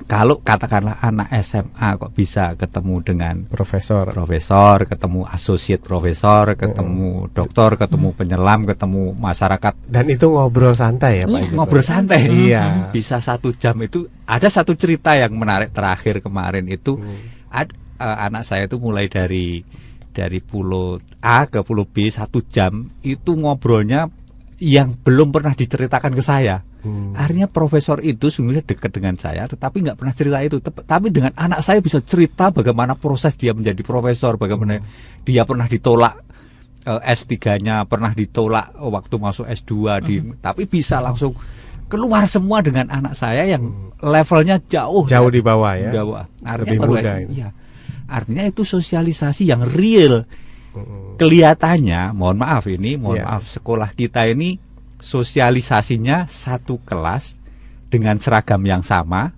[0.04, 4.04] kalau katakanlah anak SMA kok bisa ketemu dengan Profesor.
[4.12, 11.26] profesor, ketemu associate profesor, ketemu dokter, ketemu penyelam, ketemu masyarakat Dan itu ngobrol santai ya,
[11.26, 11.40] Pak.
[11.40, 11.50] Iya.
[11.56, 12.20] ngobrol santai.
[12.28, 12.92] Iya.
[12.92, 17.00] Bisa satu jam itu ada satu cerita yang menarik terakhir kemarin itu
[17.48, 19.64] ad- eh, anak saya itu mulai dari
[20.12, 24.08] dari pulau A ke pulau B satu jam itu ngobrolnya
[24.56, 26.64] yang belum pernah diceritakan ke saya.
[26.86, 27.18] Hmm.
[27.18, 30.62] Artinya profesor itu sungguhnya dekat dengan saya, tetapi nggak pernah cerita itu.
[30.62, 34.78] Tep- Tapi dengan anak saya bisa cerita bagaimana proses dia menjadi profesor, bagaimana
[35.26, 36.14] dia pernah ditolak
[36.86, 41.34] eh, S3-nya, pernah ditolak waktu masuk S2 di, tapi bisa langsung
[41.86, 43.62] keluar semua dengan anak saya yang
[43.98, 45.90] levelnya jauh Jauh di bawah ya.
[45.90, 46.22] di bawah.
[46.42, 47.48] Artinya Lebih muda iya.
[48.06, 50.22] Artinya itu sosialisasi yang real.
[51.16, 53.24] Kelihatannya, mohon maaf ini, mohon Iya.
[53.24, 54.60] maaf sekolah kita ini
[55.06, 57.38] sosialisasinya satu kelas
[57.86, 59.30] dengan seragam yang sama,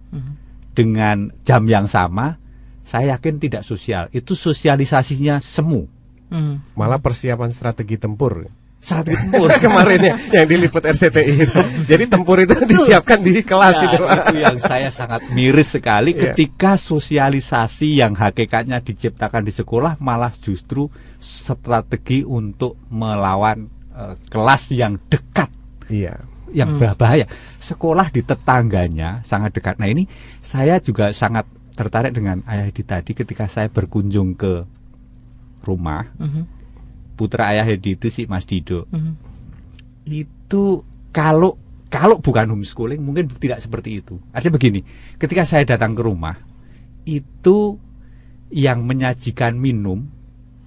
[0.72, 2.40] dengan jam yang sama.
[2.88, 4.08] Saya yakin tidak sosial.
[4.16, 5.84] Itu sosialisasinya semu.
[6.32, 6.64] Hmm.
[6.72, 8.48] Malah persiapan strategi tempur.
[8.80, 9.52] Strategi tempur.
[9.60, 11.60] Kemarin ya yang diliput RCTI itu.
[11.84, 13.96] Jadi tempur itu disiapkan di kelas Ya, itu.
[14.00, 16.32] Itu yang saya sangat miris sekali Iya.
[16.32, 20.88] ketika sosialisasi yang hakikatnya diciptakan di sekolah malah justru
[21.20, 25.52] strategi untuk melawan eh, kelas yang dekat
[25.88, 26.14] Iya.
[26.48, 27.28] yang berbahaya.
[27.60, 29.76] Sekolah di tetangganya sangat dekat.
[29.76, 30.08] Nah ini
[30.40, 31.44] saya juga sangat
[31.76, 34.64] tertarik dengan Ayah Hedi tadi ketika saya berkunjung ke
[35.60, 36.08] rumah.
[37.20, 38.88] Putra Ayah Hedi itu si Mas Dido.
[40.08, 44.16] Itu kalau kalau bukan homeschooling mungkin tidak seperti itu.
[44.32, 44.80] Artinya begini,
[45.20, 46.36] ketika saya datang ke rumah
[47.04, 47.76] itu
[48.48, 50.08] yang menyajikan minum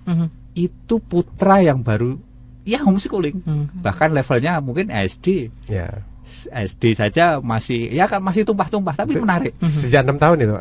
[0.05, 0.29] Mhm.
[0.53, 2.17] itu putra yang baru
[2.63, 3.41] ya homeschooling.
[3.41, 3.81] Mhm.
[3.81, 5.49] Bahkan levelnya mungkin SD.
[5.67, 6.05] Ya.
[6.51, 9.51] SD saja masih ya kan masih tumpah-tumpah tapi menarik.
[9.61, 10.55] Sejak enam tahun itu.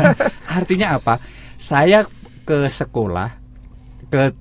[0.58, 1.18] Artinya apa?
[1.58, 2.06] Saya
[2.46, 3.28] ke sekolah
[4.08, 4.32] ke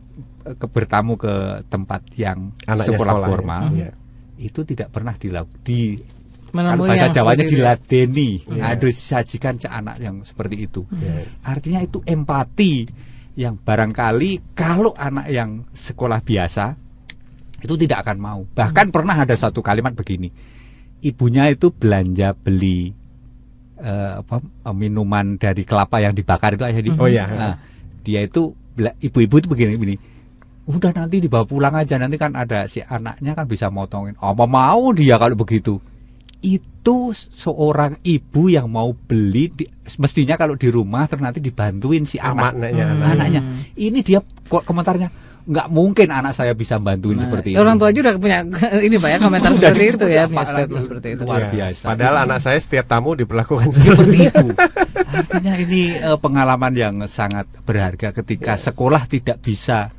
[0.47, 3.31] ke bertamu ke tempat yang Anaknya sekolah, sekolah, ya.
[3.35, 3.91] formal Iya.
[4.39, 5.99] itu tidak pernah dilakukan di
[6.47, 8.61] kalau Menemui bahasa yang Jawanya diladeni Iya.
[8.71, 11.27] ada disajikan ke anak yang seperti itu Iya.
[11.43, 12.87] artinya itu empati
[13.35, 16.65] yang barangkali kalau anak yang sekolah biasa
[17.67, 18.39] itu tidak akan mau.
[18.47, 20.31] Bahkan pernah ada satu kalimat begini.
[20.97, 22.95] Ibunya itu belanja beli
[23.77, 24.41] eh, apa
[24.71, 27.27] minuman dari kelapa yang dibakar itu ayah di Oh, iya.
[27.27, 27.53] Nah,
[28.01, 28.55] dia itu
[28.97, 29.97] ibu-ibu itu begini begini.
[30.67, 34.17] Udah nanti dibawa pulang aja nanti kan ada si anaknya kan bisa motongin.
[34.17, 35.79] Apa mau dia kalau begitu?
[36.37, 42.17] Itu seorang ibu yang mau beli di- mestinya kalau di rumah terus nanti dibantuin si
[42.17, 42.53] anak.
[42.53, 42.99] Anaknya, Hmm.
[42.99, 43.13] anak.
[43.15, 43.41] anaknya
[43.75, 45.09] ini dia kok komentarnya
[45.47, 48.43] nggak mungkin anak saya bisa bantuin seperti ini Orang tua aja udah punya
[48.87, 51.21] ini Pak ya komentar Sudah seperti itu disebut ya, punya statement seperti itu.
[51.23, 51.51] Luar Iya.
[51.55, 51.83] biasa.
[51.87, 54.47] Padahal anak saya setiap tamu diperlakukan seperti itu.
[55.07, 59.95] Artinya ini eh, pengalaman yang sangat berharga ketika sekolah tidak bisa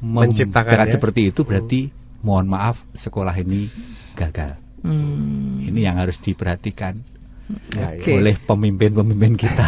[0.00, 0.92] Menciptakan, menciptakan ya.
[0.98, 1.80] seperti itu berarti
[2.20, 3.68] mohon maaf sekolah ini
[4.16, 4.56] gagal.
[4.82, 5.62] Hmm.
[5.62, 6.98] Ini yang harus diperhatikan
[7.72, 8.16] Ya, Oke.
[8.16, 9.66] oleh pemimpin-pemimpin kita.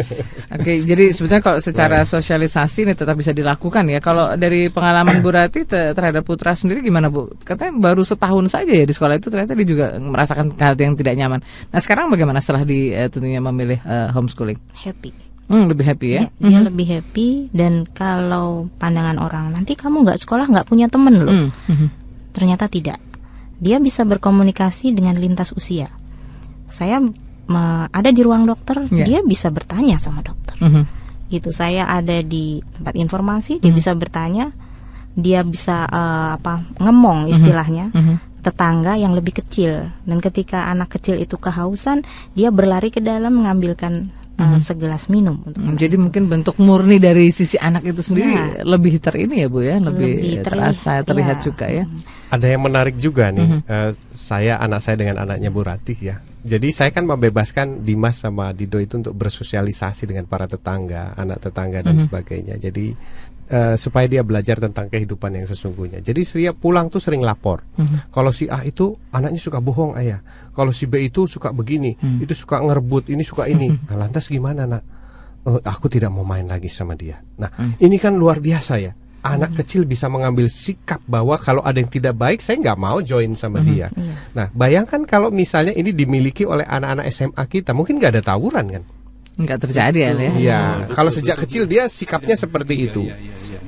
[0.56, 4.00] Oke, jadi sebetulnya kalau secara sosialisasi ini tetap bisa dilakukan ya.
[4.00, 7.28] Kalau dari pengalaman Bu Rati te- terhadap putra sendiri gimana Bu?
[7.44, 11.14] Katanya baru setahun saja ya di sekolah itu ternyata dia juga merasakan hal yang tidak
[11.20, 11.40] nyaman.
[11.68, 14.56] Nah sekarang bagaimana setelah di eh, tentunya memilih eh, homeschooling?
[14.72, 15.10] happy.
[15.48, 16.22] Hmm, lebih happy ya?
[16.28, 21.24] Iya, dia lebih happy dan kalau pandangan orang nanti kamu nggak sekolah nggak punya temen
[21.24, 21.32] loh.
[21.32, 21.88] Hmm, mhm.
[22.36, 23.00] Ternyata tidak.
[23.58, 25.97] Dia bisa berkomunikasi dengan lintas usia.
[26.68, 29.04] Saya me- ada di ruang dokter, Iya.
[29.04, 30.54] dia bisa bertanya sama dokter.
[30.58, 30.82] Mhm.
[31.28, 31.48] Gitu.
[31.50, 34.52] Saya ada di tempat informasi, dia bisa bertanya.
[35.12, 37.90] Dia bisa eh, apa ngemong istilahnya.
[37.90, 38.14] Mhm.
[38.38, 44.08] Tetangga yang lebih kecil dan ketika anak kecil itu kehausan, dia berlari ke dalam mengambilkan
[44.38, 46.00] eh, segelas minum untuk Hmm, Jadi itu.
[46.00, 48.62] mungkin bentuk murni dari sisi anak itu sendiri Ya.
[48.62, 51.44] lebih ter ini ya Bu ya, lebih, Lebih terlihat, terasa terlihat iya.
[51.44, 51.84] juga ya.
[51.84, 52.00] Hmm.
[52.30, 53.42] Ada yang menarik juga nih.
[53.42, 53.60] Mhm.
[53.66, 56.16] Eh, saya anak saya dengan anaknya Bu Ratih ya.
[56.44, 61.82] Jadi saya kan membebaskan Dimas sama Dido itu untuk bersosialisasi dengan para tetangga, anak tetangga
[61.82, 62.02] dan Mhm.
[62.06, 62.54] sebagainya.
[62.58, 62.94] Jadi
[63.48, 66.04] eh, supaya dia belajar tentang kehidupan yang sesungguhnya.
[66.04, 67.64] Jadi setiap pulang tuh sering lapor.
[67.80, 68.12] Mhm.
[68.12, 70.20] Kalau si A itu anaknya suka bohong ayah.
[70.52, 72.20] Kalau si B itu suka begini, Hmm.
[72.20, 73.72] itu suka ngerebut, ini suka ini.
[73.88, 74.84] Nah, lantas gimana nak?
[75.48, 77.24] "Eh, aku tidak mau main lagi sama dia.
[77.40, 77.72] Nah, Hmm.
[77.80, 78.92] ini kan luar biasa ya.
[79.28, 83.36] Anak kecil bisa mengambil sikap bahwa kalau ada yang tidak baik, saya nggak mau join
[83.36, 83.92] sama dia.
[83.92, 84.14] Iya.
[84.32, 88.84] Nah, bayangkan kalau misalnya ini dimiliki oleh anak-anak SMA kita, mungkin nggak ada tawuran kan?
[89.38, 90.30] Nggak terjadi ya, ya.
[90.34, 90.60] Iya,
[90.90, 93.06] kalau sejak kecil dia sikapnya seperti itu.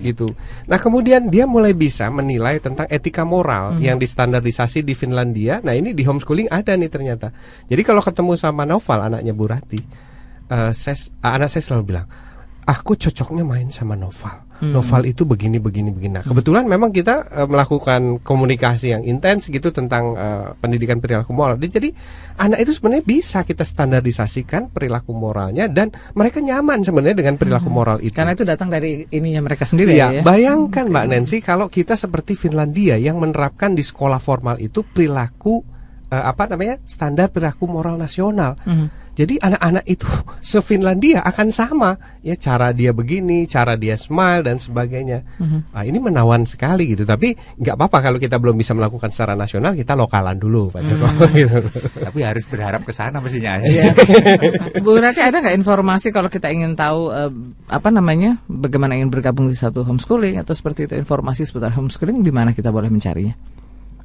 [0.01, 0.33] Gitu.
[0.65, 5.61] Nah, kemudian dia mulai bisa menilai tentang etika moral yang distandarisasi di Finlandia.
[5.61, 7.31] Nah, ini di homeschooling ada nih ternyata.
[7.69, 9.81] Jadi kalau ketemu sama Noval anaknya Bu Rati,
[10.51, 12.07] eh, saya, anak saya selalu bilang,
[12.65, 13.95] aku cocoknya main sama
[14.61, 14.77] Noval.
[14.77, 16.21] Noval itu begini begini begini.
[16.21, 21.57] Nah, kebetulan memang kita eh, melakukan komunikasi yang intens gitu tentang eh, pendidikan perilaku moral.
[21.57, 21.89] Jadi
[22.37, 28.05] anak itu sebenarnya bisa kita standarisasikan perilaku moralnya dan mereka nyaman sebenarnya dengan perilaku moral
[28.05, 28.13] itu.
[28.13, 30.23] Karena itu datang dari ininya mereka sendiri Iya, ya.
[30.23, 35.65] bayangkan Mbak Nancy kalau kita seperti Finlandia yang menerapkan di sekolah formal itu perilaku
[36.13, 38.61] eh, apa namanya standar perilaku moral nasional.
[38.69, 39.10] Mhm.
[39.21, 40.09] Jadi anak-anak itu
[40.51, 45.21] se-Finlandia akan sama ya cara dia begini, cara dia smile dan sebagainya.
[45.37, 45.77] Mhm.
[45.77, 47.05] Ah, ini menawan sekali gitu.
[47.05, 51.07] Tapi nggak apa-apa kalau kita belum bisa melakukan secara nasional, kita lokalan dulu, Pak Joko.
[51.37, 51.61] gitu.
[52.01, 53.53] Tapi harus berharap ke sana mestinya.
[53.71, 53.93] Iya.
[54.83, 57.31] Bu Rati ada nggak informasi kalau kita ingin tahu eh,
[57.71, 62.33] apa namanya bagaimana ingin bergabung di satu homeschooling atau seperti itu informasi seputar homeschooling di
[62.35, 63.35] mana kita boleh mencarinya?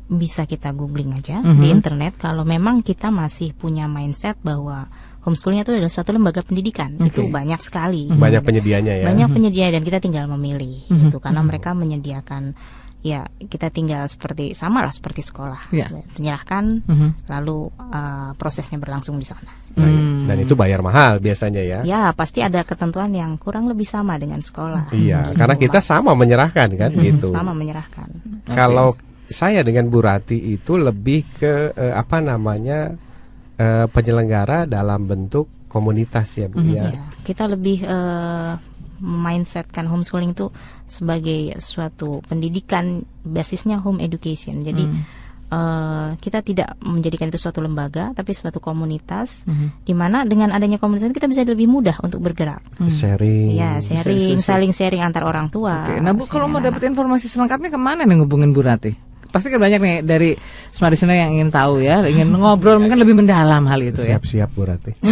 [0.07, 1.57] Bisa kita googling aja Mhm.
[1.57, 4.85] di internet kalau memang kita masih punya mindset bahwa
[5.21, 7.09] homeschooling itu adalah suatu lembaga pendidikan Oke.
[7.09, 9.05] itu banyak sekali Banyak penyedianya ya.
[9.05, 11.09] banyak penyedia dan kita tinggal memilih Mhm.
[11.09, 12.53] gitu karena mereka menyediakan
[13.01, 15.89] ya kita tinggal seperti sama lah seperti sekolah Ya.
[16.17, 17.09] menyerahkan Mhm.
[17.29, 20.23] lalu uh, prosesnya berlangsung di sana Hmm.
[20.23, 21.79] Dan itu bayar mahal biasanya ya.
[21.83, 26.15] ya pasti ada ketentuan yang kurang lebih sama dengan sekolah Iya, Gitu, karena kita sama
[26.15, 27.29] menyerahkan kan Mhm, gitu.
[27.29, 28.07] sama menyerahkan
[28.47, 28.95] Kalau
[29.29, 32.93] saya dengan Bu Rati itu lebih ke eh, apa namanya
[33.57, 36.87] eh, penyelenggara dalam bentuk komunitas ya Bu ya.
[36.87, 38.53] Ya, kita lebih eh,
[39.01, 40.47] mindsetkan homeschooling itu
[40.87, 44.63] sebagai suatu pendidikan basisnya home education.
[44.63, 44.87] Jadi
[45.51, 49.43] eh, kita tidak menjadikan itu suatu lembaga, tapi suatu komunitas,
[49.83, 52.63] di mana dengan adanya komunitas kita bisa lebih mudah untuk bergerak.
[52.87, 53.51] Sharing.
[53.51, 55.91] Ya, sharing, saling sharing antar orang tua.
[55.91, 59.14] Oke, nah Bu kalau mau dapat informasi selengkapnya ke mana nih ngubungin Bu Rati?
[59.35, 60.31] Pasti kan banyak nih dari
[60.71, 64.15] Smart Listener yang ingin tahu ya, ingin ngobrol mungkin lebih mendalam hal itu ya.
[64.15, 64.95] Siap-siap Bu Rati.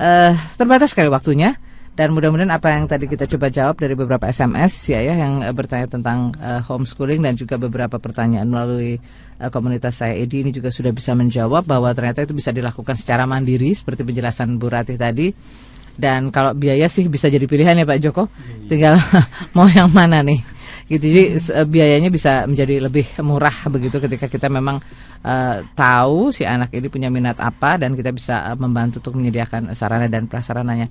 [0.00, 1.54] eh, terbatas sekali waktunya.
[1.96, 5.88] Dan mudah-mudahan apa yang tadi kita coba jawab dari beberapa SMS ya ya yang bertanya
[5.88, 9.00] tentang eh, homeschooling dan juga beberapa pertanyaan melalui
[9.40, 13.24] eh, komunitas saya Edi ini juga sudah bisa menjawab bahwa ternyata itu bisa dilakukan secara
[13.24, 15.32] mandiri seperti penjelasan Bu Ratih tadi
[15.96, 18.28] Dan kalau biaya sih bisa jadi pilihan ya Pak Joko.
[18.68, 19.00] Tinggal
[19.56, 20.40] mau yang mana nih?
[20.86, 21.02] Gitu.
[21.02, 24.78] Jadi eh, biayanya bisa menjadi lebih murah begitu ketika kita memang
[25.26, 29.74] eh, tahu si anak ini punya minat apa dan kita bisa eh, membantu untuk menyediakan
[29.74, 30.86] sarana dan prasarananya.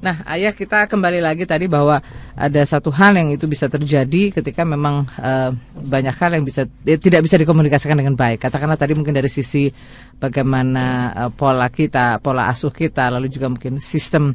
[0.00, 2.00] Nah, ayah kita kembali lagi tadi bahwa
[2.32, 6.96] ada satu hal yang itu bisa terjadi ketika memang eh, banyak hal yang bisa eh,
[6.96, 8.40] tidak bisa dikomunikasikan dengan baik.
[8.40, 9.68] Katakanlah tadi mungkin dari sisi
[10.16, 14.32] bagaimana eh, pola kita, pola asuh kita, lalu juga mungkin sistem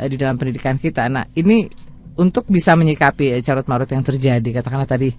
[0.00, 1.04] eh, di dalam pendidikan kita.
[1.12, 1.68] Nah, ini
[2.16, 5.12] untuk bisa menyikapi carut marut yang terjadi, katakanlah tadi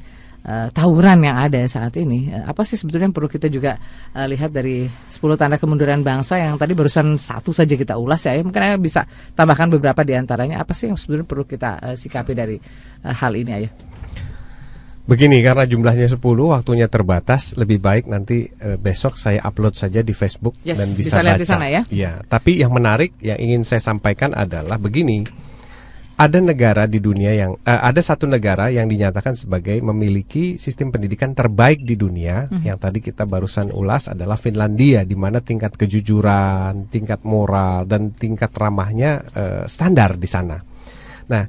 [0.43, 3.79] eh, tawuran yang ada saat ini, eh, apa sih sebetulnya yang perlu kita juga
[4.13, 8.35] eh, lihat dari 10 tanda kemunduran bangsa yang tadi barusan satu saja kita ulas ya,
[8.43, 9.01] mungkin ayah bisa
[9.33, 10.59] tambahkan beberapa di antaranya.
[10.59, 12.57] Apa sih yang sebetulnya perlu kita eh, sikapi dari
[13.03, 13.73] eh, hal ini, ayah?
[15.03, 20.15] Begini karena jumlahnya 10 waktunya terbatas lebih baik nanti eh, besok saya upload saja di
[20.15, 21.43] Facebook Yes, dan bisa bisa, lihat baca.
[21.43, 21.81] di sana ya.
[21.91, 25.27] Iya, tapi yang menarik yang ingin saya sampaikan adalah begini.
[26.23, 31.35] Ada negara di dunia yang eh, ada satu negara yang dinyatakan sebagai memiliki sistem pendidikan
[31.35, 32.63] terbaik di dunia Mhm.
[32.63, 38.55] yang tadi kita barusan ulas adalah Finlandia di mana tingkat kejujuran, tingkat moral dan tingkat
[38.55, 40.63] ramahnya eh, standar di sana.
[41.27, 41.43] Nah,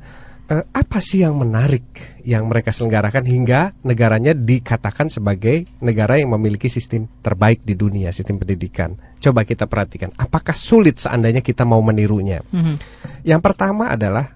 [0.51, 6.67] eh, apa sih yang menarik yang mereka selenggarakan hingga negaranya dikatakan sebagai negara yang memiliki
[6.67, 8.99] sistem terbaik di dunia, sistem pendidikan?
[9.23, 12.43] Coba kita perhatikan, apakah sulit seandainya kita mau menirunya?
[12.51, 12.75] Mhm.
[13.23, 14.35] Yang pertama adalah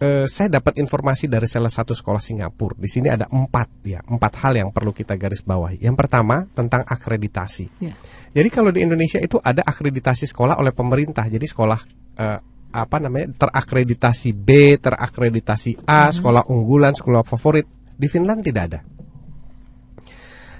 [0.00, 2.74] eh, saya dapat informasi dari salah satu sekolah Singapura.
[2.80, 5.84] Di sini ada empat ya, empat hal yang perlu kita garis bawahi.
[5.84, 7.66] Yang pertama tentang akreditasi.
[7.84, 7.94] Ya.
[8.32, 11.28] Jadi kalau di Indonesia itu ada akreditasi sekolah oleh pemerintah.
[11.28, 11.80] Jadi sekolah
[12.16, 12.38] eh,
[12.70, 17.68] apa namanya terakreditasi B, terakreditasi A, sekolah unggulan, sekolah favorit.
[18.00, 18.80] Di Finland tidak ada.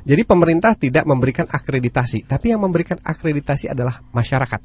[0.01, 4.61] Jadi pemerintah tidak memberikan akreditasi, tapi yang memberikan akreditasi adalah masyarakat.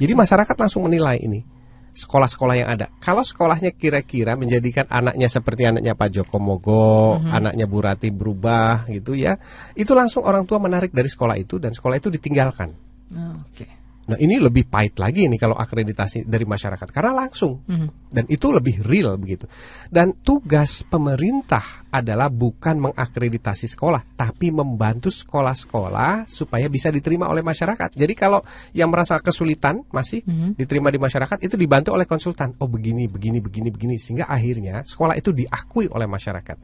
[0.00, 1.59] Jadi masyarakat langsung menilai ini
[1.94, 2.86] sekolah-sekolah yang ada.
[3.00, 7.30] Kalau sekolahnya kira-kira menjadikan anaknya seperti anaknya Pak Joko Mogo, Mhm.
[7.30, 9.36] anaknya Bu Rati berubah gitu ya,
[9.74, 12.70] itu langsung orang tua menarik dari sekolah itu dan sekolah itu ditinggalkan.
[13.10, 13.79] Oh, Oke.
[14.10, 18.10] Nah ini lebih pahit lagi nih kalau akreditasi dari masyarakat karena langsung Mhm.
[18.10, 19.46] dan itu lebih real begitu.
[19.86, 27.94] Dan tugas pemerintah adalah bukan mengakreditasi sekolah, tapi membantu sekolah-sekolah supaya bisa diterima oleh masyarakat.
[27.94, 28.42] Jadi kalau
[28.74, 30.58] yang merasa kesulitan masih Mhm.
[30.58, 32.54] diterima di masyarakat itu dibantu oleh konsultan.
[32.58, 36.58] Oh begini, begini, begini, begini sehingga akhirnya sekolah itu diakui oleh masyarakat.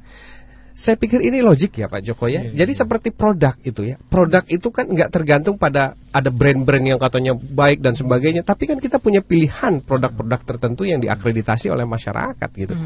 [0.76, 2.44] Saya pikir ini logik ya Pak Joko ya.
[2.52, 3.96] Jadi seperti produk itu ya.
[3.96, 8.44] Produk itu kan nggak tergantung pada ada brand-brand yang katanya baik dan sebagainya.
[8.44, 12.76] Tapi kan kita punya pilihan produk-produk tertentu yang diakreditasi oleh masyarakat gitu.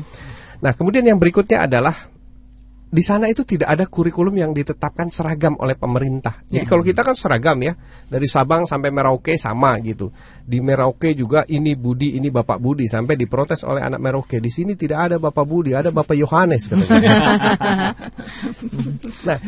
[0.62, 1.96] Nah kemudian yang berikutnya adalah
[2.90, 6.42] di sana itu tidak ada kurikulum yang ditetapkan seragam oleh pemerintah.
[6.50, 6.66] Jadi Ya.
[6.66, 7.78] kalau kita kan seragam ya,
[8.10, 10.10] dari Sabang sampai Merauke sama gitu.
[10.42, 14.42] Di Merauke juga ini Budi, ini Bapak Budi sampai diprotes oleh anak Merauke.
[14.42, 17.14] Di sini tidak ada Bapak Budi, ada Bapak Yohanes katanya.
[19.26, 19.38] nah,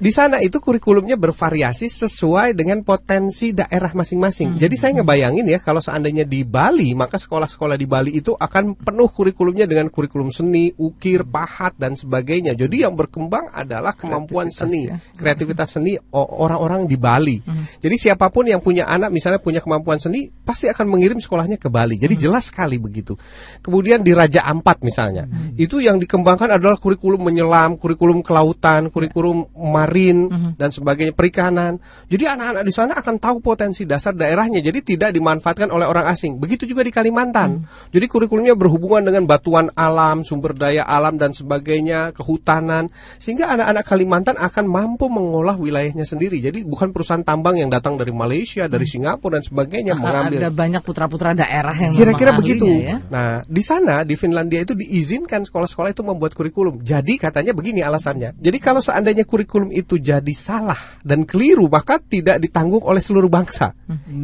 [0.00, 4.56] di sana itu kurikulumnya bervariasi sesuai dengan potensi daerah masing-masing.
[4.56, 9.12] Jadi saya ngebayangin ya kalau seandainya di Bali, maka sekolah-sekolah di Bali itu akan penuh
[9.12, 12.56] kurikulumnya dengan kurikulum seni, ukir, pahat dan sebagainya.
[12.56, 14.96] Jadi yang berkembang adalah kemampuan seni, ya.
[15.20, 17.36] kreativitas seni orang-orang di Bali.
[17.84, 21.68] Jadi siapa pun yang punya anak misalnya punya kemampuan seni pasti akan mengirim sekolahnya ke
[21.68, 22.00] Bali.
[22.00, 23.20] Jadi jelas sekali begitu.
[23.60, 25.28] Kemudian di Raja Ampat misalnya,
[25.60, 29.52] itu yang dikembangkan adalah kurikulum menyelam, kurikulum kelautan, kurikulum
[29.90, 31.82] marin dan sebagainya perikanan.
[32.06, 34.62] Jadi anak-anak di sana akan tahu potensi dasar daerahnya.
[34.62, 36.38] Jadi tidak dimanfaatkan oleh orang asing.
[36.38, 37.66] Begitu juga di Kalimantan.
[37.90, 42.86] Jadi kurikulumnya berhubungan dengan batuan alam, sumber daya alam dan sebagainya, kehutanan
[43.18, 46.38] sehingga anak-anak Kalimantan akan mampu mengolah wilayahnya sendiri.
[46.38, 50.38] Jadi bukan perusahaan tambang yang datang dari Malaysia, dari Singapura dan sebagainya Akan mengambil.
[50.38, 52.62] ada banyak putra-putra daerah yang Kira-kira begitu.
[52.68, 52.96] ahlinya ya.
[53.10, 56.84] Nah, di sana di Finlandia itu diizinkan sekolah-sekolah itu membuat kurikulum.
[56.84, 58.36] Jadi katanya begini alasannya.
[58.36, 63.72] Jadi kalau seandainya kurikulum itu jadi salah dan keliru, maka tidak ditanggung oleh seluruh bangsa.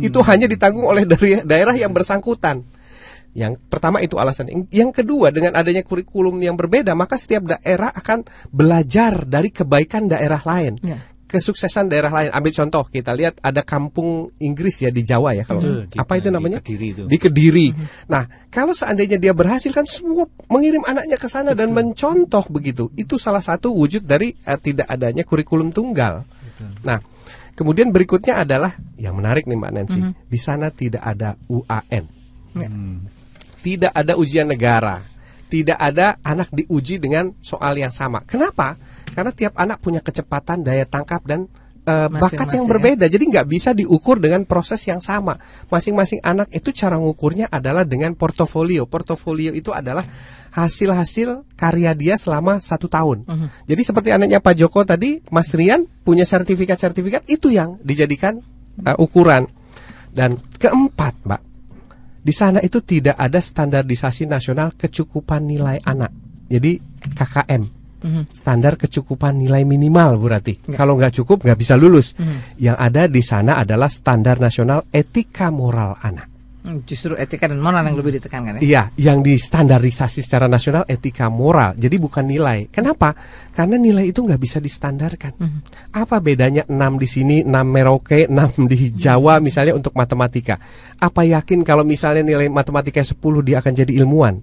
[0.04, 2.62] Itu hanya ditanggung oleh dari daerah yang bersangkutan.
[3.36, 4.48] Yang pertama itu alasan.
[4.72, 10.40] Yang kedua dengan adanya kurikulum yang berbeda, maka setiap daerah akan belajar dari kebaikan daerah
[10.40, 10.80] lain.
[10.80, 11.04] Ya.
[11.26, 12.30] Kesuksesan daerah lain.
[12.30, 16.12] Ambil contoh, kita lihat ada kampung Inggris ya di Jawa ya kalau Betul, di- apa
[16.22, 16.58] itu di namanya?
[16.62, 17.04] Kediri itu.
[17.10, 17.66] Di Kediri.
[18.06, 22.94] Nah, kalau seandainya dia berhasil kan semua mengirim anaknya ke sana dan mencontoh begitu.
[22.94, 26.22] Itu salah satu wujud dari eh, tidak adanya kurikulum tunggal.
[26.86, 27.02] Nah,
[27.58, 30.00] kemudian berikutnya adalah yang menarik nih Mbak Nancy.
[30.30, 32.04] Di sana tidak ada UAN.
[32.56, 32.68] Ya.
[33.66, 35.02] Tidak ada ujian negara.
[35.46, 38.22] Tidak ada anak diuji dengan soal yang sama.
[38.22, 38.78] Kenapa?
[39.16, 41.48] Karena tiap anak punya kecepatan, daya tangkap dan
[41.88, 43.04] eh, bakat yang Masing-masing, berbeda.
[43.08, 45.40] Jadi nggak bisa diukur dengan proses yang sama.
[45.72, 48.84] Masing-masing anak itu cara ngukurnya adalah dengan portofolio.
[48.84, 50.04] Portofolio itu adalah
[50.52, 53.24] hasil-hasil karya dia selama satu tahun.
[53.24, 53.46] Mhm.
[53.72, 58.44] Jadi seperti anaknya Pak Joko tadi, Mas Rian punya sertifikat-sertifikat itu yang dijadikan
[58.84, 59.48] uh, ukuran.
[60.16, 61.42] Dan keempat, Mbak,
[62.24, 66.08] di sana itu tidak ada standarisasi nasional kecukupan nilai anak.
[66.48, 67.62] Jadi KKM,
[68.06, 68.22] Mhm.
[68.30, 70.54] standar kecukupan nilai minimal, Bu Rati.
[70.70, 70.78] Ya.
[70.78, 72.14] Kalau nggak cukup nggak bisa lulus.
[72.14, 72.62] Mhm.
[72.62, 76.30] Yang ada di sana adalah standar nasional etika moral anak.
[76.62, 78.60] Hmm, Justru etika dan moral yang lebih ditekankan ya.
[78.60, 81.78] Iya, yang distandarisasi secara nasional etika moral.
[81.78, 82.66] Jadi bukan nilai.
[82.74, 83.14] Kenapa?
[83.54, 85.38] Karena nilai itu nggak bisa distandarkan.
[85.38, 85.58] Mhm.
[85.94, 90.58] Apa bedanya 6 di sini, 6 Merauke, 6 di Jawa misalnya untuk matematika?
[90.98, 94.42] Apa yakin kalau misalnya nilai matematika 10 dia akan jadi ilmuwan?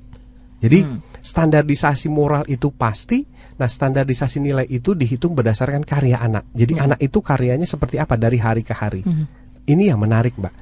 [0.63, 1.03] Jadi Hmm.
[1.19, 3.27] standarisasi moral itu pasti.
[3.53, 6.49] Nah, standarisasi nilai itu dihitung berdasarkan karya anak.
[6.51, 6.89] Jadi Ya.
[6.89, 9.05] anak itu karyanya seperti apa dari hari ke hari.
[9.05, 9.25] Mhm.
[9.63, 10.53] Ini yang menarik, Mbak.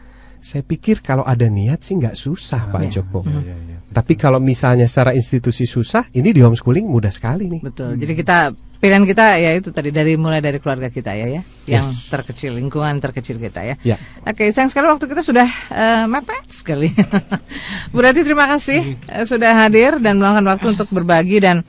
[0.41, 2.99] Saya pikir kalau ada niat sih nggak susah, Pak Ya.
[2.99, 3.21] Joko.
[3.21, 3.91] Mhm.
[3.91, 7.61] Tapi kalau misalnya secara institusi susah, ini di homeschooling mudah sekali nih.
[7.61, 7.99] Betul.
[7.99, 8.37] Jadi kita
[8.81, 12.09] pilihan kita ya itu tadi dari mulai dari keluarga kita ya ya, yang Yes.
[12.09, 13.75] terkecil, lingkungan terkecil kita ya.
[13.85, 13.97] Ya.
[14.25, 16.89] Oke, sayang sekali waktu kita sudah eh, mepet sekali.
[17.93, 21.61] Bu Rati terima kasih eh, sudah hadir dan meluangkan waktu untuk berbagi dan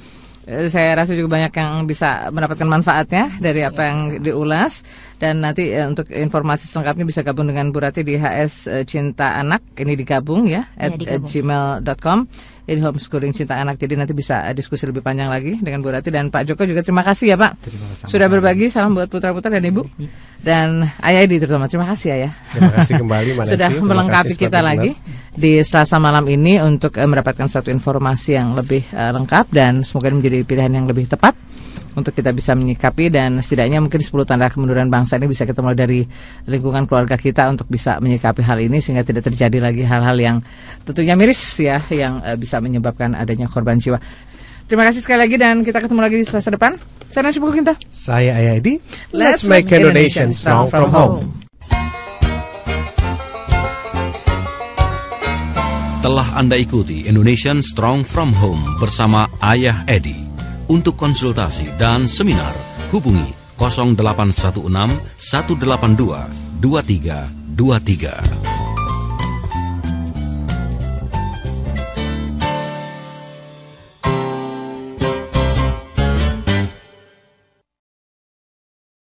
[0.42, 4.82] saya rasa juga banyak yang bisa mendapatkan manfaatnya dari apa yang diulas.
[5.22, 9.38] Dan nanti eh, untuk informasi selengkapnya bisa gabung dengan Bu Rati di HS eh, Cinta
[9.38, 9.62] Anak.
[9.78, 11.30] Ini digabung ya at Ya, digabung.
[11.30, 12.18] gmail.com
[12.62, 13.74] ini homeschooling cinta anak.
[13.78, 16.82] Jadi nanti bisa eh, diskusi lebih panjang lagi dengan Bu Rati dan Pak Joko juga.
[16.82, 17.52] Terima kasih ya Pak.
[18.10, 19.86] Sudah berbagi salam buat putra putra dan ibu.
[20.42, 21.70] Dan Ayah Edi terutama.
[21.70, 22.32] Terima kasih Ayah.
[22.50, 23.68] Terima kasih kembali, sudah.
[23.70, 24.98] Terima melengkapi kasih kita lagi
[25.32, 30.12] di Selasa malam ini untuk eh, mendapatkan satu informasi yang lebih eh, lengkap dan semoga
[30.12, 31.32] ini menjadi pilihan yang lebih tepat
[31.92, 35.76] untuk kita bisa menyikapi dan setidaknya mungkin 10 tanda kemunduran bangsa ini bisa kita mulai
[35.76, 36.00] dari
[36.48, 40.36] lingkungan keluarga kita untuk bisa menyikapi hal ini sehingga tidak terjadi lagi hal-hal yang
[40.84, 44.00] tentunya miris ya yang eh, bisa menyebabkan adanya korban jiwa.
[44.68, 46.80] Terima kasih sekali lagi dan kita ketemu lagi di Selasa depan.
[47.12, 47.76] Saya Nancy Bukukinta.
[47.92, 48.80] Saya Ayah Edi.
[49.12, 51.42] Let's Let's make Indonesia strong from home.
[56.02, 60.18] Telah Anda ikuti Indonesian Strong from Home bersama Ayah Edi.
[60.66, 62.50] Untuk konsultasi dan seminar,
[62.90, 68.61] hubungi 0816 182 2323.